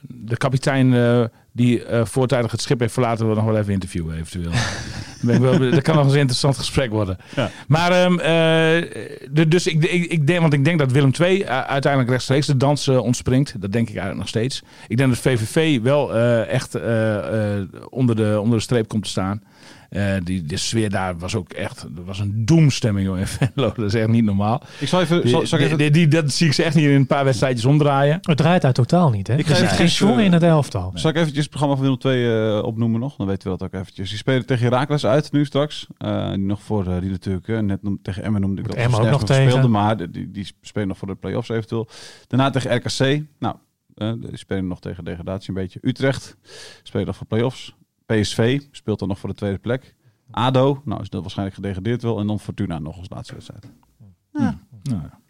de 0.00 0.36
kapitein 0.36 0.94
die 1.52 1.82
voortijdig 2.02 2.50
het 2.50 2.60
schip 2.60 2.80
heeft 2.80 2.92
verlaten, 2.92 3.26
wel 3.26 3.34
nog 3.34 3.44
wel 3.44 3.56
even 3.58 3.72
interviewen 3.72 4.16
eventueel. 4.16 4.50
Dat 5.70 5.82
kan 5.82 5.94
nog 5.94 6.04
eens 6.04 6.12
een 6.12 6.18
interessant 6.18 6.56
gesprek 6.58 6.90
worden. 6.90 7.16
Ja. 7.36 7.50
Maar 7.68 7.90
ehm, 7.92 8.18
eh, 8.18 8.90
de- 9.30 9.48
dus 9.48 9.66
ik, 9.66 9.84
ik, 9.84 10.12
ik 10.12 10.26
denk, 10.26 10.40
want 10.40 10.52
ik 10.52 10.64
denk 10.64 10.78
dat 10.78 10.92
Willem 10.92 11.10
II 11.20 11.46
uiteindelijk 11.46 12.10
rechtstreeks 12.10 12.46
de 12.46 12.56
dans 12.56 12.88
ontspringt. 12.88 13.60
Dat 13.60 13.72
denk 13.72 13.88
ik 13.88 13.96
eigenlijk 13.96 14.18
nog 14.18 14.28
steeds. 14.28 14.62
Ik 14.88 14.96
denk 14.96 15.08
dat 15.08 15.18
VVV 15.18 15.80
wel 15.82 16.14
echt 16.44 16.74
onder, 17.88 18.16
de, 18.16 18.38
onder 18.40 18.58
de 18.58 18.64
streep 18.64 18.88
komt 18.88 19.02
te 19.04 19.10
staan. 19.10 19.42
Eh, 19.88 20.14
die, 20.24 20.42
de 20.42 20.56
sfeer 20.56 20.90
daar 20.90 21.18
was 21.18 21.34
ook 21.34 21.52
echt, 21.52 21.82
er 21.82 22.04
was 22.04 22.18
een 22.18 22.44
doemstemming 22.44 23.06
joh, 23.06 23.18
in 23.18 23.26
Venlo. 23.36 23.72
Dat 23.72 23.78
is 23.78 23.94
echt 23.94 24.08
niet 24.08 24.24
normaal. 24.24 24.62
Ik 24.78 24.88
zal 24.88 25.00
even... 25.00 25.20
Die, 25.22 25.30
zal, 25.30 25.46
zal 25.46 25.58
ik 25.58 25.64
even 25.64 25.78
die, 25.78 25.90
die- 25.90 26.08
dat 26.08 26.32
zie 26.32 26.46
ik 26.46 26.52
ze 26.52 26.62
echt 26.62 26.74
niet 26.74 26.84
in 26.84 26.90
een 26.90 27.06
paar 27.06 27.24
wedstrijdjes 27.24 27.64
omdraaien. 27.64 28.18
Het 28.22 28.36
draait 28.36 28.64
uit 28.64 28.74
totaal 28.74 29.10
niet, 29.10 29.26
hè? 29.26 29.36
Ik 29.36 29.46
er 29.48 29.56
even- 29.56 29.68
geen 29.68 29.86
jongen 29.86 30.24
in 30.24 30.32
het 30.32 30.42
elftal. 30.42 30.90
Zal 30.94 31.10
ik 31.10 31.16
eventjes 31.16 31.40
het 31.40 31.48
programma 31.50 31.74
van 31.76 31.84
Willem 31.84 31.98
2 32.00 32.56
eh, 32.58 32.62
opnoemen 32.64 33.00
nog? 33.00 33.16
Dan 33.16 33.26
weten 33.26 33.50
we 33.52 33.56
dat 33.58 33.68
ook 33.74 33.80
eventjes. 33.80 34.08
Die 34.08 34.18
spelen 34.18 34.46
tegen 34.46 34.64
Herakles 34.64 35.06
uit 35.06 35.32
nu 35.32 35.44
straks. 35.44 35.86
Eh, 35.98 36.28
die 36.28 36.38
nog 36.38 36.62
voor 36.62 36.86
eh, 36.86 37.00
die 37.00 37.10
natuurlijk 37.10 37.48
eh, 37.48 37.58
net 37.58 37.82
noem- 37.82 37.98
tegen 38.02 38.22
Emmen 38.22 38.40
noemde 38.40 38.60
ik 38.60 38.66
dat 38.68 38.76
Emmen 38.76 39.00
ook 39.00 39.10
nog 39.10 39.24
tegen. 39.24 39.48
speelden, 39.50 39.70
maar 39.70 39.96
die, 40.10 40.30
die, 40.30 40.52
spelen 40.60 40.88
nog 40.88 40.98
voor 40.98 41.08
de 41.08 41.14
play-offs 41.14 41.48
eventueel. 41.48 41.88
Daarna 42.26 42.50
tegen 42.50 42.74
RKC. 42.76 43.22
Nou, 43.38 43.56
eh, 43.94 44.12
die 44.16 44.36
spelen 44.36 44.66
nog 44.66 44.80
tegen 44.80 45.04
degradatie 45.04 45.48
een 45.48 45.54
beetje. 45.54 45.78
Utrecht 45.82 46.36
spelen 46.82 47.06
nog 47.06 47.16
voor 47.16 47.26
play-offs. 47.26 47.76
PSV 48.12 48.60
speelt 48.70 48.98
dan 48.98 49.08
nog 49.08 49.18
voor 49.18 49.28
de 49.28 49.34
tweede 49.34 49.58
plek. 49.58 49.94
ADO, 50.30 50.82
nou 50.84 51.00
is 51.02 51.08
dat 51.10 51.20
waarschijnlijk 51.20 51.56
gedegradeerd 51.56 52.02
wel. 52.02 52.18
En 52.18 52.26
dan 52.26 52.40
Fortuna 52.40 52.78
nog 52.78 52.98
als 52.98 53.06
laatste 53.10 53.32
wedstrijd. 53.34 53.70
Nou, 54.32 54.52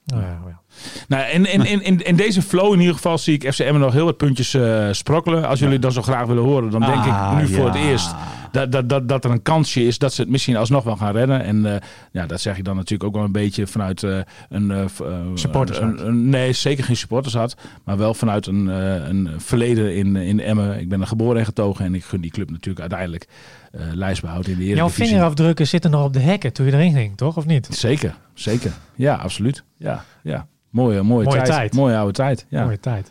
Nou 0.05 0.23
ja, 0.23 0.41
ja. 0.47 0.61
Nou, 1.09 1.31
in, 1.31 1.53
in, 1.53 1.65
in, 1.67 1.83
in, 1.83 2.05
in 2.05 2.17
deze 2.17 2.43
flow 2.43 2.73
in 2.73 2.79
ieder 2.81 2.95
geval 2.95 3.19
zie 3.19 3.35
ik 3.35 3.53
FCM 3.53 3.79
nog 3.79 3.93
heel 3.93 4.05
wat 4.05 4.17
puntjes 4.17 4.55
eh, 4.55 4.89
sprokkelen. 4.91 5.49
Als 5.49 5.59
jullie 5.59 5.79
dat 5.79 5.93
zo 5.93 6.03
graag 6.03 6.27
willen 6.27 6.43
horen, 6.43 6.71
dan 6.71 6.81
denk 6.81 7.05
Ah, 7.05 7.33
ik 7.33 7.49
nu 7.49 7.55
voor 7.55 7.67
het 7.67 7.75
eerst 7.75 8.15
dat, 8.53 8.73
dat, 8.73 8.89
dat, 8.89 9.09
dat 9.09 9.25
er 9.25 9.31
een 9.31 9.43
kansje 9.43 9.85
is 9.87 9.99
dat 9.99 10.13
ze 10.13 10.21
het 10.21 10.31
misschien 10.31 10.57
alsnog 10.57 10.85
wel 10.85 10.97
gaan 10.97 11.13
redden. 11.13 11.43
En 11.45 11.75
eh, 11.75 11.81
ja, 12.13 12.27
dat 12.27 12.41
zeg 12.41 12.59
ik 12.59 12.65
dan 12.65 12.77
natuurlijk 12.77 13.05
ook 13.05 13.15
wel 13.15 13.25
een 13.25 13.33
beetje 13.33 13.67
vanuit 13.67 14.03
eh, 14.03 14.19
een... 14.49 14.89
Supportershart. 15.35 16.01
een- 16.01 16.07
een- 16.07 16.29
Nee, 16.29 16.53
zeker 16.53 16.85
geen 16.85 16.97
supportershart. 16.97 17.57
Maar 17.85 17.97
wel 17.99 18.15
vanuit 18.15 18.47
een, 18.47 18.67
een 18.67 19.29
verleden 19.37 19.97
in, 19.97 20.17
in 20.17 20.41
Emmen. 20.41 20.81
Ik 20.81 20.89
ben 20.89 21.01
er 21.01 21.07
geboren 21.07 21.39
en 21.39 21.45
getogen 21.45 21.85
en 21.85 21.95
ik 21.95 22.05
gun 22.05 22.21
die 22.21 22.31
club 22.31 22.51
natuurlijk 22.51 22.81
uiteindelijk 22.81 23.27
eh 23.73 23.81
lijstbehoud 23.93 24.47
in 24.47 24.57
de 24.59 24.65
Jouw 24.65 24.75
Eredivisie. 24.75 25.05
vingerafdrukken 25.07 25.67
zitten 25.67 25.91
nog 25.91 26.05
op 26.05 26.13
de 26.13 26.19
hekken 26.21 26.53
toen 26.53 26.67
je 26.67 26.73
erin 26.73 26.93
ging, 26.93 27.17
toch? 27.17 27.37
Of 27.37 27.47
niet? 27.47 27.67
Zeker, 27.71 28.15
zeker. 28.35 28.73
Ja, 28.95 29.15
absoluut. 29.15 29.65
Ja, 29.77 30.05
ja. 30.23 30.47
Mooie, 30.71 31.03
mooie, 31.03 31.25
Mooie 31.25 31.37
tijd. 31.37 31.47
tijd. 31.51 31.75
Mooie 31.75 31.97
oude 31.97 32.13
tijd. 32.13 32.47
Ja. 32.49 32.65
Mooie 32.65 32.81
tijd. 32.81 33.11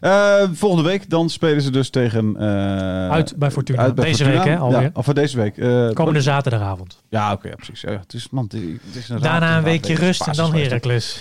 Ja. 0.00 0.40
Eh, 0.40 0.48
volgende 0.52 0.88
week 0.88 1.10
dan 1.10 1.30
spelen 1.30 1.62
ze 1.62 1.70
dus 1.70 1.90
tegen... 1.90 2.36
eh, 2.38 3.10
Uit 3.10 3.36
bij 3.36 3.50
Fortuna. 3.50 3.78
uit 3.82 3.94
bij 3.94 4.04
Deze 4.04 4.24
Fortuna. 4.24 4.44
week, 4.44 4.52
hè, 4.54 4.58
alweer. 4.60 4.80
Ja, 4.82 4.90
of 4.92 5.04
voor 5.04 5.14
deze 5.14 5.36
week. 5.36 5.58
Eh, 5.58 5.90
Komende 5.90 6.20
zaterdagavond. 6.22 7.02
Ja, 7.08 7.32
oké, 7.32 7.48
precies. 7.56 7.80
Ja, 7.80 7.90
het 7.90 8.14
is, 8.14 8.28
man, 8.30 8.44
het 8.44 8.96
is- 8.96 9.08
een 9.08 9.14
raad- 9.14 9.22
Daarna 9.22 9.56
een 9.56 9.62
weekje 9.64 9.92
week. 9.94 10.02
rust 10.02 10.26
en 10.26 10.32
dan. 10.32 10.54
Heracles. 10.54 11.20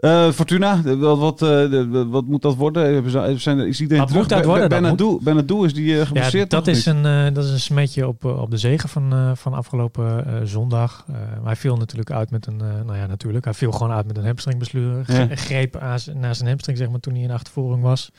Eh, 0.00 0.30
Fortuna, 0.30 0.82
wat, 0.96 1.18
wat, 1.18 1.42
eh, 1.42 1.48
de- 1.48 2.06
wat 2.10 2.24
moet 2.26 2.42
dat 2.42 2.54
worden? 2.56 3.10
Zijn, 3.40 3.58
er- 3.58 3.66
is 3.66 3.80
iedereen 3.80 3.98
Wat 4.02 4.08
terug? 4.08 4.22
moet 4.22 4.32
dat 4.36 4.44
worden? 4.44 4.68
Dat 4.68 4.80
Benadou 4.80 5.22
Benadou 5.22 5.66
is 5.66 5.74
die 5.74 5.92
eh 5.92 5.98
Ja, 5.98 6.04
geblesseerd? 6.04 6.50
dat 6.50 6.66
nog 6.66 6.74
is, 6.74 6.86
niet? 6.86 6.94
een, 6.94 7.26
eh, 7.26 7.34
dat 7.34 7.44
is 7.44 7.50
een 7.50 7.60
smetje 7.60 8.08
op, 8.08 8.24
eh, 8.24 8.40
op 8.42 8.50
de 8.50 8.56
zegen 8.56 8.88
van, 8.88 9.12
eh, 9.12 9.30
van 9.34 9.54
afgelopen 9.54 10.26
eh, 10.26 10.32
zondag. 10.44 11.04
Eh, 11.08 11.14
hij 11.44 11.56
viel 11.56 11.76
natuurlijk 11.76 12.10
uit 12.10 12.30
met 12.30 12.46
een, 12.46 12.60
eh, 12.60 12.66
nou 12.86 12.96
ja, 12.98 13.06
natuurlijk. 13.06 13.44
Hij 13.44 13.54
viel 13.54 13.72
gewoon 13.72 13.92
uit 13.92 14.06
met 14.06 14.16
een 14.16 14.24
hamstringblessure. 14.24 15.02
Ja. 15.06 15.26
Greep 15.34 15.80
naar 16.14 16.34
zijn 16.34 16.46
hamstring, 16.48 16.78
zeg 16.78 16.90
maar, 16.90 17.00
toen 17.00 17.14
hij 17.14 17.22
in 17.22 17.30
achtervoering 17.30 17.82
was. 17.82 18.10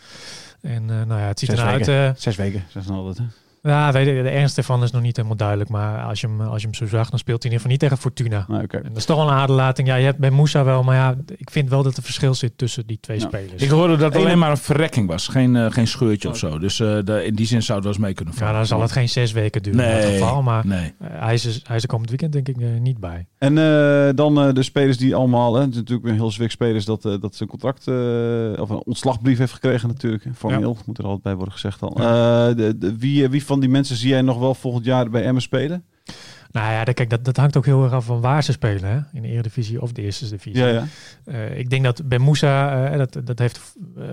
En 0.61 0.89
eh, 0.89 0.95
nou 1.07 1.19
ja, 1.21 1.27
het 1.27 1.39
ziet 1.39 1.49
Zes 1.49 1.59
eruit. 1.59 1.85
weken. 1.85 2.07
eh, 2.07 2.11
Zes 2.17 2.35
weken, 2.35 2.63
zes 2.69 2.87
en 2.87 2.93
altijd. 2.93 3.17
hè? 3.17 3.23
Ja, 3.61 3.91
weet 3.91 4.05
de 4.05 4.29
ernst 4.29 4.57
ervan 4.57 4.83
is 4.83 4.91
nog 4.91 5.01
niet 5.01 5.15
helemaal 5.15 5.37
duidelijk. 5.37 5.69
Maar 5.69 6.01
als 6.03 6.21
je 6.21 6.27
hem, 6.27 6.41
als 6.41 6.61
je 6.61 6.67
hem 6.67 6.75
zo 6.75 6.87
zag, 6.87 7.09
dan 7.09 7.19
speelt 7.19 7.43
hij 7.43 7.51
in 7.51 7.57
ieder 7.57 7.59
geval 7.59 7.71
niet 7.71 7.79
tegen 7.79 7.97
Fortuna. 7.97 8.45
En 8.69 8.87
dat 8.89 8.97
is 8.97 9.05
toch 9.05 9.17
wel 9.17 9.27
een 9.27 9.33
aderlating. 9.33 9.87
Ja, 9.87 9.95
je 9.95 10.05
hebt 10.05 10.17
bij 10.17 10.31
Moussa 10.31 10.63
wel, 10.63 10.83
maar 10.83 10.95
ja, 10.95 11.15
ik 11.37 11.49
vind 11.51 11.69
wel 11.69 11.83
dat 11.83 11.97
er 11.97 12.03
verschil 12.03 12.33
zit 12.33 12.57
tussen 12.57 12.87
die 12.87 12.97
twee 13.01 13.19
Ja. 13.19 13.25
spelers. 13.27 13.63
Ik 13.63 13.69
hoorde 13.69 13.95
dat 13.97 14.13
het 14.13 14.23
alleen 14.23 14.37
maar 14.39 14.49
een 14.51 14.57
verrekking 14.57 15.07
was. 15.07 15.27
Geen, 15.27 15.55
eh, 15.55 15.71
geen 15.71 15.87
scheurtje 15.87 16.29
of 16.29 16.37
zo. 16.37 16.59
Dus 16.59 16.79
eh, 16.79 16.97
de- 17.03 17.25
in 17.25 17.35
die 17.35 17.45
zin 17.45 17.61
zou 17.63 17.77
het 17.77 17.87
wel 17.87 17.95
eens 17.95 18.03
mee 18.05 18.13
kunnen 18.13 18.33
ja, 18.33 18.39
vallen. 18.39 18.55
dan 18.55 18.65
zal 18.65 18.81
het 18.81 18.91
geen 18.91 19.09
zes 19.09 19.31
weken 19.31 19.63
duren 19.63 19.85
in 19.85 20.01
dat 20.01 20.11
geval. 20.11 20.41
Maar 20.41 20.67
nee. 20.67 20.93
eh, 20.99 21.07
hij, 21.11 21.33
is, 21.33 21.61
hij 21.63 21.75
is 21.75 21.81
er 21.83 21.89
komend 21.89 22.09
weekend 22.09 22.31
denk 22.33 22.47
ik 22.47 22.79
niet 22.79 22.97
bij. 22.99 23.25
En 23.37 23.57
eh, 23.57 24.09
dan 24.15 24.41
eh, 24.41 24.53
de 24.53 24.63
spelers 24.63 24.97
die 24.97 25.15
allemaal, 25.15 25.53
hè, 25.55 25.61
het 25.61 25.69
is 25.69 25.75
natuurlijk 25.75 26.07
een 26.07 26.13
heel 26.13 26.31
zwik 26.31 26.51
spelers 26.51 26.85
dat, 26.85 27.05
eh, 27.05 27.13
dat 27.21 27.35
zijn 27.35 27.49
contract 27.49 27.87
eh, 27.87 27.95
of 28.61 28.69
een 28.69 28.81
ontslagbrief 28.85 29.37
heeft 29.37 29.53
gekregen 29.53 29.87
natuurlijk. 29.87 30.25
Formeel 30.35 30.77
moet 30.85 30.97
er 30.97 31.03
altijd 31.03 31.23
bij 31.23 31.35
worden 31.35 31.53
gezegd 31.53 31.79
dan. 31.79 31.89
Eh, 31.95 32.47
de, 32.55 32.75
de- 32.77 32.97
wie, 32.97 33.29
wie 33.29 33.43
van 33.51 33.59
die 33.59 33.69
mensen 33.69 33.95
zie 33.95 34.09
jij 34.09 34.21
nog 34.21 34.37
wel 34.39 34.53
volgend 34.55 34.85
jaar 34.85 35.09
bij 35.09 35.23
Emmen 35.23 35.41
spelen? 35.41 35.83
Nou 36.51 36.71
ja, 36.71 36.83
dat- 36.83 36.95
kijk, 36.95 37.09
dat, 37.09 37.25
dat 37.25 37.37
hangt 37.37 37.57
ook 37.57 37.65
heel 37.65 37.83
erg 37.83 37.91
af 37.93 38.05
van 38.05 38.21
waar 38.21 38.43
ze 38.43 38.51
spelen. 38.51 38.89
Hè? 38.89 38.99
In 39.13 39.21
de 39.21 39.27
Eredivisie 39.27 39.81
of 39.81 39.91
de 39.91 40.01
Eerste 40.01 40.29
Divisie. 40.29 40.61
Ja, 40.63 40.67
ja. 40.67 40.85
Eh, 41.25 41.57
ik 41.57 41.69
denk 41.69 41.83
dat 41.83 42.01
Ben 42.07 42.21
Moussa, 42.21 42.85
eh, 42.91 42.97
dat, 42.97 43.17
dat 43.23 43.39
heeft 43.39 43.57
eh, 43.97 44.03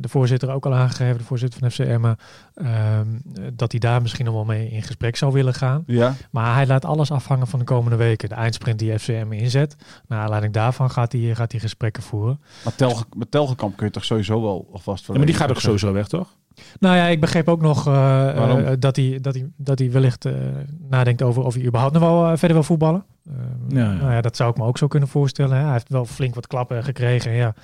de 0.00 0.08
voorzitter 0.08 0.50
ook 0.50 0.66
al 0.66 0.74
aangegeven, 0.74 1.18
de 1.18 1.24
voorzitter 1.24 1.60
van 1.60 1.70
FC 1.70 1.78
Emmen, 1.78 2.16
ehm, 2.54 2.68
eh, 3.34 3.42
dat 3.52 3.70
hij 3.70 3.80
daar 3.80 4.02
misschien 4.02 4.24
nog 4.24 4.34
wel 4.34 4.44
mee 4.44 4.70
in 4.70 4.82
gesprek 4.82 5.16
zou 5.16 5.32
willen 5.32 5.54
gaan. 5.54 5.82
Ja, 5.86 6.14
Maar 6.30 6.54
hij 6.54 6.66
laat 6.66 6.84
alles 6.84 7.10
afhangen 7.10 7.46
van 7.46 7.58
de 7.58 7.64
komende 7.64 7.96
weken. 7.96 8.28
De 8.28 8.34
eindsprint 8.34 8.78
die 8.78 8.98
FC 8.98 9.08
Emmen 9.08 9.38
inzet. 9.38 9.76
Naar 10.06 10.20
aanleiding 10.22 10.52
daarvan 10.52 10.90
gaat 10.90 11.12
hij, 11.12 11.34
gaat 11.34 11.50
hij 11.52 11.60
gesprekken 11.60 12.02
voeren. 12.02 12.40
maar 12.64 12.74
Telge, 12.74 13.04
met 13.16 13.30
Telgekamp 13.30 13.76
kun 13.76 13.86
je 13.86 13.92
toch 13.92 14.04
sowieso 14.04 14.42
wel 14.42 14.68
alvast 14.72 15.04
voor 15.04 15.14
Ja, 15.14 15.20
maar 15.20 15.30
die 15.30 15.38
gaat 15.40 15.50
ook 15.50 15.60
sowieso 15.60 15.92
weg, 15.92 16.08
toch? 16.08 16.36
Nou 16.78 16.96
ja, 16.96 17.06
ik 17.06 17.20
begreep 17.20 17.48
ook 17.48 17.60
nog 17.60 17.86
eh, 17.86 18.28
eh, 18.28 18.76
dat, 18.78 18.96
hij, 18.96 19.18
dat, 19.20 19.34
hij, 19.34 19.50
dat 19.56 19.78
hij 19.78 19.90
wellicht 19.90 20.24
eh, 20.24 20.34
nadenkt 20.88 21.22
over 21.22 21.44
of 21.44 21.54
hij 21.54 21.64
überhaupt 21.64 21.94
nog 21.94 22.02
wel 22.02 22.36
verder 22.36 22.56
wil 22.56 22.62
voetballen. 22.66 23.04
Ehm, 23.26 23.76
Ja, 23.76 23.92
ja. 23.92 23.96
Nou 23.96 24.12
ja, 24.12 24.20
dat 24.20 24.36
zou 24.36 24.50
ik 24.50 24.56
me 24.56 24.64
ook 24.64 24.78
zo 24.78 24.86
kunnen 24.86 25.08
voorstellen. 25.08 25.56
Hè. 25.56 25.62
Hij 25.62 25.72
heeft 25.72 25.88
wel 25.88 26.04
flink 26.04 26.34
wat 26.34 26.46
klappen 26.46 26.84
gekregen. 26.84 27.32
Ja. 27.32 27.54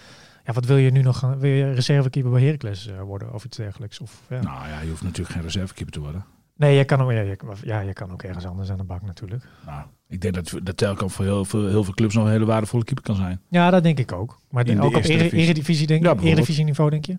Ja, 0.45 0.53
wat 0.53 0.65
wil 0.65 0.77
je 0.77 0.91
nu 0.91 1.03
nog 1.03 1.19
gaan? 1.19 1.39
Wil 1.39 1.51
je 1.51 1.73
reservekeeper 1.73 2.31
bij 2.31 2.43
Heracles 2.43 2.91
worden 3.07 3.35
of 3.35 3.45
iets 3.45 3.57
dergelijks? 3.57 4.01
Of, 4.01 4.23
ja. 4.29 4.43
Nou 4.43 4.69
ja, 4.69 4.81
je 4.81 4.89
hoeft 4.89 5.03
natuurlijk 5.03 5.35
geen 5.35 5.43
reservekeeper 5.43 5.93
te 5.93 6.01
worden. 6.01 6.25
Nee, 6.57 6.77
je 6.77 6.85
kan, 6.85 7.01
ook, 7.01 7.13
ja, 7.13 7.21
je, 7.21 7.37
ja, 7.65 7.81
je 7.81 7.93
kan 7.93 8.13
ook 8.13 8.23
ergens 8.23 8.47
anders 8.47 8.71
aan 8.71 8.77
de 8.77 8.85
bak 8.85 9.03
natuurlijk. 9.03 9.45
Nou, 9.67 9.83
ik 10.09 10.21
denk 10.21 10.35
dat, 10.35 10.55
dat 10.63 10.77
Telkamp 10.77 11.11
voor 11.11 11.25
heel 11.25 11.45
veel, 11.45 11.69
heel 11.69 11.85
veel 11.85 11.95
clubs 11.95 12.15
nog 12.15 12.25
een 12.25 12.31
hele 12.31 12.45
waardevolle 12.45 12.85
keeper 12.85 13.05
kan 13.05 13.17
zijn. 13.17 13.41
Ja, 13.49 13.71
dat 13.71 13.83
denk 13.83 13.99
ik 13.99 14.13
ook. 14.13 14.41
Maar 14.51 14.65
de 14.65 14.81
ook 14.81 14.97
op 14.97 15.05
eredivisie, 15.05 15.87
denk, 15.87 16.03
Ja, 16.05 16.17
eredivisie 16.17 16.65
niveau, 16.65 16.91
denk 16.91 17.05
je? 17.05 17.17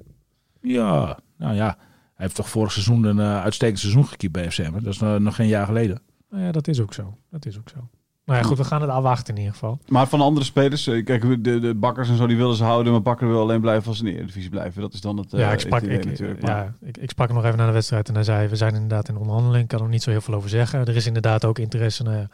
Ja, 0.63 1.19
nou 1.38 1.56
ja. 1.56 1.76
Hij 2.13 2.26
heeft 2.26 2.36
toch 2.36 2.49
vorig 2.49 2.71
seizoen 2.71 3.04
een 3.04 3.19
eh, 3.19 3.41
uitstekend 3.41 3.80
seizoen 3.80 4.08
gekiept 4.08 4.34
bij 4.34 4.52
FCM. 4.52 4.71
Dat 4.71 4.93
is 4.93 4.99
nog, 4.99 5.19
nog 5.19 5.36
geen 5.36 5.47
jaar 5.47 5.65
geleden. 5.65 6.02
Nou 6.30 6.43
ja, 6.43 6.52
dat 6.52 6.67
is 6.67 6.80
ook 6.82 6.93
zo. 6.93 7.17
Dat 7.30 7.45
is 7.45 7.58
ook 7.58 7.69
zo. 7.69 7.89
Nou 8.26 8.39
ja, 8.39 8.45
goed, 8.45 8.58
we 8.58 8.63
gaan 8.63 8.82
het 8.82 8.89
afwachten 8.89 9.34
in 9.34 9.39
ieder 9.39 9.54
geval. 9.54 9.80
Maar 9.88 10.08
van 10.08 10.21
andere 10.21 10.45
spelers, 10.45 10.88
eh, 10.88 11.06
kijk, 11.06 11.43
de, 11.43 11.60
de 11.60 11.76
bakkers 11.76 12.10
en 12.10 12.17
zo, 12.17 12.28
die 12.28 12.38
willen 12.38 12.56
ze 12.56 12.63
houden, 12.63 12.91
maar 12.91 13.02
bakker 13.02 13.28
wil 13.28 13.39
alleen 13.39 13.62
blijven 13.62 13.88
als 13.88 13.97
ze 13.97 14.04
in 14.06 14.12
de 14.12 14.17
Eredivisie 14.17 14.49
blijven. 14.49 14.82
Dat 14.82 14.93
is 14.93 15.02
dan 15.02 15.17
het, 15.17 15.34
eh, 15.34 15.39
ja, 15.39 15.52
ik 15.52 15.60
sprak, 15.60 15.82
ik, 15.82 16.06
natuurlijk. 16.06 16.41
Maar- 16.41 16.52
ja, 16.52 16.73
ik, 16.82 16.97
ik 16.97 17.10
sprak 17.10 17.28
hem 17.28 17.36
nog 17.38 17.45
even 17.45 17.58
na 17.58 17.65
de 17.65 17.71
wedstrijd 17.71 18.08
en 18.08 18.13
hij 18.13 18.23
zei, 18.23 18.47
we 18.47 18.56
zijn 18.56 18.73
inderdaad 18.73 19.10
in 19.10 19.17
onderhandeling. 19.17 19.63
Ik 19.63 19.69
kan 19.69 19.82
er 19.82 19.89
niet 19.89 20.04
zo 20.04 20.10
heel 20.10 20.21
veel 20.21 20.34
over 20.34 20.49
zeggen. 20.49 20.80
Er 20.80 20.95
is 20.95 21.08
inderdaad 21.08 21.45
ook 21.45 21.60
interesse, 21.60 22.04
nou 22.04 22.15
ja, 22.15 22.21
eh, 22.21 22.28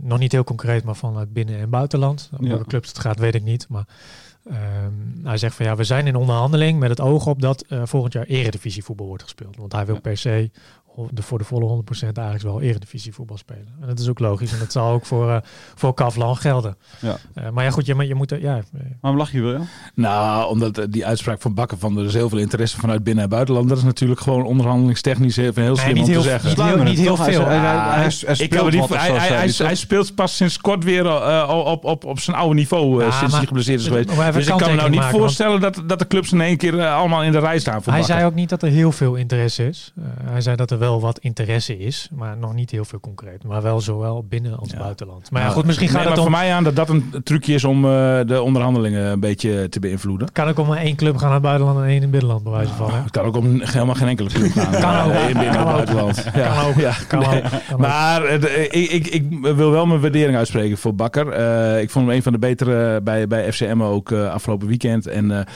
nog 0.00 0.18
niet 0.18 0.32
heel 0.32 0.44
concreet, 0.44 0.84
maar 0.84 0.96
vanuit 0.96 1.32
binnen- 1.32 1.58
en 1.60 1.70
buitenland. 1.70 2.30
Om 2.38 2.44
Ja. 2.44 2.50
welke 2.50 2.66
clubs 2.68 2.88
het 2.88 2.98
gaat, 2.98 3.18
weet 3.18 3.34
ik 3.34 3.42
niet. 3.42 3.66
Maar 3.68 3.84
ehm, 4.44 4.92
hij 5.26 5.36
zegt 5.36 5.54
van 5.54 5.66
ja, 5.66 5.76
we 5.76 5.84
zijn 5.84 6.06
in 6.06 6.16
onderhandeling 6.16 6.78
met 6.78 6.90
het 6.90 7.00
oog 7.00 7.26
op 7.26 7.40
dat 7.42 7.62
eh, 7.62 7.82
volgend 7.84 8.12
jaar 8.12 8.24
eredivisie 8.24 8.84
voetbal 8.84 9.06
wordt 9.06 9.22
gespeeld. 9.22 9.56
Want 9.56 9.72
hij 9.72 9.86
wil 9.86 9.94
Ja. 9.94 10.00
per 10.00 10.16
se 10.16 10.50
de, 11.10 11.22
voor 11.22 11.38
de 11.38 11.44
volle 11.44 11.82
100% 11.98 12.02
eigenlijk 12.02 12.42
wel 12.42 12.60
eredivisie 12.60 13.14
voetbal 13.14 13.36
spelen. 13.36 13.68
En 13.80 13.86
dat 13.86 13.98
is 13.98 14.08
ook 14.08 14.18
logisch 14.18 14.52
en 14.52 14.58
dat 14.58 14.72
zal 14.72 14.90
ook 14.92 15.06
voor, 15.06 15.30
eh 15.30 15.36
voor 15.74 15.94
Kavlan 15.94 16.36
gelden. 16.36 16.76
Ja. 17.00 17.16
Eh, 17.34 17.50
maar 17.50 17.64
ja 17.64 17.70
goed, 17.70 17.86
je, 17.86 17.94
moet- 17.94 18.06
je 18.06 18.14
moet 18.14 18.30
er, 18.32 18.40
ja, 18.40 18.56
eh, 18.56 18.80
Waarom 19.00 19.20
lach 19.20 19.32
je 19.32 19.40
wel? 19.40 19.52
Ja? 19.52 19.60
Nou, 19.94 20.48
omdat 20.50 20.86
die 20.90 21.06
uitspraak 21.06 21.40
van 21.40 21.54
Bakker 21.54 21.78
van 21.78 21.98
er 21.98 22.04
is 22.04 22.14
heel 22.14 22.28
veel 22.28 22.38
interesse 22.38 22.78
vanuit 22.78 23.04
binnen- 23.04 23.24
en 23.24 23.30
buitenland. 23.30 23.68
Dat 23.68 23.78
is 23.78 23.84
natuurlijk 23.84 24.20
gewoon 24.20 24.44
onderhandelingstechnisch 24.44 25.36
even 25.36 25.62
heel 25.62 25.76
slim 25.76 25.98
om 25.98 26.04
heel- 26.08 26.22
te 26.22 26.28
zeggen. 26.28 26.48
niet 26.48 26.58
heel- 26.62 26.82
niet 26.82 26.98
heel 26.98 27.16
veel. 27.16 27.44
Hij, 29.66 29.74
speelt 29.74 30.14
pas 30.14 30.36
sinds 30.36 30.58
kort 30.58 30.84
weer 30.84 31.06
eh, 31.06 31.62
op, 31.66 31.84
op, 31.84 32.04
op 32.04 32.20
zijn 32.20 32.36
oude 32.36 32.54
niveau 32.54 33.00
eh, 33.00 33.06
Ja, 33.06 33.12
sinds 33.12 33.26
maar- 33.30 33.38
hij 33.38 33.46
geblesseerd 33.48 33.80
is 33.80 33.86
geweest. 33.86 34.08
Dus 34.32 34.46
ik 34.46 34.56
kan 34.56 34.70
me 34.70 34.76
nou 34.76 34.90
niet 34.90 34.98
maken, 34.98 34.98
want- 34.98 35.10
voorstellen 35.24 35.60
dat, 35.60 35.82
dat 35.86 35.98
de 35.98 36.06
clubs 36.06 36.32
in 36.32 36.40
één 36.40 36.56
keer 36.56 36.86
allemaal 36.86 37.22
in 37.22 37.32
de 37.32 37.38
rij 37.38 37.58
staan 37.58 37.82
voor 37.82 37.92
Hij 37.92 38.00
Bakker. 38.00 38.16
zei 38.18 38.28
ook 38.28 38.34
niet 38.36 38.48
dat 38.48 38.62
er 38.62 38.68
heel 38.70 38.92
veel 38.92 39.14
interesse 39.14 39.68
is. 39.68 39.92
Eh, 39.96 40.04
hij 40.30 40.40
zei 40.40 40.56
dat 40.56 40.70
er 40.70 40.78
wel 40.80 41.00
wat 41.00 41.18
interesse 41.18 41.78
is, 41.78 42.08
maar 42.12 42.36
nog 42.36 42.54
niet 42.54 42.70
heel 42.70 42.84
veel 42.84 43.00
concreet. 43.00 43.44
Maar 43.44 43.62
wel 43.62 43.80
zowel 43.80 44.24
binnen 44.28 44.58
als 44.58 44.70
Ja. 44.70 44.78
buitenland. 44.78 45.30
Maar 45.30 45.40
ja, 45.40 45.46
Nou, 45.46 45.58
goed, 45.58 45.66
misschien 45.66 45.88
gaat 45.88 45.96
maar 45.96 46.06
het 46.06 46.16
om... 46.16 46.22
voor 46.22 46.32
mij 46.32 46.52
aan 46.52 46.64
dat 46.64 46.76
dat 46.76 46.88
een 46.88 47.12
trucje 47.24 47.54
is 47.54 47.64
om 47.64 47.84
eh, 47.84 47.90
de 48.26 48.42
onderhandelingen 48.42 49.04
een 49.06 49.20
beetje 49.20 49.68
te 49.68 49.80
beïnvloeden. 49.80 50.32
Kan 50.32 50.48
ook 50.48 50.58
om 50.58 50.66
maar 50.66 50.78
één 50.78 50.96
club 50.96 51.12
gaan 51.16 51.24
naar 51.24 51.32
het 51.32 51.42
buitenland 51.42 51.78
en 51.78 51.84
één 51.84 51.94
in 51.94 52.02
het 52.02 52.10
binnenland, 52.10 52.42
bij 52.42 52.52
wijze 52.52 52.72
van. 52.72 52.94
Het 52.94 53.10
kan 53.10 53.24
ook 53.24 53.36
om 53.36 53.60
helemaal 53.60 53.94
geen 53.94 54.08
enkele 54.08 54.28
club 54.28 54.50
gaan. 54.52 54.70
Kan 54.80 54.94
eh, 54.94 55.06
ook. 55.06 55.28
In 55.28 55.38
binnen- 55.38 55.52
Kan 55.64 55.74
ook. 56.00 56.14
Ja. 56.34 56.52
Kan 56.52 56.66
ook. 56.66 56.74
Ja. 56.76 56.92
Kan 57.08 57.18
Nee. 57.18 57.42
ook. 57.42 57.50
Kan. 57.68 57.80
Maar 57.80 58.24
eh, 58.24 58.62
ik, 58.64 58.90
ik, 58.90 59.06
ik 59.06 59.24
wil 59.40 59.70
wel 59.70 59.86
mijn 59.86 60.00
waardering 60.00 60.36
uitspreken 60.36 60.78
voor 60.78 60.94
Bakker. 60.94 61.26
Ik 61.80 61.90
vond 61.90 62.06
hem 62.06 62.14
een 62.14 62.22
van 62.22 62.32
de 62.32 62.38
betere 62.38 63.00
bij, 63.02 63.26
bij 63.26 63.52
FCM 63.52 63.82
ook 63.82 64.12
afgelopen 64.12 64.66
weekend. 64.68 65.06
En 65.06 65.46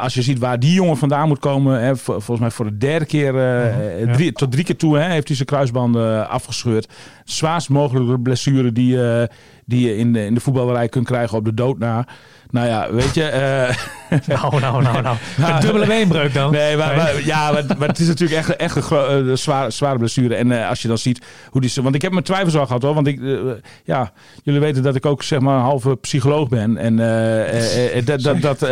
als 0.00 0.14
je 0.14 0.22
ziet 0.22 0.38
waar 0.38 0.58
die 0.58 0.72
jongen 0.72 0.96
vandaan 0.96 1.28
moet 1.28 1.38
komen. 1.38 1.80
Hè, 1.82 1.96
vol- 1.96 2.14
volgens 2.14 2.40
mij 2.40 2.50
voor 2.50 2.64
de 2.64 2.76
derde 2.78 3.04
keer, 3.06 3.32
drie, 4.12 4.32
tot 4.32 4.51
drie 4.52 4.64
keer 4.64 4.76
toe, 4.76 4.98
hè, 4.98 5.10
heeft 5.10 5.26
hij 5.26 5.36
zijn 5.36 5.48
kruisband 5.48 5.96
eh, 5.96 6.28
afgescheurd. 6.28 6.88
Zwaarst 7.24 7.68
mogelijke 7.68 8.18
blessure 8.18 8.72
die, 8.72 9.02
eh, 9.02 9.28
die 9.64 9.88
je 9.88 9.96
in 9.96 10.12
de, 10.12 10.24
in 10.24 10.34
de 10.34 10.40
voetballerij 10.40 10.88
kunt 10.88 11.06
krijgen 11.06 11.38
op 11.38 11.44
de 11.44 11.54
dood 11.54 11.78
na. 11.78 12.06
Nou 12.50 12.66
ja, 12.66 12.92
weet 12.92 13.14
je... 13.14 13.30
Nou, 14.26 14.60
nou, 14.60 14.82
nou, 14.82 15.02
nou. 15.02 15.16
Een 15.38 15.60
dubbele 15.60 15.86
beenbreuk 15.86 16.34
dan. 16.34 16.52
Nee, 16.52 16.76
maar, 16.76 16.96
maar- 16.96 17.24
ja, 17.24 17.52
maar, 17.52 17.64
maar 17.78 17.88
het 17.88 17.98
is 17.98 18.06
natuurlijk 18.06 18.38
echt, 18.38 18.56
echt 18.56 18.90
een 18.90 19.28
eh, 19.28 19.36
zware, 19.36 19.70
zware 19.70 19.98
blessure. 19.98 20.34
En 20.34 20.52
eh, 20.62 20.68
als 20.68 20.82
je 20.82 20.88
dan 20.88 20.98
ziet 20.98 21.24
hoe 21.50 21.60
die... 21.60 21.72
Want 21.82 21.94
ik 21.94 22.02
heb 22.02 22.12
mijn 22.12 22.24
twijfels 22.24 22.56
al 22.56 22.66
gehad 22.66 22.82
hoor. 22.82 22.94
Want 22.94 23.06
ik, 23.06 23.22
eh, 23.22 23.34
ja, 23.84 24.12
jullie 24.42 24.60
weten 24.60 24.82
dat 24.82 24.94
ik 24.94 25.06
ook 25.06 25.22
zeg 25.22 25.40
maar 25.40 25.56
een 25.56 25.62
halve 25.62 25.96
psycholoog 25.96 26.48
ben. 26.48 26.76
En 26.76 26.96
dat, 28.04 28.22
dat, 28.22 28.40
dat, 28.40 28.62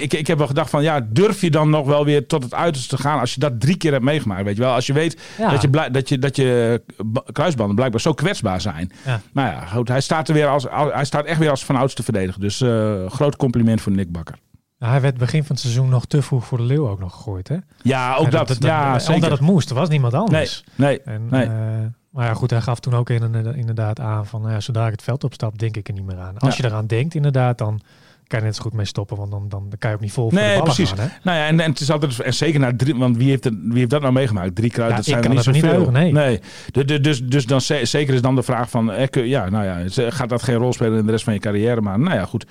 ik, 0.00 0.12
ik 0.12 0.26
heb 0.26 0.38
wel 0.38 0.46
gedacht 0.46 0.70
van... 0.70 0.82
Ja, 0.82 1.00
durf 1.08 1.40
je 1.40 1.50
dan 1.50 1.70
nog 1.70 1.86
wel 1.86 2.04
weer 2.04 2.26
tot 2.26 2.42
het 2.42 2.54
uiterste 2.54 2.96
te 2.96 3.02
gaan 3.02 3.20
als 3.20 3.34
je 3.34 3.40
dat 3.40 3.60
drie 3.60 3.76
keer 3.76 3.92
hebt 3.92 4.04
meegemaakt? 4.04 4.44
Weet 4.44 4.56
je 4.56 4.62
wel? 4.62 4.72
Als 4.74 4.86
je 4.86 4.92
weet 4.92 5.20
Ja. 5.38 5.50
dat, 5.50 5.62
je, 5.62 5.68
blij- 5.70 5.90
dat, 5.90 6.08
je, 6.08 6.18
dat 6.18 6.36
je 6.36 6.82
ba- 7.04 7.22
kruisbanden 7.32 7.74
blijkbaar 7.76 8.00
zo 8.00 8.12
kwetsbaar 8.12 8.60
zijn. 8.60 8.92
Ja. 9.04 9.20
Nou 9.32 9.48
ja, 9.48 9.60
goed, 9.64 9.88
hij 9.88 10.00
staat, 10.00 10.28
er 10.28 10.34
weer 10.34 10.46
als, 10.48 10.68
al- 10.68 10.92
hij 10.92 11.04
staat 11.04 11.24
echt 11.24 11.38
weer 11.38 11.50
als 11.50 11.64
van 11.64 11.76
ouds 11.76 11.94
te 11.94 12.02
verdedigen. 12.02 12.40
Dus 12.40 12.62
groot 13.08 13.36
compliment 13.36 13.80
voor 13.80 13.92
Nick 13.92 14.03
Bakker. 14.12 14.34
Hij 14.78 15.00
werd 15.00 15.16
begin 15.18 15.40
van 15.44 15.50
het 15.54 15.60
seizoen 15.64 15.88
nog 15.88 16.06
te 16.06 16.22
vroeg 16.22 16.44
voor 16.46 16.58
de 16.58 16.64
Leeuw 16.64 16.88
ook 16.88 17.00
nog 17.00 17.12
gegooid. 17.12 17.48
Hè? 17.48 17.56
Ja, 17.82 18.14
ook 18.14 18.30
Ja, 18.30 18.44
dat. 18.44 18.56
ja, 18.62 18.98
zeker. 18.98 19.14
Omdat 19.14 19.30
het 19.30 19.40
moest, 19.40 19.68
er 19.70 19.74
was 19.76 19.88
niemand 19.88 20.14
anders. 20.14 20.64
Nee, 20.74 21.00
En, 21.02 21.26
Nee. 21.30 21.42
eh, 21.44 21.50
maar 22.10 22.26
ja, 22.26 22.34
goed, 22.34 22.50
hij 22.50 22.60
gaf 22.60 22.80
toen 22.80 22.94
ook 22.94 23.10
in, 23.10 23.34
inderdaad 23.56 24.00
aan 24.00 24.26
van, 24.26 24.40
nou 24.40 24.52
ja, 24.52 24.60
zodra 24.60 24.84
ik 24.86 24.92
het 24.92 25.02
veld 25.02 25.24
opstap, 25.24 25.58
denk 25.58 25.76
ik 25.76 25.88
er 25.88 25.94
niet 25.94 26.04
meer 26.06 26.18
aan. 26.18 26.38
Als 26.38 26.56
Ja. 26.56 26.62
je 26.64 26.68
eraan 26.70 26.86
denkt, 26.86 27.14
inderdaad, 27.14 27.58
dan 27.58 27.80
kan 28.26 28.38
je 28.38 28.44
net 28.44 28.56
zo 28.56 28.62
goed 28.62 28.72
mee 28.72 28.86
stoppen, 28.86 29.16
want 29.16 29.30
dan, 29.30 29.48
dan 29.48 29.68
kan 29.78 29.90
je 29.90 29.96
ook 29.96 30.02
niet 30.02 30.12
vol 30.12 30.30
voor 30.30 30.38
Nee, 30.38 30.56
de 30.56 30.62
precies. 30.62 30.88
gaan. 30.90 30.98
Hè? 30.98 31.06
Nou 31.22 31.38
ja, 31.38 31.46
en, 31.46 31.60
en 31.60 31.70
het 31.70 31.80
is 31.80 31.90
altijd, 31.90 32.20
en 32.20 32.34
zeker 32.34 32.60
na 32.60 32.72
drie, 32.76 32.94
want 32.96 33.16
wie 33.16 33.28
heeft, 33.28 33.44
het, 33.44 33.54
wie 33.62 33.78
heeft 33.78 33.90
dat 33.90 34.00
nou 34.00 34.12
meegemaakt? 34.12 34.54
Drie 34.54 34.70
kruiden, 34.70 34.96
Ja, 34.98 35.02
dat 35.02 35.10
zijn 35.12 35.22
er 35.22 35.28
niet 35.28 35.44
het 35.44 35.54
niet 35.54 35.64
zoveel. 35.64 35.92
heugen, 35.92 36.12
nee. 36.14 36.40
De- 36.70 36.84
de- 36.84 37.00
dus, 37.00 37.22
dus 37.22 37.46
dan 37.46 37.60
ze- 37.60 37.84
zeker 37.84 38.14
is 38.14 38.22
dan 38.22 38.34
de 38.34 38.42
vraag 38.42 38.70
van, 38.70 38.92
eh, 38.92 39.26
ja, 39.26 39.48
nou 39.48 39.64
ja, 39.64 39.88
ze- 39.88 40.10
gaat 40.12 40.28
dat 40.28 40.42
geen 40.42 40.56
rol 40.56 40.72
spelen 40.72 40.98
in 40.98 41.04
de 41.04 41.10
rest 41.10 41.24
van 41.24 41.32
je 41.32 41.38
carrière? 41.40 41.80
Maar 41.80 41.98
nou 41.98 42.14
ja, 42.14 42.24
goed. 42.24 42.46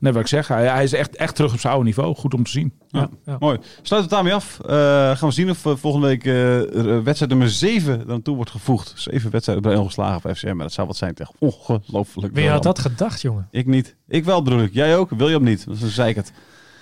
Net 0.00 0.12
wat 0.12 0.22
ik 0.22 0.28
zeg, 0.28 0.48
hij, 0.48 0.66
hij 0.66 0.82
is 0.84 0.92
echt, 0.92 1.16
echt 1.16 1.34
terug 1.34 1.52
op 1.52 1.60
zijn 1.60 1.72
oude 1.72 1.86
niveau. 1.88 2.14
Goed 2.14 2.34
om 2.34 2.44
te 2.44 2.50
zien. 2.50 2.72
Ja. 2.88 3.08
Ja. 3.26 3.36
Mooi. 3.40 3.58
Sluit 3.82 4.02
het 4.02 4.10
daarmee 4.12 4.34
af. 4.34 4.60
Eh, 4.60 4.70
gaan 5.16 5.28
we 5.28 5.30
zien 5.30 5.50
of 5.50 5.66
eh, 5.66 5.72
volgende 5.76 6.06
week 6.06 6.24
eh, 6.24 6.32
wedstrijd 7.02 7.28
nummer 7.30 7.50
7 7.50 8.06
dan 8.06 8.22
toe 8.22 8.36
wordt 8.36 8.50
gevoegd. 8.50 8.92
Zeven 8.96 9.30
wedstrijden 9.30 9.64
bij 9.70 9.76
ongeslagen 9.76 10.30
op 10.30 10.36
FCM. 10.36 10.54
Maar 10.54 10.64
dat 10.66 10.72
zou 10.72 10.86
wat 10.86 10.96
zijn 10.96 11.14
tegen 11.14 11.34
ongelooflijk 11.38 12.34
Wie 12.34 12.48
had 12.48 12.62
dat 12.62 12.78
gedacht, 12.78 13.20
jongen? 13.20 13.48
Ik 13.50 13.66
niet. 13.66 13.96
Ik 14.08 14.24
wel 14.24 14.42
bedoel 14.42 14.62
ik. 14.62 14.72
Jij 14.72 14.96
ook? 14.96 15.10
William 15.10 15.42
niet. 15.42 15.66
Dat 15.66 15.76
is 15.76 15.82
een 15.82 15.88
zeikert. 15.88 16.32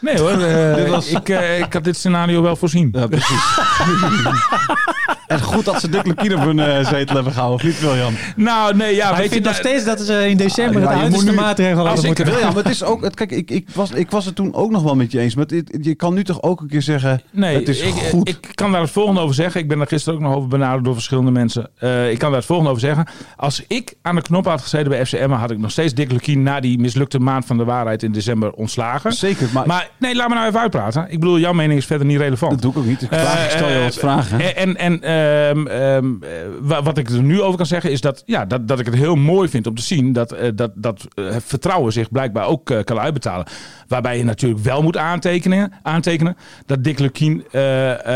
Nee 0.01 0.19
hoor, 0.19 0.31
eh, 0.43 0.75
Dit 0.75 0.89
was- 0.89 1.11
ik, 1.11 1.29
eh, 1.29 1.59
ik 1.59 1.73
had 1.73 1.85
dit 1.85 1.97
scenario 1.97 2.43
wel 2.43 2.57
voorzien. 2.57 2.89
Ja, 2.93 3.07
precies. 3.07 3.59
en 5.29 5.41
goed 5.43 5.65
dat 5.65 5.81
ze 5.81 5.89
Dick 5.89 6.07
Lukien 6.07 6.35
op 6.37 6.41
hun 6.45 6.59
eh, 6.59 6.87
zetel 6.89 7.15
hebben 7.15 7.33
gehouden, 7.33 7.59
of 7.59 7.73
niet 7.73 7.81
William? 7.81 8.15
Nou, 8.37 8.77
nee, 8.77 8.95
ja, 8.95 9.11
Maar 9.11 9.25
ik 9.25 9.31
weet 9.31 9.39
je... 9.39 9.45
nog 9.45 9.55
steeds 9.55 9.85
dat 9.85 10.01
ze 10.01 10.29
in 10.29 10.37
december 10.37 10.83
Ja, 10.83 10.89
het 10.89 10.99
uiterste 10.99 11.25
moet 11.27 11.35
nu- 11.35 11.41
maatregel 11.41 11.79
Als 11.79 11.87
hadden 11.89 12.11
ik- 12.11 12.17
moeten 12.17 12.35
William, 12.35 12.57
het 12.57 12.69
is 12.69 12.83
ook... 12.85 13.03
Het, 13.05 13.15
kijk, 13.15 13.31
ik, 13.31 13.51
ik, 13.51 13.69
was, 13.75 13.91
ik 13.91 14.11
was 14.11 14.25
het 14.25 14.35
toen 14.35 14.55
ook 14.55 14.71
nog 14.71 14.83
wel 14.83 14.95
met 14.97 15.13
je 15.13 15.21
eens. 15.21 15.35
Maar 15.35 15.45
het, 15.49 15.79
je 15.81 15.95
kan 15.95 16.15
nu 16.15 16.25
toch 16.25 16.43
ook 16.43 16.61
een 16.61 16.69
keer 16.69 16.83
zeggen... 16.83 17.21
Nee, 17.31 17.57
het 17.59 17.69
is 17.69 17.81
ik, 17.81 17.93
goed. 17.95 18.29
ik 18.29 18.49
kan 18.55 18.73
daar 18.73 18.81
het 18.81 18.91
volgende 18.91 19.21
over 19.21 19.35
zeggen. 19.35 19.61
Ik 19.61 19.69
ben 19.69 19.79
daar 19.79 19.87
gisteren 19.87 20.19
ook 20.19 20.25
nog 20.25 20.35
over 20.35 20.49
benaderd 20.49 20.85
door 20.85 20.95
verschillende 20.95 21.31
mensen. 21.31 21.71
Eh, 21.79 22.11
ik 22.11 22.19
kan 22.19 22.29
daar 22.29 22.39
het 22.39 22.47
volgende 22.47 22.71
over 22.71 22.83
zeggen. 22.83 23.07
Als 23.37 23.63
ik 23.69 23.95
aan 24.03 24.15
de 24.15 24.23
knop 24.23 24.45
had 24.45 24.63
gezeten 24.63 24.89
bij 24.89 25.07
FCM, 25.07 25.31
had 25.31 25.51
ik 25.51 25.59
nog 25.59 25.71
steeds 25.71 25.95
Dick 25.95 26.13
Lukien 26.13 26.43
na 26.43 26.61
die 26.61 26.79
mislukte 26.79 27.19
maand 27.19 27.45
van 27.47 27.57
de 27.57 27.65
waarheid 27.65 28.03
in 28.03 28.13
december 28.13 28.51
ontslagen. 28.53 29.13
Zeker, 29.13 29.49
maar, 29.53 29.67
Maar 29.67 29.89
nee, 29.99 30.15
laat 30.15 30.29
me 30.29 30.35
nou 30.35 30.47
even 30.47 30.61
uitpraten. 30.61 31.07
Ik 31.11 31.21
bedoel, 31.21 31.39
jouw 31.39 31.53
mening 31.53 31.79
is 31.79 31.87
verder 31.87 32.07
niet 32.07 32.19
relevant. 32.19 32.53
dat 32.53 32.63
doe 32.63 32.71
ik 32.71 32.79
ook 32.79 32.85
niet. 32.87 33.03
Ik, 33.03 33.09
vraag, 33.09 33.45
ik 33.45 33.51
stel 33.51 33.69
je 33.69 33.75
Eh, 33.75 33.83
wat 33.83 33.95
vragen. 33.95 34.57
En, 34.57 34.77
en, 34.77 35.03
ehm, 35.19 35.67
ehm, 35.67 36.07
eh, 36.23 36.29
wa- 36.61 36.83
wat 36.83 36.99
ik 36.99 37.09
er 37.11 37.23
nu 37.23 37.43
over 37.43 37.57
kan 37.57 37.67
zeggen 37.67 37.91
is 37.91 38.01
dat, 38.01 38.23
ja, 38.27 38.45
dat, 38.45 38.69
dat 38.69 38.79
ik 38.79 38.87
het 38.87 38.95
heel 38.95 39.15
mooi 39.17 39.49
vind 39.49 39.67
om 39.67 39.75
te 39.75 39.83
zien 39.83 40.13
dat, 40.13 40.33
eh, 40.33 40.49
dat, 40.55 40.71
dat 40.75 41.07
eh, 41.15 41.31
het 41.31 41.45
vertrouwen 41.47 41.93
zich 41.93 42.11
blijkbaar 42.11 42.47
ook 42.47 42.65
kan 42.85 42.99
uitbetalen. 42.99 43.47
Waarbij 43.89 44.19
je 44.19 44.25
natuurlijk 44.25 44.61
wel 44.63 44.83
moet 44.83 44.97
aantekenen, 44.97 45.73
aantekenen 45.83 46.37
dat 46.67 46.85
Dick 46.85 46.99
Lukien 46.99 47.45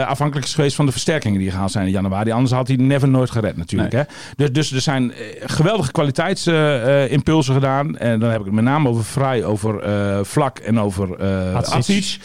afhankelijk 0.07 0.47
is 0.47 0.55
geweest 0.55 0.77
van 0.77 0.87
de 0.87 0.93
versterkingen 0.93 1.39
die 1.39 1.51
gehaald 1.51 1.71
zijn 1.71 1.87
in 1.87 1.93
januari. 1.93 2.31
Anders 2.31 2.53
had 2.53 2.69
hij 2.69 2.77
never 2.77 3.09
nooit 3.09 3.31
gered 3.31 3.57
natuurlijk. 3.57 3.93
Hè? 3.93 4.03
Dus, 4.37 4.53
dus 4.53 4.73
er 4.73 4.81
zijn 4.81 5.13
geweldige 5.41 5.93
kwaliteitsimpulsen 5.93 7.55
gedaan. 7.55 7.97
En 7.99 8.21
dan 8.21 8.31
heb 8.31 8.39
ik 8.39 8.45
het 8.45 8.55
met 8.55 8.65
name 8.65 8.89
over 8.89 9.05
Vrij, 9.05 9.45
over 9.45 9.81
Vlak 10.27 10.59
en 10.59 10.81
over 10.81 11.17
Atsic. 11.55 12.19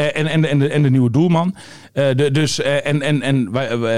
Eh, 0.00 0.20
en, 0.20 0.26
en, 0.26 0.44
en, 0.44 0.58
de, 0.58 0.68
en 0.68 0.82
de 0.82 0.90
nieuwe 0.90 1.10
doelman. 1.10 1.54
Eh, 1.92 2.08
de, 2.16 2.30
dus, 2.30 2.60
eh, 2.60 2.86
en 2.86 3.02
en, 3.02 3.22
en 3.22 3.54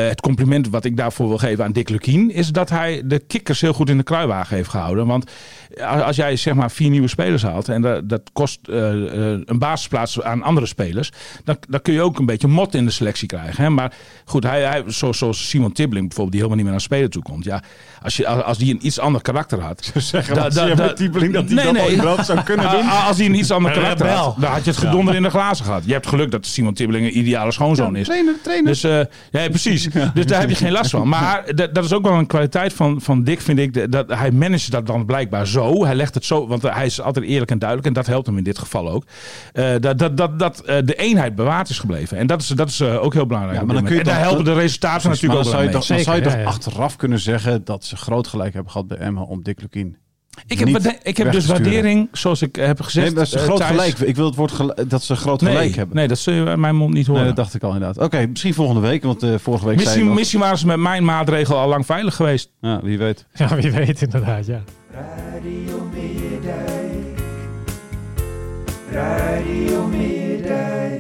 het 0.09 0.21
compliment 0.21 0.69
wat 0.69 0.85
ik 0.85 0.97
daarvoor 0.97 1.29
wil 1.29 1.39
geven 1.39 1.65
aan 1.65 1.73
Dick 1.73 1.89
Lukien... 1.89 2.31
is 2.31 2.49
dat 2.49 2.71
hij 2.71 3.03
de 3.05 3.19
kikkers 3.19 3.61
heel 3.61 3.73
goed 3.73 3.89
in 3.89 3.97
de 3.97 4.03
kruiwagen 4.03 4.57
heeft 4.57 4.69
gehouden. 4.69 5.07
Want 5.07 5.31
als, 5.81 6.17
jij 6.17 6.37
zeg 6.37 6.55
maar 6.55 6.71
vier 6.71 6.91
nieuwe 6.91 7.09
spelers 7.09 7.43
haalt... 7.43 7.69
en 7.69 7.83
dat, 7.83 8.09
dat 8.09 8.23
kost 8.33 8.59
eh, 8.69 8.91
eh, 9.33 9.41
een 9.45 9.59
basisplaats 9.59 10.23
aan 10.23 10.43
andere 10.43 10.67
spelers... 10.67 11.11
Dan, 11.45 11.57
dan 11.69 11.83
kun 11.83 11.93
je 11.93 12.03
ook 12.03 12.19
een 12.19 12.27
beetje 12.27 12.49
mot 12.49 12.75
in 12.75 12.85
de 12.85 12.91
selectie 12.91 13.29
krijgen. 13.29 13.63
Hè? 13.65 13.71
Maar 13.71 13.93
goed, 14.25 14.43
hij, 14.43 14.63
hij, 14.63 14.83
zo, 14.89 15.13
zoals 15.13 15.49
Simon 15.49 15.73
Tibbling 15.73 16.07
bijvoorbeeld... 16.07 16.31
die 16.33 16.41
helemaal 16.41 16.57
niet 16.57 16.65
meer 16.65 16.73
naar 16.75 16.81
spelen 16.81 17.11
toe 17.11 17.23
komt. 17.23 17.45
Ja, 17.45 17.63
als, 18.03 18.17
je, 18.17 18.27
als 18.29 18.59
die 18.59 18.75
een 18.75 18.87
iets 18.87 18.99
ander 18.99 19.23
karakter 19.23 19.61
had... 19.61 19.93
zeggen, 19.97 20.35
Da- 20.35 20.93
Tiebeling 20.93 21.33
dat 21.33 21.45
hij 21.45 21.55
Nee, 21.55 21.65
dat 21.65 21.73
nee. 21.73 21.83
ooit 21.85 22.03
wel 22.03 22.25
zou 22.25 22.43
kunnen 22.51 22.71
doen? 22.71 22.89
Als 22.89 23.17
hij 23.17 23.27
een 23.27 23.35
iets 23.35 23.51
ander 23.51 23.71
Een 23.71 23.81
karakter 23.83 24.07
rebel. 24.07 24.23
had, 24.23 24.41
dan 24.41 24.51
had 24.51 24.65
je 24.65 24.71
het 24.71 24.79
gedonder 24.79 25.15
in 25.15 25.23
de 25.23 25.31
glazen 25.31 25.65
gehad. 25.65 25.83
Je 25.85 25.93
hebt 25.93 26.07
geluk 26.07 26.31
dat 26.31 26.47
Simon 26.47 26.75
Tibbeling 26.75 27.07
een 27.07 27.19
ideale 27.19 27.53
schoonzoon 27.53 27.97
is. 27.97 28.07
Trainer, 28.07 28.35
trainer. 28.43 28.67
Dus 28.67 28.83
eh, 28.85 29.01
ja, 29.31 29.49
precies. 29.49 29.89
Dus 30.15 30.27
daar 30.27 30.41
heb 30.41 30.49
je 30.49 30.55
geen 30.55 30.73
last 30.73 30.91
van. 30.91 31.09
Maar 31.09 31.43
dat, 31.55 31.75
dat 31.75 31.85
is 31.85 31.93
ook 31.93 32.03
wel 32.03 32.13
een 32.13 32.27
kwaliteit 32.27 32.73
van, 32.73 33.01
van 33.01 33.25
Dick, 33.25 33.41
vind 33.41 33.59
ik. 33.59 33.93
Dat 33.93 34.09
hij 34.09 34.31
managt 34.31 34.71
dat 34.71 34.87
dan 34.87 35.05
blijkbaar 35.07 35.47
zo. 35.47 35.62
Hij 35.71 35.95
legt 35.95 36.15
het 36.15 36.25
zo, 36.25 36.47
want 36.47 36.63
hij 36.63 36.87
is 36.87 37.01
altijd 37.01 37.25
eerlijk 37.25 37.51
en 37.51 37.59
duidelijk. 37.59 37.89
En 37.89 37.95
dat 37.95 38.07
helpt 38.07 38.27
hem 38.27 38.39
in 38.39 38.45
dit 38.45 38.59
geval 38.59 38.91
ook. 38.91 39.05
Eh, 39.53 39.71
dat 39.81 39.99
dat, 39.99 40.17
dat, 40.17 40.39
dat 40.39 40.61
eh, 40.61 40.77
de 40.85 40.95
eenheid 40.95 41.35
bewaard 41.35 41.69
is 41.69 41.79
gebleven. 41.79 42.19
En 42.19 42.27
dat 42.27 42.41
is, 42.41 42.47
dat 42.49 42.69
is 42.69 42.81
eh, 42.81 43.03
ook 43.03 43.13
heel 43.13 43.27
belangrijk. 43.27 43.59
Ja, 43.61 43.65
maar 43.67 43.75
dan 43.75 43.85
kun 43.85 43.95
je 43.95 43.99
moment. 43.99 44.17
en 44.17 44.23
daar 44.23 44.31
toch- 44.31 44.45
helpen 44.45 44.55
de 44.55 44.61
resultaten 44.61 45.11
natuurlijk 45.11 45.39
ook 45.41 45.45
zou 45.45 45.57
wel 45.57 45.65
je 45.65 45.71
toch, 45.73 45.87
dan 45.87 45.99
zou 45.99 46.17
je 46.17 46.23
Zeker, 46.23 46.23
toch 46.23 46.33
ja, 46.33 46.39
ja. 46.39 46.47
achteraf 46.57 46.97
kunnen 46.97 47.19
zeggen 47.21 47.65
dat 47.65 47.85
ze 47.85 47.97
groot 47.97 48.27
gelijk 48.27 48.55
hebben 48.55 48.73
gehad 48.73 48.87
bij 48.87 48.99
Emma 48.99 49.21
om 49.21 49.43
Dick 49.43 49.61
Lukien. 49.61 49.97
Ik 50.47 50.59
heb, 50.59 50.99
ik 51.03 51.17
heb 51.17 51.33
dus 51.33 51.47
waardering, 51.47 52.09
zoals 52.13 52.43
ik 52.43 52.57
heb 52.57 52.81
gezegd. 52.81 53.07
Nee, 53.07 53.15
dat 53.15 53.29
ze 53.29 53.39
groot 53.39 53.63
gelijk. 53.63 53.99
Ik 53.99 54.17
wil 54.17 54.27
het 54.27 54.35
woord 54.35 54.91
dat 54.91 55.03
ze 55.03 55.17
groot 55.17 55.41
Nee, 55.41 55.53
gelijk 55.55 55.75
hebben. 55.75 55.97
nee, 55.97 56.09
dat 56.09 56.19
zul 56.19 56.35
je 56.35 56.45
uit 56.45 56.59
mijn 56.59 56.77
mond 56.77 56.95
niet 56.95 57.07
horen. 57.07 57.23
Nee, 57.25 57.33
dat 57.33 57.45
dacht 57.45 57.55
ik 57.55 57.63
al 57.63 57.73
inderdaad. 57.73 58.05
Oké, 58.05 58.27
misschien 58.27 58.55
volgende 58.55 58.81
week, 58.81 59.03
want 59.03 59.23
eh, 59.23 59.35
vorige 59.39 59.45
week 59.47 59.63
zei 59.63 59.69
je 59.75 59.77
Misschien, 59.77 60.05
nog... 60.07 60.15
misschien 60.15 60.41
waren 60.41 60.59
ze 60.59 60.67
met 60.67 60.77
mijn 60.77 61.05
maatregel 61.05 61.59
al 61.59 61.69
lang 61.69 61.87
veilig 61.87 62.17
geweest. 62.17 62.51
Ja, 62.61 62.81
wie 62.83 62.99
weet. 62.99 63.27
Ja, 63.35 63.57
wie 63.57 63.73
weet 63.73 64.03
inderdaad, 64.03 64.47
ja. 64.47 64.63
Radio 64.93 65.89
Meerdijk. 65.93 67.19
Radio 68.91 69.87
Meerdijk. 69.87 70.92